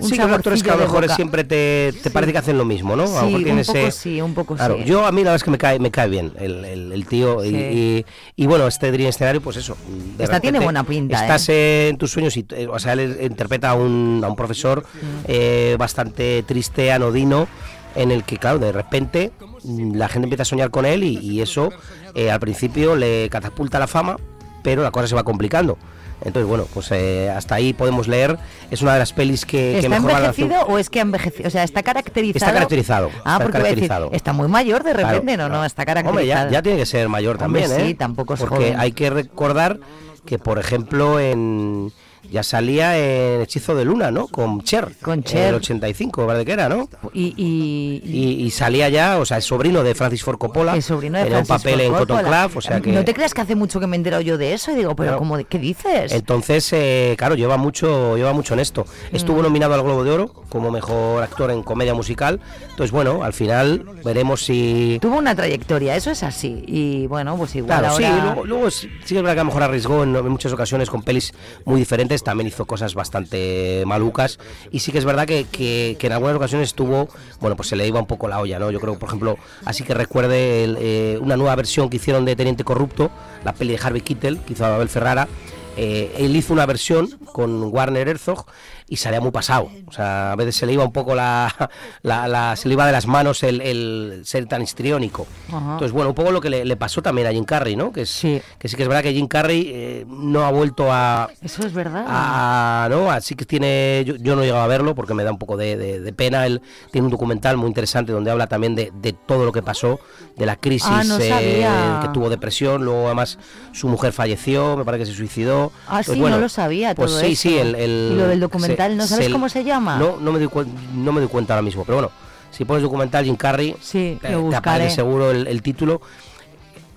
un 0.00 0.08
sí, 0.08 0.16
los 0.18 0.30
actores 0.30 0.62
que 0.62 0.70
a 0.70 0.74
lo 0.76 0.82
mejor 0.82 1.02
boca. 1.02 1.14
siempre 1.16 1.44
te, 1.44 1.94
te 2.02 2.10
parece 2.10 2.32
que 2.32 2.38
hacen 2.38 2.58
lo 2.58 2.66
mismo, 2.66 2.94
¿no? 2.94 3.04
a 3.04 3.22
lo 3.22 3.28
Sí, 3.28 3.36
mejor 3.44 3.58
un 3.58 3.64
poco 3.64 3.78
ese- 3.78 3.90
sí, 3.92 4.20
un 4.20 4.34
poco 4.34 4.54
Claro, 4.56 4.76
sí. 4.76 4.84
yo 4.84 5.06
a 5.06 5.12
mí 5.12 5.22
la 5.22 5.30
verdad 5.30 5.36
es 5.36 5.44
que 5.44 5.50
me 5.50 5.58
cae, 5.58 5.78
me 5.78 5.90
cae 5.90 6.08
bien 6.10 6.32
el, 6.38 6.64
el- 6.66 6.92
el 6.92 7.06
tío 7.06 7.42
y, 7.42 7.48
Sí. 7.50 7.56
y- 7.56 8.06
y 8.36 8.46
bueno, 8.46 8.66
este 8.66 8.92
Dream 8.92 9.08
escenario, 9.08 9.40
pues 9.40 9.56
eso. 9.56 9.76
Esta 10.18 10.40
tiene 10.40 10.60
buena 10.60 10.84
pinta, 10.84 11.18
Estás 11.22 11.48
eh, 11.48 11.88
en 11.88 11.96
tus 11.96 12.10
sueños 12.10 12.36
y, 12.36 12.44
eh, 12.50 12.66
o 12.70 12.78
sea, 12.78 12.92
él 12.92 13.16
interpreta 13.22 13.70
a 13.70 13.74
un, 13.74 14.20
a 14.22 14.28
un 14.28 14.36
profesor 14.36 14.84
eh, 15.26 15.76
bastante 15.78 16.42
triste, 16.46 16.92
anodino, 16.92 17.48
en 17.94 18.10
el 18.10 18.24
que, 18.24 18.36
claro, 18.38 18.58
de 18.58 18.72
repente 18.72 19.32
mm, 19.64 19.94
la 19.96 20.08
gente 20.08 20.26
empieza 20.26 20.42
a 20.42 20.46
soñar 20.46 20.70
con 20.70 20.86
él 20.86 21.02
y, 21.04 21.18
y 21.18 21.40
eso 21.40 21.70
eh, 22.14 22.30
al 22.30 22.40
principio 22.40 22.96
le 22.96 23.28
catapulta 23.30 23.78
la 23.78 23.86
fama, 23.86 24.16
pero 24.62 24.82
la 24.82 24.90
cosa 24.90 25.06
se 25.08 25.14
va 25.14 25.22
complicando. 25.24 25.78
Entonces, 26.22 26.46
bueno, 26.46 26.66
pues 26.74 26.90
eh, 26.92 27.30
hasta 27.34 27.54
ahí 27.54 27.72
podemos 27.72 28.06
leer. 28.06 28.38
Es 28.70 28.82
una 28.82 28.92
de 28.92 28.98
las 28.98 29.14
pelis 29.14 29.46
que, 29.46 29.56
que 29.72 29.78
¿Está 29.78 29.88
mejor 29.88 30.12
balance- 30.12 30.42
envejecido 30.42 30.66
o 30.74 30.76
es 30.78 30.90
que 30.90 30.98
ha 30.98 31.02
envejecido? 31.02 31.48
O 31.48 31.50
sea, 31.50 31.64
está 31.64 31.82
caracterizado. 31.82 32.36
Está 32.44 32.52
caracterizado. 32.52 33.08
Ah, 33.24 33.32
está 33.32 33.38
porque 33.38 33.46
decir, 33.58 33.62
caracterizado. 33.62 34.10
está 34.12 34.32
muy 34.34 34.46
mayor 34.46 34.84
de 34.84 34.92
Claro, 34.92 35.08
repente, 35.08 35.38
no, 35.38 35.48
no, 35.48 35.64
está 35.64 35.80
Hombre, 35.82 35.94
caracterizado. 35.94 36.46
ya, 36.48 36.52
ya 36.52 36.62
tiene 36.62 36.76
que 36.78 36.84
ser 36.84 37.08
mayor 37.08 37.42
Hombre, 37.42 37.62
también, 37.62 37.80
¿eh? 37.80 37.88
sí, 37.88 37.94
tampoco 37.94 38.34
es 38.34 38.40
Porque 38.40 38.56
joven. 38.56 38.74
hay 38.78 38.92
que 38.92 39.08
recordar 39.08 39.80
que, 40.26 40.38
por 40.38 40.58
ejemplo, 40.58 41.18
en 41.18 41.90
ya 42.30 42.42
salía 42.42 42.96
en 42.98 43.40
Hechizo 43.42 43.74
de 43.74 43.84
Luna, 43.84 44.10
¿no? 44.10 44.26
Con 44.28 44.62
Cher. 44.62 44.88
Con 45.02 45.14
En 45.18 45.24
Cher. 45.24 45.48
el 45.48 45.54
85, 45.56 46.26
¿verdad 46.26 46.44
que 46.44 46.52
era, 46.52 46.68
no? 46.68 46.88
Y, 47.12 47.34
y, 47.36 48.02
Y, 48.04 48.44
y 48.44 48.50
salía 48.50 48.88
ya, 48.88 49.18
o 49.18 49.24
sea, 49.24 49.38
es 49.38 49.44
sobrino 49.44 49.82
de 49.82 49.94
Francis 49.94 50.22
Ford 50.22 50.38
Coppola. 50.38 50.74
El 50.74 50.82
sobrino 50.82 51.18
de 51.18 51.24
Tenía 51.24 51.38
un 51.40 51.46
Francis 51.46 51.64
papel 51.64 51.80
en 51.80 51.88
Ford 51.90 51.98
Cotton 52.00 52.16
Coppola. 52.18 52.42
Club, 52.46 52.58
o 52.58 52.60
sea 52.60 52.80
que... 52.80 52.92
No 52.92 53.04
te 53.04 53.14
creas 53.14 53.34
que 53.34 53.40
hace 53.40 53.54
mucho 53.54 53.80
que 53.80 53.86
me 53.86 53.96
he 53.96 53.98
enterado 53.98 54.22
yo 54.22 54.38
de 54.38 54.52
eso 54.54 54.70
y 54.72 54.74
digo, 54.76 54.94
pero 54.96 55.08
Claro. 55.10 55.18
¿cómo, 55.18 55.38
¿qué 55.48 55.58
dices? 55.58 56.12
Entonces, 56.12 56.72
eh, 56.72 57.14
claro, 57.18 57.34
lleva 57.34 57.56
mucho, 57.56 58.16
lleva 58.16 58.32
mucho 58.32 58.54
en 58.54 58.60
esto. 58.60 58.86
Estuvo 59.12 59.40
Mm. 59.40 59.42
nominado 59.44 59.74
al 59.74 59.82
Globo 59.82 60.04
de 60.04 60.10
Oro 60.10 60.28
como 60.48 60.70
mejor 60.70 61.22
actor 61.22 61.50
en 61.50 61.62
comedia 61.62 61.94
musical. 61.94 62.40
Entonces, 62.70 62.90
bueno, 62.92 63.22
al 63.24 63.32
final 63.32 63.84
veremos 64.04 64.44
si. 64.44 64.98
Tuvo 65.00 65.18
una 65.18 65.34
trayectoria, 65.34 65.96
eso 65.96 66.10
es 66.10 66.22
así. 66.22 66.62
Y 66.66 67.06
bueno, 67.06 67.36
pues 67.36 67.54
igual 67.54 67.78
Claro, 67.80 67.96
sí, 67.96 68.04
ahora... 68.04 68.24
luego, 68.24 68.44
luego 68.44 68.70
sí 68.70 68.88
sí 69.04 69.16
es 69.16 69.22
verdad 69.22 69.34
que 69.34 69.40
a 69.40 69.44
lo 69.44 69.46
mejor 69.48 69.62
arriesgó 69.62 70.02
en, 70.02 70.14
en 70.16 70.28
muchas 70.28 70.52
ocasiones 70.52 70.90
con 70.90 71.02
pelis 71.02 71.32
muy 71.64 71.78
diferentes, 71.80 72.09
también 72.18 72.48
hizo 72.48 72.66
cosas 72.66 72.94
bastante 72.94 73.84
malucas 73.86 74.38
y 74.70 74.80
sí 74.80 74.92
que 74.92 74.98
es 74.98 75.04
verdad 75.04 75.26
que, 75.26 75.46
que- 75.50 75.96
que 75.98 76.06
en 76.08 76.12
algunas 76.12 76.36
ocasiones 76.36 76.68
estuvo, 76.68 77.08
bueno, 77.40 77.56
pues 77.56 77.68
se 77.68 77.76
le 77.76 77.86
iba 77.86 78.00
un 78.00 78.06
poco 78.06 78.28
la 78.28 78.40
olla, 78.40 78.58
¿no? 78.58 78.70
Yo 78.70 78.80
creo, 78.80 78.98
por 78.98 79.08
ejemplo, 79.08 79.38
así 79.64 79.84
que 79.84 79.94
recuerde 79.94 80.64
eh, 80.78 81.18
una 81.20 81.36
nueva 81.36 81.54
versión 81.56 81.88
que 81.88 81.96
hicieron 81.96 82.24
de 82.24 82.36
Teniente 82.36 82.64
Corrupto, 82.64 83.10
la 83.44 83.52
peli 83.54 83.76
de 83.76 83.80
Harvey 83.82 84.00
Keitel, 84.02 84.38
que 84.40 84.52
hizo 84.54 84.64
Abel 84.66 84.88
Ferrara, 84.88 85.28
eh, 85.76 86.12
él 86.18 86.34
hizo 86.34 86.52
una 86.52 86.66
versión 86.66 87.08
con 87.32 87.62
Warner 87.72 88.08
Herzog 88.08 88.44
y 88.92 88.96
salía 88.96 89.20
muy 89.20 89.30
pasado. 89.30 89.70
O 89.86 89.92
sea, 89.92 90.32
a 90.32 90.36
veces 90.36 90.56
se 90.56 90.66
le 90.66 90.72
iba 90.72 90.84
un 90.84 90.92
poco 90.92 91.14
la, 91.14 91.70
la- 92.02 92.26
la- 92.28 92.56
se 92.56 92.66
le 92.68 92.74
iba 92.74 92.84
de 92.84 92.92
las 92.92 93.06
manos 93.06 93.42
el, 93.44 93.60
el 93.60 94.22
ser 94.24 94.46
tan 94.46 94.60
histriónico. 94.62 95.26
Ajá. 95.48 95.58
Entonces, 95.74 95.92
bueno, 95.92 96.08
un 96.10 96.14
poco 96.16 96.32
lo 96.32 96.40
que 96.40 96.50
le, 96.50 96.64
le 96.64 96.76
pasó 96.76 97.00
también 97.00 97.28
a 97.28 97.30
Jim 97.32 97.44
Carrey, 97.44 97.76
¿no? 97.76 97.92
Que, 97.92 98.02
es, 98.02 98.18
que 98.20 98.68
sí 98.68 98.76
que 98.76 98.82
es 98.82 98.88
verdad 98.88 99.02
que 99.04 99.12
Jim 99.12 99.28
Carrey 99.28 99.70
eh, 99.72 100.04
no 100.08 100.44
ha 100.44 100.50
vuelto 100.50 100.88
a, 100.92 101.30
Eso 101.40 101.64
es 101.64 101.72
verdad. 101.72 102.04
a- 102.06 102.88
no, 102.90 103.10
así 103.12 103.36
que 103.36 103.44
tiene, 103.44 104.02
yo, 104.04 104.16
yo 104.16 104.34
no 104.34 104.42
he 104.42 104.46
llegado 104.46 104.64
a 104.64 104.66
verlo 104.66 104.94
porque 104.96 105.14
me 105.14 105.22
da 105.22 105.30
un 105.30 105.38
poco 105.38 105.56
de, 105.56 105.76
de- 105.76 106.00
de 106.00 106.12
pena. 106.12 106.44
Él 106.46 106.60
tiene 106.90 107.04
un 107.06 107.12
documental 107.12 107.56
muy 107.56 107.68
interesante 107.68 108.10
donde 108.10 108.30
habla 108.32 108.48
también 108.48 108.74
de, 108.74 108.92
de 109.00 109.12
todo 109.12 109.44
lo 109.44 109.52
que 109.52 109.62
pasó, 109.62 110.00
de 110.36 110.46
la 110.46 110.56
crisis 110.56 110.88
Ah, 110.90 111.04
no 111.04 111.16
eh, 111.20 111.64
que 112.02 112.08
tuvo 112.08 112.28
depresión, 112.28 112.84
luego 112.84 113.06
además 113.06 113.38
su 113.72 113.86
mujer 113.86 114.12
falleció, 114.12 114.76
me 114.76 114.84
parece 114.84 115.04
que 115.04 115.10
se 115.12 115.16
suicidó. 115.16 115.70
Ah, 115.86 116.02
sí, 116.02 116.18
bueno, 116.18 116.36
no 116.36 116.42
lo 116.42 116.48
sabía 116.48 116.94
Pues 116.96 117.10
todo 117.12 117.20
sí, 117.20 117.32
eso. 117.32 117.42
sí, 117.42 117.56
el, 117.58 117.74
el- 117.76 118.10
Y 118.14 118.16
lo 118.16 118.26
del 118.26 118.40
documental, 118.40 118.79
¿no 118.88 119.06
sabes 119.06 119.28
cómo 119.30 119.48
se 119.48 119.64
llama? 119.64 119.96
No, 119.98 120.16
no 120.18 120.32
me, 120.32 120.38
doy 120.38 120.66
no 120.94 121.12
me 121.12 121.20
doy 121.20 121.28
cuenta 121.28 121.54
ahora 121.54 121.62
mismo, 121.62 121.84
pero 121.84 121.96
bueno, 121.96 122.10
si 122.50 122.64
pones 122.64 122.82
documental 122.82 123.24
Jim 123.24 123.36
Carrey, 123.36 123.76
Sí, 123.80 124.18
te, 124.20 124.30
lo 124.32 124.48
te 124.50 124.56
aparece 124.56 124.96
seguro 124.96 125.30
el, 125.30 125.46
el 125.46 125.62
título. 125.62 126.00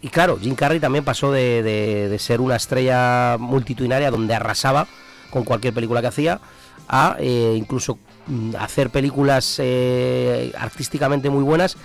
Y 0.01 0.09
claro, 0.09 0.37
Jim 0.41 0.55
Carrey 0.55 0.79
también 0.79 1.03
pasó 1.05 1.31
de, 1.31 1.63
de- 1.63 2.09
de 2.09 2.19
ser 2.19 2.41
una 2.41 2.55
estrella 2.57 3.37
multitudinaria 3.39 4.11
donde 4.11 4.33
arrasaba 4.35 4.87
con 5.29 5.43
cualquier 5.43 5.73
película 5.73 6.01
que 6.01 6.07
hacía 6.07 6.39
a 6.89 7.15
eh, 7.19 7.55
incluso 7.57 7.97
mm, 8.27 8.55
hacer 8.59 8.89
películas 8.89 9.55
eh, 9.59 10.51
artísticamente 10.57 11.29
muy 11.29 11.43
buenas 11.43 11.77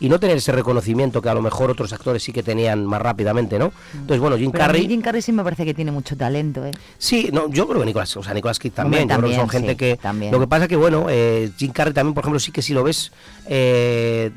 y 0.00 0.08
no 0.08 0.20
tener 0.20 0.36
ese 0.36 0.52
reconocimiento 0.52 1.22
que 1.22 1.28
a 1.28 1.34
lo 1.34 1.40
mejor 1.42 1.70
otros 1.70 1.92
actores 1.92 2.22
sí 2.22 2.32
que 2.32 2.42
tenían 2.42 2.84
más 2.84 3.00
rápidamente, 3.00 3.58
¿no? 3.58 3.72
Entonces, 3.92 4.20
bueno, 4.20 4.36
Jim 4.36 4.50
Pero 4.50 4.64
a 4.64 4.66
mí 4.68 4.72
Carrey... 4.74 4.88
Jim 4.88 5.00
Carrey 5.00 5.22
sí 5.22 5.32
me 5.32 5.42
parece 5.42 5.64
que 5.64 5.72
tiene 5.74 5.90
mucho 5.90 6.16
talento, 6.16 6.64
¿eh? 6.66 6.72
Sí, 6.98 7.30
no, 7.32 7.48
yo 7.50 7.66
creo 7.66 7.80
que 7.80 7.86
Nicolas, 7.86 8.16
o 8.16 8.22
sea, 8.22 8.34
Nicolas 8.34 8.58
Cage 8.58 8.70
también, 8.70 9.02
Hombre, 9.10 9.14
yo 9.16 9.18
creo 9.20 9.30
que 9.30 9.36
son 9.36 9.48
gente 9.48 9.70
sí, 9.70 9.76
que 9.76 9.96
también. 9.96 10.32
lo 10.32 10.38
que 10.40 10.46
pasa 10.46 10.68
que 10.68 10.76
bueno, 10.76 11.06
eh, 11.08 11.50
Jim 11.56 11.72
Carrey 11.72 11.94
también, 11.94 12.14
por 12.14 12.24
ejemplo, 12.24 12.38
sí 12.40 12.52
que 12.52 12.60
si 12.62 12.74
lo 12.74 12.84
ves 12.84 13.10
eh, 13.48 14.30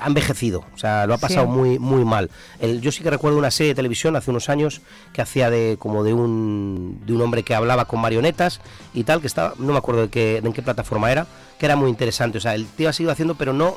ha 0.00 0.08
envejecido, 0.08 0.64
o 0.74 0.78
sea, 0.78 1.06
lo 1.06 1.14
ha 1.14 1.18
pasado 1.18 1.46
Sí. 1.46 1.52
muy 1.52 1.78
muy 1.78 2.04
mal. 2.04 2.28
El- 2.58 2.80
yo 2.80 2.90
sí 2.90 3.04
que 3.04 3.10
recuerdo 3.10 3.38
una 3.38 3.52
serie 3.52 3.68
de 3.72 3.76
televisión 3.76 4.16
hace 4.16 4.30
unos 4.30 4.48
años 4.48 4.80
que 5.12 5.22
hacía 5.22 5.48
de 5.48 5.76
como 5.78 6.02
de 6.02 6.12
un 6.12 7.00
de 7.06 7.12
un 7.12 7.22
hombre 7.22 7.44
que 7.44 7.54
hablaba 7.54 7.84
con 7.84 8.00
marionetas 8.00 8.60
y 8.94 9.04
tal, 9.04 9.20
que 9.20 9.28
estaba, 9.28 9.54
no 9.60 9.70
me 9.72 9.78
acuerdo 9.78 10.02
de 10.02 10.08
qué 10.08 10.40
de 10.40 10.48
en 10.48 10.52
qué 10.52 10.62
plataforma 10.62 11.12
era, 11.12 11.28
que 11.60 11.66
era 11.66 11.76
muy 11.76 11.88
interesante, 11.88 12.38
o 12.38 12.40
sea, 12.40 12.56
el 12.56 12.66
tío 12.66 12.88
ha 12.88 12.92
seguido 12.92 13.12
haciendo, 13.12 13.36
pero 13.36 13.52
no 13.52 13.76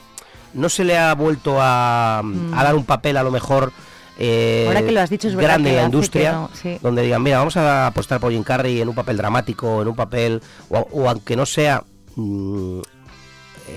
no 0.54 0.70
se 0.70 0.84
le 0.84 0.98
ha 0.98 1.14
vuelto 1.16 1.58
a, 1.60 2.20
a 2.20 2.64
dar 2.64 2.76
un 2.76 2.86
papel 2.86 3.18
a 3.18 3.24
lo 3.24 3.32
mejor 3.32 3.72
eh. 4.20 4.66
Ahora 4.68 4.84
que 4.84 4.92
lo 4.92 5.02
has 5.02 5.10
dicho, 5.10 5.28
es 5.28 5.36
grande 5.36 5.72
en 5.72 5.76
la 5.78 5.84
industria 5.86 6.32
no, 6.34 6.50
sí. 6.54 6.78
donde 6.82 7.02
digan 7.02 7.22
mira 7.24 7.40
vamos 7.40 7.58
a 7.58 7.88
apostar 7.88 8.20
por 8.20 8.32
Jim 8.32 8.44
Carrey 8.44 8.80
en 8.82 8.88
un 8.90 8.94
papel 8.96 9.18
dramático 9.18 9.82
en 9.82 9.88
un 9.88 9.96
papel 9.96 10.42
o, 10.70 10.88
o 10.92 11.10
aunque 11.10 11.36
no 11.36 11.46
sea 11.48 11.84
mm, 12.16 12.80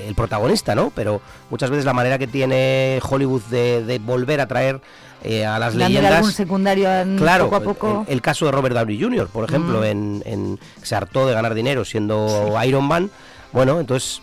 el 0.08 0.14
protagonista 0.14 0.74
no 0.74 0.92
pero 0.94 1.22
muchas 1.48 1.70
veces 1.70 1.84
la 1.86 1.94
manera 1.94 2.18
que 2.18 2.26
tiene 2.26 3.00
Hollywood 3.08 3.42
de, 3.50 3.82
de 3.84 3.98
volver 3.98 4.40
a 4.42 4.46
traer 4.46 4.80
eh, 5.24 5.46
a 5.46 5.58
las 5.58 5.72
Dándole 5.72 5.88
leyendas 5.94 6.12
algún 6.18 6.32
secundario 6.32 6.92
en- 6.92 7.16
Claro, 7.16 7.44
poco 7.44 7.56
a 7.56 7.60
poco. 7.60 8.04
El, 8.06 8.14
el 8.14 8.20
caso 8.22 8.44
de 8.44 8.52
Robert 8.52 8.76
Downey 8.76 9.00
Jr., 9.00 9.26
por 9.28 9.48
ejemplo, 9.48 9.80
Mm. 9.80 9.84
en, 9.84 10.22
en- 10.26 10.60
se 10.82 10.94
hartó 10.94 11.26
de 11.26 11.32
ganar 11.32 11.54
dinero 11.54 11.84
siendo 11.86 12.54
Iron 12.64 12.84
Man. 12.84 13.10
Bueno, 13.50 13.80
entonces, 13.80 14.20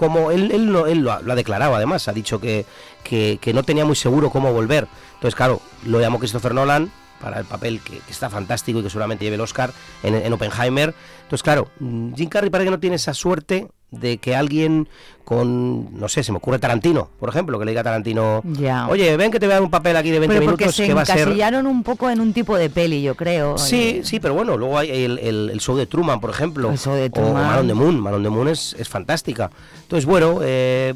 como 0.00 0.30
él, 0.30 0.50
él, 0.50 0.72
lo, 0.72 0.86
él 0.86 1.00
lo 1.00 1.12
ha, 1.12 1.20
lo 1.20 1.30
ha 1.30 1.36
declarado 1.36 1.74
además, 1.74 2.08
ha 2.08 2.14
dicho 2.14 2.40
que, 2.40 2.64
que, 3.04 3.38
que 3.38 3.52
no 3.52 3.64
tenía 3.64 3.84
muy 3.84 3.96
seguro 3.96 4.30
cómo 4.30 4.50
volver. 4.50 4.88
Entonces, 5.12 5.34
claro, 5.34 5.60
lo 5.84 6.00
llamó 6.00 6.18
Christopher 6.18 6.54
Nolan 6.54 6.90
para 7.20 7.38
el 7.38 7.44
papel 7.44 7.82
que, 7.82 7.98
que 7.98 8.10
está 8.10 8.30
fantástico 8.30 8.78
y 8.78 8.82
que 8.82 8.88
seguramente 8.88 9.26
lleve 9.26 9.34
el 9.34 9.42
Oscar 9.42 9.74
en, 10.02 10.14
en 10.14 10.32
Oppenheimer. 10.32 10.94
Entonces, 11.24 11.42
claro, 11.42 11.68
mm, 11.80 12.14
Jim 12.14 12.30
Carrey 12.30 12.48
parece 12.48 12.68
que 12.68 12.70
no 12.70 12.80
tiene 12.80 12.96
esa 12.96 13.12
suerte 13.12 13.68
de 13.90 14.18
que 14.18 14.34
alguien 14.36 14.88
con, 15.24 15.98
no 15.98 16.08
sé, 16.08 16.22
se 16.24 16.32
me 16.32 16.38
ocurre 16.38 16.58
Tarantino, 16.58 17.08
por 17.20 17.28
ejemplo, 17.28 17.58
que 17.58 17.64
le 17.64 17.70
diga 17.70 17.82
a 17.82 17.84
Tarantino, 17.84 18.42
Ya. 18.44 18.88
oye, 18.88 19.16
ven 19.16 19.30
que 19.30 19.38
te 19.38 19.46
voy 19.46 19.52
a 19.52 19.56
dar 19.56 19.62
un 19.62 19.70
papel 19.70 19.96
aquí 19.96 20.10
de 20.10 20.18
20 20.18 20.34
Pero 20.36 20.50
porque 20.50 20.64
minutos 20.64 20.76
se 20.76 20.86
que 20.86 20.94
va 20.94 21.02
a 21.02 21.06
ser... 21.06 21.18
encasillaron 21.20 21.66
un 21.66 21.82
poco 21.84 22.10
en 22.10 22.20
un 22.20 22.32
tipo 22.32 22.56
de 22.56 22.68
peli, 22.70 23.02
yo 23.02 23.14
creo. 23.14 23.56
Sí, 23.58 24.00
sí, 24.02 24.18
pero 24.18 24.34
bueno, 24.34 24.56
luego 24.56 24.76
hay 24.78 24.90
el, 24.90 25.18
el- 25.20 25.50
el 25.52 25.60
show 25.60 25.76
de 25.76 25.86
Truman, 25.86 26.20
por 26.20 26.30
ejemplo. 26.30 26.70
El 26.70 26.78
show 26.78 26.94
de 26.94 27.06
O 27.06 27.10
Truman. 27.10 27.46
Man 27.46 27.58
on 27.60 27.66
the 27.68 27.74
Moon. 27.74 28.00
Man 28.00 28.14
on 28.14 28.22
the 28.24 28.30
Moon 28.30 28.48
es, 28.48 28.74
es 28.78 28.88
fantástica. 28.88 29.50
Entonces, 29.82 30.04
bueno, 30.06 30.40
eh, 30.42 30.94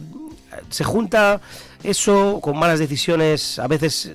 se 0.69 0.83
junta 0.85 1.41
eso 1.85 2.41
con 2.43 2.59
malas 2.59 2.79
decisiones. 2.81 3.59
A 3.61 3.69
veces 3.69 4.15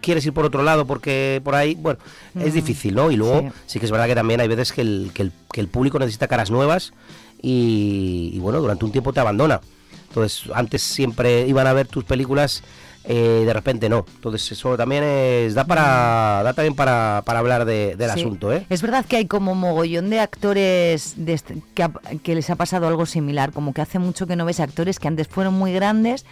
quieres 0.00 0.24
ir 0.24 0.32
por 0.32 0.44
otro 0.44 0.62
lado 0.62 0.86
porque 0.86 1.40
por 1.42 1.54
ahí, 1.56 1.74
bueno, 1.74 1.98
es 2.38 2.52
Mm, 2.52 2.54
difícil, 2.54 2.94
¿no? 2.94 3.10
Y 3.10 3.16
luego 3.16 3.40
sí. 3.40 3.48
sí. 3.66 3.80
que 3.80 3.86
es 3.86 3.90
verdad 3.92 4.06
que 4.06 4.14
también 4.14 4.40
hay 4.40 4.46
veces 4.48 4.72
que 4.72 4.82
el, 4.82 5.10
que 5.12 5.22
el- 5.22 5.32
que 5.52 5.60
el 5.60 5.66
público 5.68 5.98
necesita 5.98 6.28
caras 6.28 6.50
nuevas 6.52 6.92
y, 7.42 8.30
y, 8.34 8.38
bueno, 8.38 8.60
durante 8.60 8.84
un 8.84 8.92
tiempo 8.92 9.12
te 9.12 9.20
abandona. 9.20 9.60
Entonces, 10.08 10.44
antes 10.54 10.82
siempre 10.82 11.46
iban 11.46 11.66
a 11.66 11.72
ver 11.72 11.86
tus 11.86 12.02
películas, 12.04 12.62
eh, 13.04 13.42
de 13.46 13.52
repente 13.52 13.88
no. 13.88 14.04
Entonces, 14.16 14.50
eso 14.52 14.76
también 14.76 15.04
es, 15.04 15.54
da 15.54 15.64
para 15.64 16.42
da 16.42 16.52
también 16.54 16.74
para, 16.74 17.22
para 17.24 17.38
hablar 17.38 17.64
de- 17.64 17.94
del 17.96 18.10
Sí. 18.12 18.20
asunto, 18.20 18.52
¿eh? 18.52 18.66
Es 18.70 18.82
verdad 18.82 19.04
que 19.06 19.16
hay 19.16 19.26
como 19.26 19.54
mogollón 19.54 20.10
de 20.10 20.20
actores 20.20 21.14
de 21.16 21.32
este- 21.34 21.62
que 22.22 22.34
les 22.34 22.48
ha 22.50 22.56
pasado 22.56 22.86
algo 22.88 23.06
similar, 23.06 23.52
como 23.52 23.72
que 23.74 23.82
hace 23.82 23.98
mucho 23.98 24.26
que 24.26 24.36
no 24.36 24.44
ves 24.44 24.60
actores 24.60 24.98
que 24.98 25.08
antes 25.08 25.28
fueron 25.28 25.54
muy 25.54 25.72
grandes 25.72 26.24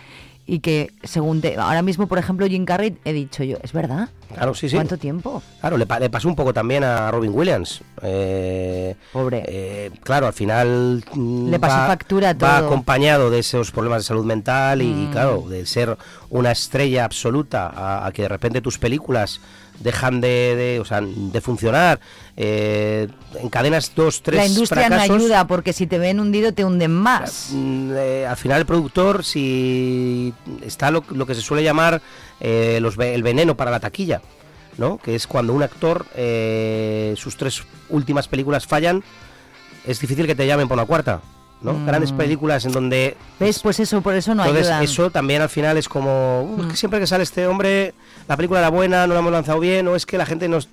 y 0.47 0.61
que 0.61 0.93
según 1.03 1.41
te, 1.41 1.57
ahora 1.57 1.83
mismo, 1.83 2.07
por 2.07 2.19
ejemplo, 2.19 2.47
Jim 2.47 2.65
Carrey, 2.65 2.97
he 3.05 3.13
dicho 3.13 3.43
yo, 3.43 3.57
es 3.63 3.73
verdad. 3.73 4.09
Claro, 4.33 4.55
sí, 4.55 4.69
sí. 4.69 4.77
¿Cuánto 4.77 4.97
tiempo? 4.97 5.43
Claro, 5.61 5.77
le, 5.77 5.87
le 6.01 6.11
pasó 6.11 6.29
un 6.29 6.37
poco 6.37 6.53
también 6.55 6.85
a 6.85 7.11
Robin 7.11 7.33
Williams. 7.35 7.81
Eh, 8.03 8.95
Pobre. 9.13 9.91
claro, 10.03 10.27
al 10.27 10.33
final. 10.33 11.05
mm, 11.15 11.51
Le 11.51 11.59
pasó 11.59 11.87
factura 11.87 12.33
Va 12.35 12.59
todo. 12.59 12.67
acompañado 12.69 13.31
de 13.31 13.39
esos 13.41 13.71
problemas 13.73 14.03
de 14.03 14.05
salud 14.05 14.25
mental 14.25 14.83
y, 14.83 14.87
Mm. 14.87 15.11
claro, 15.13 15.45
de 15.49 15.67
ser 15.67 15.97
una 16.31 16.51
estrella 16.53 17.05
absoluta 17.05 17.67
a, 17.69 18.07
a 18.07 18.13
que 18.13 18.23
de 18.23 18.29
repente 18.29 18.61
tus 18.61 18.79
películas 18.79 19.41
dejan 19.81 20.21
de, 20.21 20.55
de, 20.57 20.81
o 20.81 20.85
sea, 20.85 21.01
de 21.03 21.41
funcionar. 21.41 22.01
eh, 22.37 23.09
encadenas 23.43 23.93
dos, 23.95 24.23
tres 24.23 24.37
La 24.41 24.47
industria 24.47 24.87
fracasos. 24.89 25.09
no 25.09 25.15
ayuda 25.17 25.47
porque 25.47 25.73
si 25.73 25.87
te 25.87 25.99
ven 25.99 26.21
hundido 26.21 26.53
te 26.53 26.65
hunden 26.65 26.93
más. 26.93 27.49
Mm, 27.53 27.93
eh, 27.97 28.27
al 28.27 28.37
final 28.37 28.61
el 28.61 28.67
productor 28.67 29.25
si 29.25 30.35
está 30.63 30.91
lo, 30.91 31.05
lo 31.11 31.27
que 31.27 31.35
se 31.35 31.41
suele 31.41 31.63
llamar 31.63 32.01
eh, 32.41 32.79
los 32.83 32.99
el 32.99 33.23
veneno 33.23 33.57
para 33.57 33.71
la 33.71 33.81
taquilla 33.81 34.21
no 34.79 34.99
que 34.99 35.15
es 35.15 35.27
cuando 35.27 35.55
un 35.55 35.63
actor 35.63 36.05
eh, 36.15 37.15
sus 37.17 37.37
tres 37.39 37.63
últimas 37.89 38.29
películas 38.29 38.67
fallan 38.67 39.03
es 39.87 39.99
difícil 40.01 40.27
que 40.27 40.35
te 40.35 40.47
llamen 40.47 40.69
por 40.69 40.77
una 40.77 40.85
cuarta 40.87 41.23
no 41.63 41.73
Mm. 41.73 41.87
grandes 41.87 42.13
películas 42.13 42.67
en 42.67 42.73
donde 42.73 43.17
¿Ves? 43.41 43.61
Pues 43.61 43.81
eso, 43.81 44.03
por 44.03 44.15
eso 44.15 44.35
no 44.35 44.43
entonces 44.45 44.67
ayudan. 44.67 44.83
eso 44.85 45.11
también 45.11 45.41
al 45.41 45.49
final 45.49 45.79
es 45.79 45.89
como 45.89 46.43
"Uh, 46.43 46.69
que 46.69 46.77
siempre 46.77 47.01
que 47.01 47.07
sale 47.07 47.23
este 47.25 47.47
hombre 47.47 47.95
la 48.29 48.37
película 48.37 48.61
era 48.61 48.69
buena 48.71 49.07
no 49.07 49.15
la 49.15 49.21
hemos 49.21 49.33
lanzado 49.33 49.61
bien 49.61 49.87
o 49.89 49.97
es 49.97 50.07
que 50.07 50.19
la 50.19 50.27
gente 50.27 50.49
nos 50.49 50.69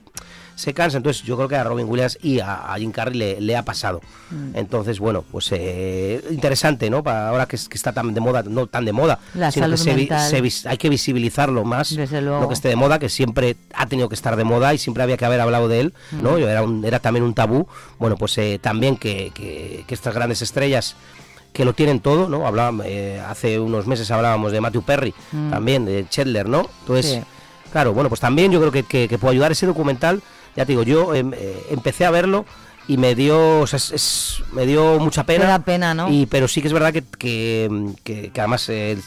se 0.55 0.71
cansa 0.71 0.97
entonces 0.97 1.23
yo 1.23 1.35
creo 1.35 1.47
que 1.47 1.55
a 1.55 1.63
Robin 1.63 1.87
Williams 1.89 2.19
y 2.21 2.39
a, 2.39 2.71
a 2.71 2.77
Jim 2.77 2.91
Carrey 2.91 3.17
le, 3.17 3.41
le 3.41 3.55
ha 3.57 3.63
pasado 3.63 4.01
Mm. 4.31 4.55
entonces 4.55 4.99
bueno 4.99 5.23
pues 5.31 5.49
eh, 5.51 6.23
interesante 6.31 6.89
no 6.89 7.03
para 7.03 7.29
ahora 7.29 7.45
que, 7.47 7.55
es- 7.55 7.69
que 7.69 7.75
está 7.77 7.91
tan 7.91 8.13
de 8.15 8.19
moda 8.19 8.41
no 8.43 8.65
tan 8.67 8.83
de 8.85 8.91
moda 8.91 9.19
La 9.35 9.51
sino 9.51 9.69
que 9.69 9.77
se 9.77 10.51
se 10.51 10.69
hay 10.69 10.77
que 10.77 10.89
visibilizarlo 10.89 11.63
más 11.63 11.95
Desde 11.95 12.19
luego. 12.21 12.39
no 12.41 12.47
que 12.47 12.53
esté 12.55 12.69
de 12.69 12.75
moda 12.75 12.97
que 12.97 13.09
siempre 13.09 13.55
ha 13.75 13.85
tenido 13.85 14.09
que 14.09 14.15
estar 14.15 14.35
de 14.35 14.43
moda 14.43 14.73
y 14.73 14.77
siempre 14.79 15.03
había 15.03 15.17
que 15.17 15.25
haber 15.25 15.39
hablado 15.41 15.67
de 15.67 15.81
él 15.81 15.93
no 16.11 16.31
Mm. 16.33 16.37
Yo 16.39 16.49
era 16.49 16.63
un- 16.63 16.83
era 16.85 16.99
también 16.99 17.23
un 17.23 17.33
tabú 17.35 17.67
bueno 17.99 18.15
pues 18.15 18.35
eh, 18.39 18.59
también 18.61 18.97
que, 18.97 19.31
que- 19.35 19.83
que 19.87 19.93
estas 19.93 20.13
grandes 20.15 20.41
estrellas 20.41 20.95
que 21.51 21.65
lo 21.65 21.73
tienen 21.73 21.99
todo, 21.99 22.27
¿no? 22.29 22.47
Hablábamos, 22.47 22.83
eh, 22.89 23.21
hace 23.27 23.59
unos 23.59 23.85
meses 23.85 24.09
hablábamos 24.09 24.51
de 24.51 24.59
Matthew 24.59 24.81
Perry, 24.81 25.13
Mm. 25.31 25.51
también 25.51 25.85
de 25.85 26.07
Chandler, 26.09 26.49
¿no? 26.49 26.67
Entonces, 26.79 27.11
Sí. 27.11 27.21
Claro, 27.73 27.91
bueno, 27.93 28.07
pues 28.07 28.21
también 28.21 28.51
yo 28.53 28.59
creo 28.61 28.71
que, 28.71 28.83
que, 28.83 29.09
que 29.09 29.17
puede 29.17 29.33
ayudar 29.33 29.51
ese 29.51 29.65
documental. 29.65 30.21
Ya 30.55 30.65
te 30.65 30.71
digo, 30.71 30.83
yo 30.83 31.13
em, 31.13 31.33
eh, 31.35 31.61
empecé 31.71 32.05
a 32.05 32.11
verlo 32.11 32.45
y 32.87 32.95
me 32.97 33.15
dio, 33.15 33.59
o 33.61 33.67
sea, 33.67 33.77
es- 33.77 33.91
es- 33.91 34.43
me 34.53 34.65
dio 34.65 34.97
mucha 34.99 35.25
pena. 35.25 35.45
Da 35.45 35.59
pena, 35.59 35.93
¿no? 35.93 36.09
Y, 36.09 36.25
pero 36.27 36.47
sí 36.47 36.61
que 36.61 36.67
es 36.67 36.73
verdad 36.73 36.93
que, 36.93 37.01
que, 37.17 37.91
que- 38.05 38.29
que 38.31 38.39
además 38.41 38.69
eh, 38.69 38.97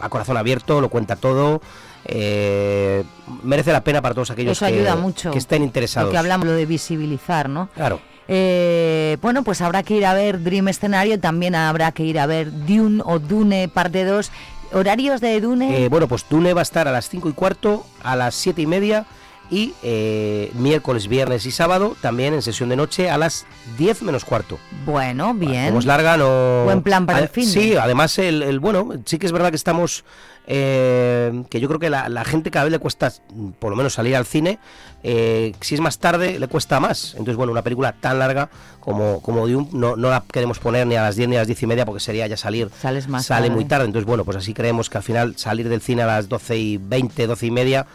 a 0.00 0.08
corazón 0.10 0.36
abierto 0.36 0.80
lo 0.82 0.90
cuenta 0.90 1.16
todo. 1.16 1.62
eh, 2.04 3.04
merece 3.44 3.70
la 3.72 3.84
pena 3.84 4.02
para 4.02 4.12
todos 4.14 4.30
aquellos 4.32 4.56
Eso 4.58 4.66
que, 4.66 4.72
ayuda 4.74 4.96
mucho. 4.96 5.30
que 5.30 5.38
estén 5.38 5.62
interesados. 5.62 6.08
Lo 6.08 6.12
que 6.12 6.18
hablamos, 6.18 6.46
lo 6.46 6.52
de 6.52 6.66
visibilizar, 6.66 7.48
¿no? 7.48 7.68
Claro. 7.74 8.00
Eh, 8.26 9.18
bueno, 9.22 9.42
pues 9.44 9.60
habrá 9.60 9.82
que 9.84 9.94
ir 9.96 10.06
a 10.06 10.14
ver 10.14 10.42
Dream 10.42 10.66
Escenario, 10.68 11.20
también 11.20 11.54
habrá 11.54 11.92
que 11.92 12.02
ir 12.04 12.18
a 12.18 12.26
ver 12.26 12.50
Dune 12.66 13.02
o 13.04 13.18
Dune 13.20 13.68
parte 13.68 14.04
2. 14.04 14.30
¿Horarios 14.72 15.20
de 15.20 15.40
Dune? 15.40 15.84
Eh, 15.84 15.88
bueno, 15.88 16.08
pues 16.08 16.24
Dune 16.28 16.54
va 16.54 16.60
a 16.60 16.62
estar 16.62 16.88
a 16.88 16.92
las 16.92 17.08
5 17.08 17.28
y 17.28 17.32
cuarto, 17.32 17.84
a 18.02 18.16
las 18.16 18.34
7 18.34 18.62
y 18.62 18.66
media 18.66 19.06
y 19.52 19.74
eh, 19.82 20.50
miércoles, 20.54 21.06
viernes 21.08 21.44
y 21.46 21.50
sábado 21.50 21.94
también 22.00 22.32
en 22.32 22.40
sesión 22.42 22.70
de 22.70 22.76
noche 22.76 23.10
a 23.10 23.18
las 23.18 23.44
10 23.78 24.02
menos 24.02 24.24
cuarto. 24.24 24.58
bueno, 24.86 25.34
bien. 25.34 25.66
Como 25.66 25.78
es 25.78 25.84
larga, 25.84 26.16
no... 26.16 26.62
Buen 26.64 26.82
plan 26.82 27.04
para 27.06 27.18
el 27.20 27.28
fin. 27.28 27.46
Sí, 27.46 27.76
además, 27.76 28.18
el, 28.18 28.42
el- 28.42 28.58
bueno, 28.60 28.88
sí 29.04 29.18
que 29.18 29.26
es 29.26 29.32
verdad 29.32 29.50
que 29.50 29.56
estamos... 29.56 30.04
eh, 30.46 31.44
que 31.50 31.60
yo 31.60 31.68
creo 31.68 31.78
que 31.78 31.90
la, 31.90 32.08
la 32.08 32.24
gente 32.24 32.50
cada 32.50 32.64
vez 32.64 32.72
le 32.72 32.78
cuesta, 32.78 33.12
por 33.58 33.70
lo 33.70 33.76
menos, 33.76 33.92
salir 33.92 34.16
al 34.16 34.24
cine. 34.24 34.58
eh, 35.02 35.52
si 35.60 35.74
es 35.74 35.80
más 35.82 35.98
tarde, 35.98 36.38
le 36.38 36.48
cuesta 36.48 36.80
más. 36.80 37.10
Entonces, 37.12 37.36
bueno, 37.36 37.52
una 37.52 37.62
película 37.62 37.92
tan 37.92 38.18
larga 38.18 38.48
como, 38.80 39.20
como 39.20 39.46
Dune 39.46 39.68
no, 39.72 39.96
no 39.96 40.08
la 40.10 40.22
queremos 40.32 40.58
poner 40.60 40.86
ni 40.86 40.94
a 40.96 41.02
las 41.02 41.16
10 41.16 41.28
ni 41.28 41.36
a 41.36 41.40
las 41.40 41.46
10 41.48 41.62
y 41.62 41.66
media 41.66 41.84
porque 41.84 42.00
sería 42.00 42.26
ya 42.26 42.36
salir. 42.38 42.70
Sales 42.80 43.06
más 43.08 43.26
Sale 43.26 43.48
tarde. 43.48 43.54
muy 43.54 43.64
tarde. 43.66 43.84
Entonces, 43.84 44.06
bueno, 44.06 44.24
pues 44.24 44.36
así 44.38 44.54
creemos 44.54 44.88
que 44.88 44.96
al 44.98 45.04
final 45.04 45.34
salir 45.36 45.68
del 45.68 45.80
cine 45.82 46.02
a 46.02 46.06
las 46.06 46.28
12 46.28 46.56
y 46.56 46.76
20, 46.78 47.26
12 47.26 47.46
y 47.46 47.50
media 47.50 47.86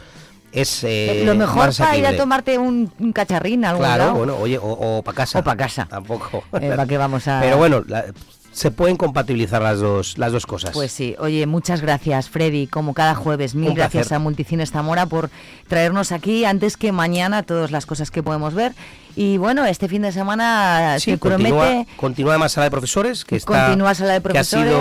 es... 0.51 0.83
eh, 0.83 1.23
Lo 1.25 1.35
mejor 1.35 1.67
más 1.67 1.77
para 1.77 1.95
ir 1.97 2.05
a 2.07 2.15
tomarte 2.17 2.57
un, 2.57 2.91
un 2.99 3.13
cacharrín 3.13 3.65
a 3.65 3.69
algún 3.71 3.85
Claro, 3.85 4.03
lado. 4.05 4.15
bueno, 4.15 4.37
oye, 4.37 4.59
o, 4.61 5.01
para 5.03 5.15
casa. 5.15 5.39
O 5.39 5.43
para 5.43 5.57
casa. 5.57 5.87
Tampoco. 5.89 6.43
Eh, 6.59 6.69
¿para 6.69 6.85
qué 6.85 6.97
vamos 6.97 7.27
a...? 7.27 7.39
Pero 7.41 7.57
bueno, 7.57 7.83
la- 7.87 8.05
se 8.53 8.71
pueden 8.71 8.97
compatibilizar 8.97 9.61
las 9.61 9.79
dos, 9.79 10.17
las 10.17 10.31
dos 10.31 10.47
cosas. 10.47 10.71
Pues 10.71 10.91
sí, 10.91 11.15
oye, 11.19 11.45
muchas 11.45 11.79
gracias 11.81 12.27
Freddy, 12.27 12.65
como 12.65 12.95
cada 12.95 13.13
jueves, 13.13 13.53
mil 13.53 13.69
Un 13.69 13.75
gracias 13.75 14.07
placer. 14.07 14.15
a 14.15 14.19
Multicines 14.19 14.71
Zamora 14.71 15.05
por 15.05 15.29
traernos 15.67 16.11
aquí 16.11 16.43
antes 16.43 16.75
que 16.75 16.91
mañana 16.91 17.43
todas 17.43 17.69
las 17.69 17.85
cosas 17.85 18.09
que 18.09 18.23
podemos 18.23 18.55
ver. 18.55 18.73
Y 19.15 19.37
bueno, 19.37 19.63
este 19.65 19.87
fin 19.87 20.01
de 20.01 20.11
semana 20.11 20.95
Sí, 20.99 21.11
se 21.11 21.19
continúa, 21.19 21.65
promete... 21.67 21.91
continúa 21.97 22.31
además 22.33 22.51
Sala 22.53 22.65
de 22.65 22.71
Profesores, 22.71 23.25
que 23.25 23.35
está 23.35 23.65
Continúa 23.65 23.93
Sala 23.93 24.13
de 24.13 24.21
que 24.21 24.29
ha 24.29 24.31
Profesores. 24.43 24.71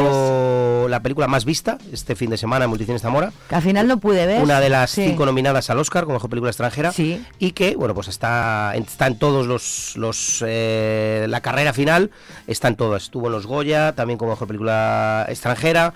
La 0.88 1.00
película 1.00 1.26
más 1.28 1.44
vista 1.44 1.78
este 1.92 2.14
fin 2.16 2.30
de 2.30 2.36
semana 2.36 2.64
en 2.64 2.70
Multicines 2.70 3.02
Zamora. 3.02 3.32
Que 3.48 3.54
al 3.54 3.62
final 3.62 3.86
no 3.88 3.98
pude 3.98 4.26
ver. 4.26 4.42
Una 4.42 4.60
de 4.60 4.68
las 4.68 4.90
Sí. 4.90 5.04
cinco 5.04 5.26
nominadas 5.26 5.68
al 5.70 5.78
Oscar 5.78 6.04
como 6.04 6.14
mejor 6.14 6.30
película 6.30 6.50
extranjera. 6.50 6.92
Sí. 6.92 7.24
Y 7.38 7.52
que, 7.52 7.76
bueno, 7.76 7.94
pues 7.94 8.08
está, 8.08 8.72
está 8.76 9.06
en 9.06 9.18
todos 9.18 9.46
los. 9.46 9.94
los 9.96 10.42
eh, 10.46 11.26
la 11.28 11.40
carrera 11.40 11.72
final 11.72 12.10
está 12.46 12.68
en 12.68 12.76
todas. 12.76 13.04
Estuvo 13.04 13.26
en 13.26 13.32
los 13.32 13.46
Goya, 13.46 13.92
también 13.94 14.18
como 14.18 14.32
mejor 14.32 14.48
película 14.48 15.26
extranjera. 15.28 15.92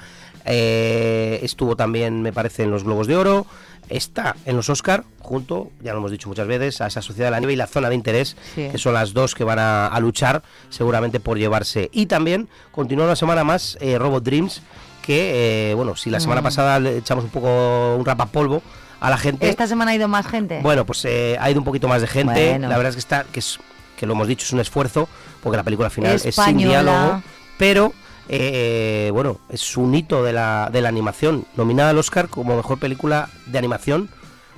eh, 0.46 1.40
estuvo 1.42 1.76
también, 1.76 2.22
me 2.22 2.32
parece, 2.32 2.62
en 2.62 2.70
los 2.70 2.84
Globos 2.84 3.06
de 3.06 3.16
Oro. 3.16 3.46
Está 3.90 4.36
en 4.46 4.56
los 4.56 4.68
Oscar, 4.70 5.04
junto, 5.18 5.70
ya 5.82 5.92
lo 5.92 5.98
hemos 5.98 6.10
dicho 6.12 6.28
muchas 6.28 6.46
veces, 6.46 6.80
a 6.80 6.86
esa 6.86 7.02
Sociedad 7.02 7.26
de 7.26 7.30
la 7.32 7.40
Nieve 7.40 7.52
y 7.52 7.56
la 7.56 7.66
Zona 7.66 7.88
de 7.88 7.94
Interés, 7.96 8.36
Sí. 8.54 8.68
que 8.70 8.78
son 8.78 8.94
las 8.94 9.12
dos 9.12 9.34
que 9.34 9.44
van 9.44 9.58
a, 9.58 9.88
a 9.88 10.00
luchar 10.00 10.42
seguramente 10.68 11.20
por 11.20 11.38
llevarse. 11.38 11.90
Y 11.92 12.06
también 12.06 12.48
continúa 12.70 13.04
una 13.06 13.16
semana 13.16 13.44
más 13.44 13.76
eh, 13.80 13.98
Robot 13.98 14.22
Dreams, 14.24 14.62
que, 15.02 15.70
eh, 15.70 15.74
bueno, 15.74 15.96
si 15.96 16.08
la 16.10 16.20
semana 16.20 16.40
Mm. 16.40 16.44
pasada 16.44 16.78
le 16.80 16.96
echamos 16.98 17.24
un 17.24 17.30
poco 17.30 17.96
un 17.96 18.04
rapapolvo 18.06 18.62
a 19.00 19.10
la 19.10 19.16
gente, 19.18 19.48
Esta 19.48 19.66
semana 19.66 19.90
ha 19.90 19.94
ido 19.94 20.08
más 20.08 20.26
gente. 20.26 20.60
bueno, 20.62 20.84
pues 20.86 21.04
eh, 21.04 21.36
ha 21.40 21.50
ido 21.50 21.58
un 21.58 21.64
poquito 21.64 21.88
más 21.88 22.00
de 22.00 22.06
gente. 22.06 22.50
Bueno. 22.50 22.68
La 22.68 22.76
verdad 22.76 22.90
es 22.90 22.96
que 22.96 23.00
está, 23.00 23.24
que 23.24 23.40
es 23.40 23.58
que 23.96 24.06
lo 24.06 24.12
hemos 24.14 24.28
dicho, 24.28 24.44
es 24.46 24.52
un 24.52 24.60
esfuerzo, 24.60 25.08
porque 25.42 25.56
la 25.56 25.62
película 25.62 25.90
final 25.90 26.12
es 26.22 26.34
sin 26.34 26.56
diálogo, 26.58 27.22
pero 27.58 27.92
eh, 28.32 29.10
bueno, 29.12 29.40
es 29.48 29.76
un 29.76 29.92
hito 29.92 30.22
de 30.22 30.32
la, 30.32 30.70
de 30.72 30.80
la 30.80 30.88
animación, 30.88 31.46
nominada 31.56 31.90
al 31.90 31.98
Oscar 31.98 32.28
como 32.28 32.56
mejor 32.56 32.78
película 32.78 33.28
de 33.46 33.58
animación. 33.58 34.08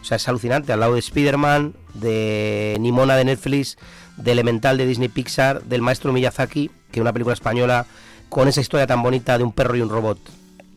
O 0.02 0.04
sea, 0.04 0.16
es 0.16 0.28
alucinante, 0.28 0.74
al 0.74 0.80
lado 0.80 0.92
de 0.92 0.98
Spider-Man, 0.98 1.74
de 1.94 2.76
Nimona 2.80 3.16
de 3.16 3.24
Netflix, 3.24 3.78
de 4.18 4.32
Elemental 4.32 4.76
de 4.76 4.84
Disney 4.84 5.08
Pixar, 5.08 5.62
del 5.62 5.80
maestro 5.80 6.12
Miyazaki, 6.12 6.70
que 6.90 7.00
una 7.00 7.14
película 7.14 7.32
española 7.32 7.86
con 8.28 8.46
esa 8.46 8.60
historia 8.60 8.86
tan 8.86 9.02
bonita 9.02 9.38
de 9.38 9.44
un 9.44 9.52
perro 9.52 9.74
y 9.74 9.80
un 9.80 9.88
robot, 9.88 10.18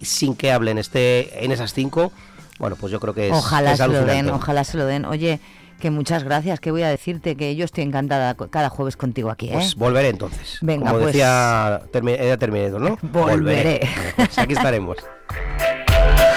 sin 0.02 0.34
que 0.34 0.54
hablen, 0.54 0.78
esté 0.78 1.44
en 1.44 1.52
esas 1.52 1.74
cinco. 1.74 2.14
Bueno, 2.60 2.78
pues 2.78 2.94
yo 2.94 3.02
creo 3.02 3.14
que 3.14 3.28
es, 3.28 3.34
ojalá 3.34 3.74
es 3.74 3.80
se 3.80 3.88
lo 3.90 4.06
den, 4.06 4.30
ojalá 4.30 4.64
se 4.64 4.78
lo 4.78 4.86
den. 4.86 5.04
Oye, 5.04 5.42
que 5.80 5.92
muchas 5.92 6.24
gracias, 6.24 6.60
que 6.60 6.72
voy 6.72 6.84
a 6.84 6.90
decirte 6.90 7.36
que 7.36 7.56
yo 7.56 7.66
estoy 7.66 7.84
encantada 7.84 8.36
cada 8.50 8.70
jueves 8.70 8.98
contigo 8.98 9.30
aquí, 9.30 9.48
¿eh? 9.50 9.54
Pues 9.54 9.76
volveré 9.76 10.10
entonces. 10.10 10.58
Venga, 10.62 10.88
Como 10.88 11.02
pues. 11.02 11.14
decía 11.14 11.82
era 11.92 12.38
Terminator, 12.38 12.82
¿no? 12.82 12.98
Volveré. 13.02 13.88
Pues 14.16 14.38
aquí 14.38 14.54
estaremos. 14.54 14.98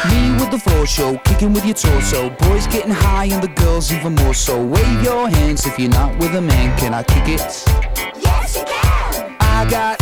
Me 0.08 0.30
with 0.40 0.50
the 0.50 0.58
floor 0.58 0.86
show, 0.86 1.18
kicking 1.24 1.52
with 1.52 1.64
your 1.64 1.74
torso. 1.74 2.30
Boys 2.38 2.66
getting 2.68 2.92
high 2.92 3.26
and 3.32 3.42
the 3.42 3.52
girls 3.60 3.92
even 3.92 4.14
more 4.14 4.32
so. 4.32 4.56
Wave 4.56 5.02
your 5.02 5.28
hands 5.28 5.66
if 5.66 5.78
you're 5.78 5.90
not 5.90 6.16
with 6.18 6.34
a 6.36 6.40
man. 6.40 6.76
Can 6.78 6.94
I 6.94 7.02
kick 7.02 7.28
it? 7.28 7.40
Yes, 8.22 8.56
you 8.56 8.64
can. 8.64 9.36
I 9.40 9.66
got, 9.68 10.00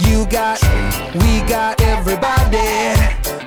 you 0.00 0.24
got, 0.26 0.58
we 1.14 1.40
got 1.46 1.80
everybody. 1.82 2.58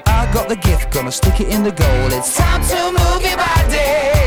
I 0.05 0.29
got 0.31 0.47
the 0.47 0.55
gift, 0.55 0.91
gonna 0.93 1.11
stick 1.11 1.41
it 1.41 1.49
in 1.49 1.63
the 1.63 1.71
goal. 1.71 2.13
It's 2.13 2.38
time 2.38 2.61
to 2.61 2.91
move 2.91 3.21
your 3.23 3.35
body. 3.38 4.26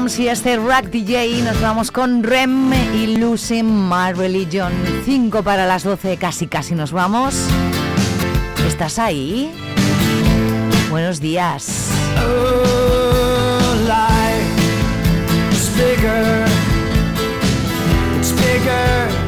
Williams 0.00 0.18
y 0.18 0.28
este 0.28 0.56
Rack 0.56 0.86
DJ. 0.86 1.42
Nos 1.42 1.60
vamos 1.60 1.90
con 1.90 2.22
Rem 2.22 2.72
y 2.94 3.18
Lucy 3.18 3.62
My 3.62 4.12
Religion. 4.14 4.72
5 5.04 5.42
para 5.42 5.66
las 5.66 5.82
12, 5.82 6.16
casi 6.16 6.46
casi 6.46 6.74
nos 6.74 6.92
vamos. 6.92 7.34
¿Estás 8.66 8.98
ahí? 8.98 9.52
Buenos 10.90 11.20
días. 11.20 11.88
Oh, 12.16 13.74
life. 13.86 14.40
It's 15.52 15.68
bigger. 15.76 16.46
It's 18.18 18.32
bigger. 18.32 19.19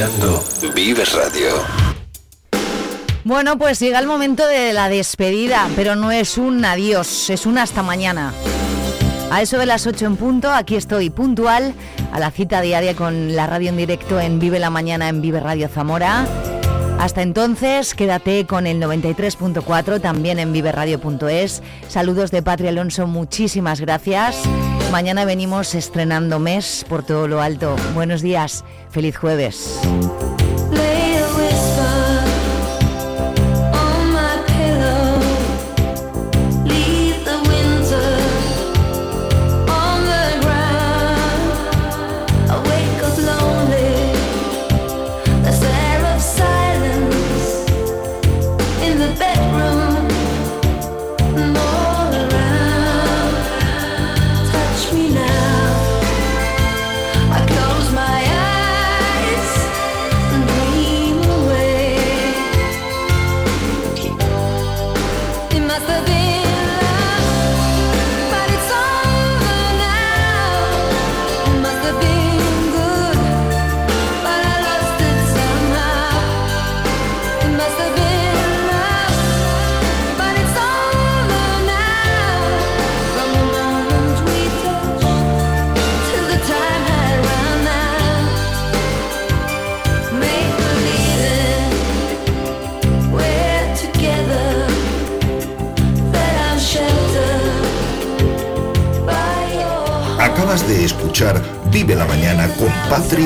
Escuchando 0.00 0.42
Radio. 1.14 1.50
Bueno, 3.24 3.58
pues 3.58 3.78
llega 3.80 3.98
el 3.98 4.06
momento 4.06 4.46
de 4.46 4.72
la 4.72 4.88
despedida, 4.88 5.68
pero 5.76 5.94
no 5.94 6.10
es 6.10 6.38
un 6.38 6.64
adiós, 6.64 7.28
es 7.28 7.44
un 7.44 7.58
hasta 7.58 7.82
mañana. 7.82 8.32
A 9.30 9.42
eso 9.42 9.58
de 9.58 9.66
las 9.66 9.86
8 9.86 10.06
en 10.06 10.16
punto, 10.16 10.50
aquí 10.50 10.76
estoy 10.76 11.10
puntual 11.10 11.74
a 12.12 12.18
la 12.18 12.30
cita 12.30 12.62
diaria 12.62 12.96
con 12.96 13.36
la 13.36 13.46
radio 13.46 13.68
en 13.68 13.76
directo 13.76 14.18
en 14.18 14.38
Vive 14.38 14.58
la 14.58 14.70
Mañana 14.70 15.08
en 15.08 15.20
Vive 15.20 15.40
Radio 15.40 15.68
Zamora. 15.68 16.26
Hasta 16.98 17.22
entonces, 17.22 17.94
quédate 17.94 18.46
con 18.46 18.66
el 18.66 18.80
93.4, 18.80 20.00
también 20.00 20.38
en 20.38 20.52
viveradio.es. 20.52 21.62
Saludos 21.88 22.30
de 22.30 22.42
Patria 22.42 22.70
Alonso, 22.70 23.06
muchísimas 23.06 23.80
gracias. 23.80 24.36
Mañana 24.90 25.24
venimos 25.24 25.76
estrenando 25.76 26.40
mes 26.40 26.84
por 26.88 27.04
todo 27.04 27.28
lo 27.28 27.40
alto. 27.40 27.76
Buenos 27.94 28.22
días, 28.22 28.64
feliz 28.90 29.16
jueves. 29.16 29.80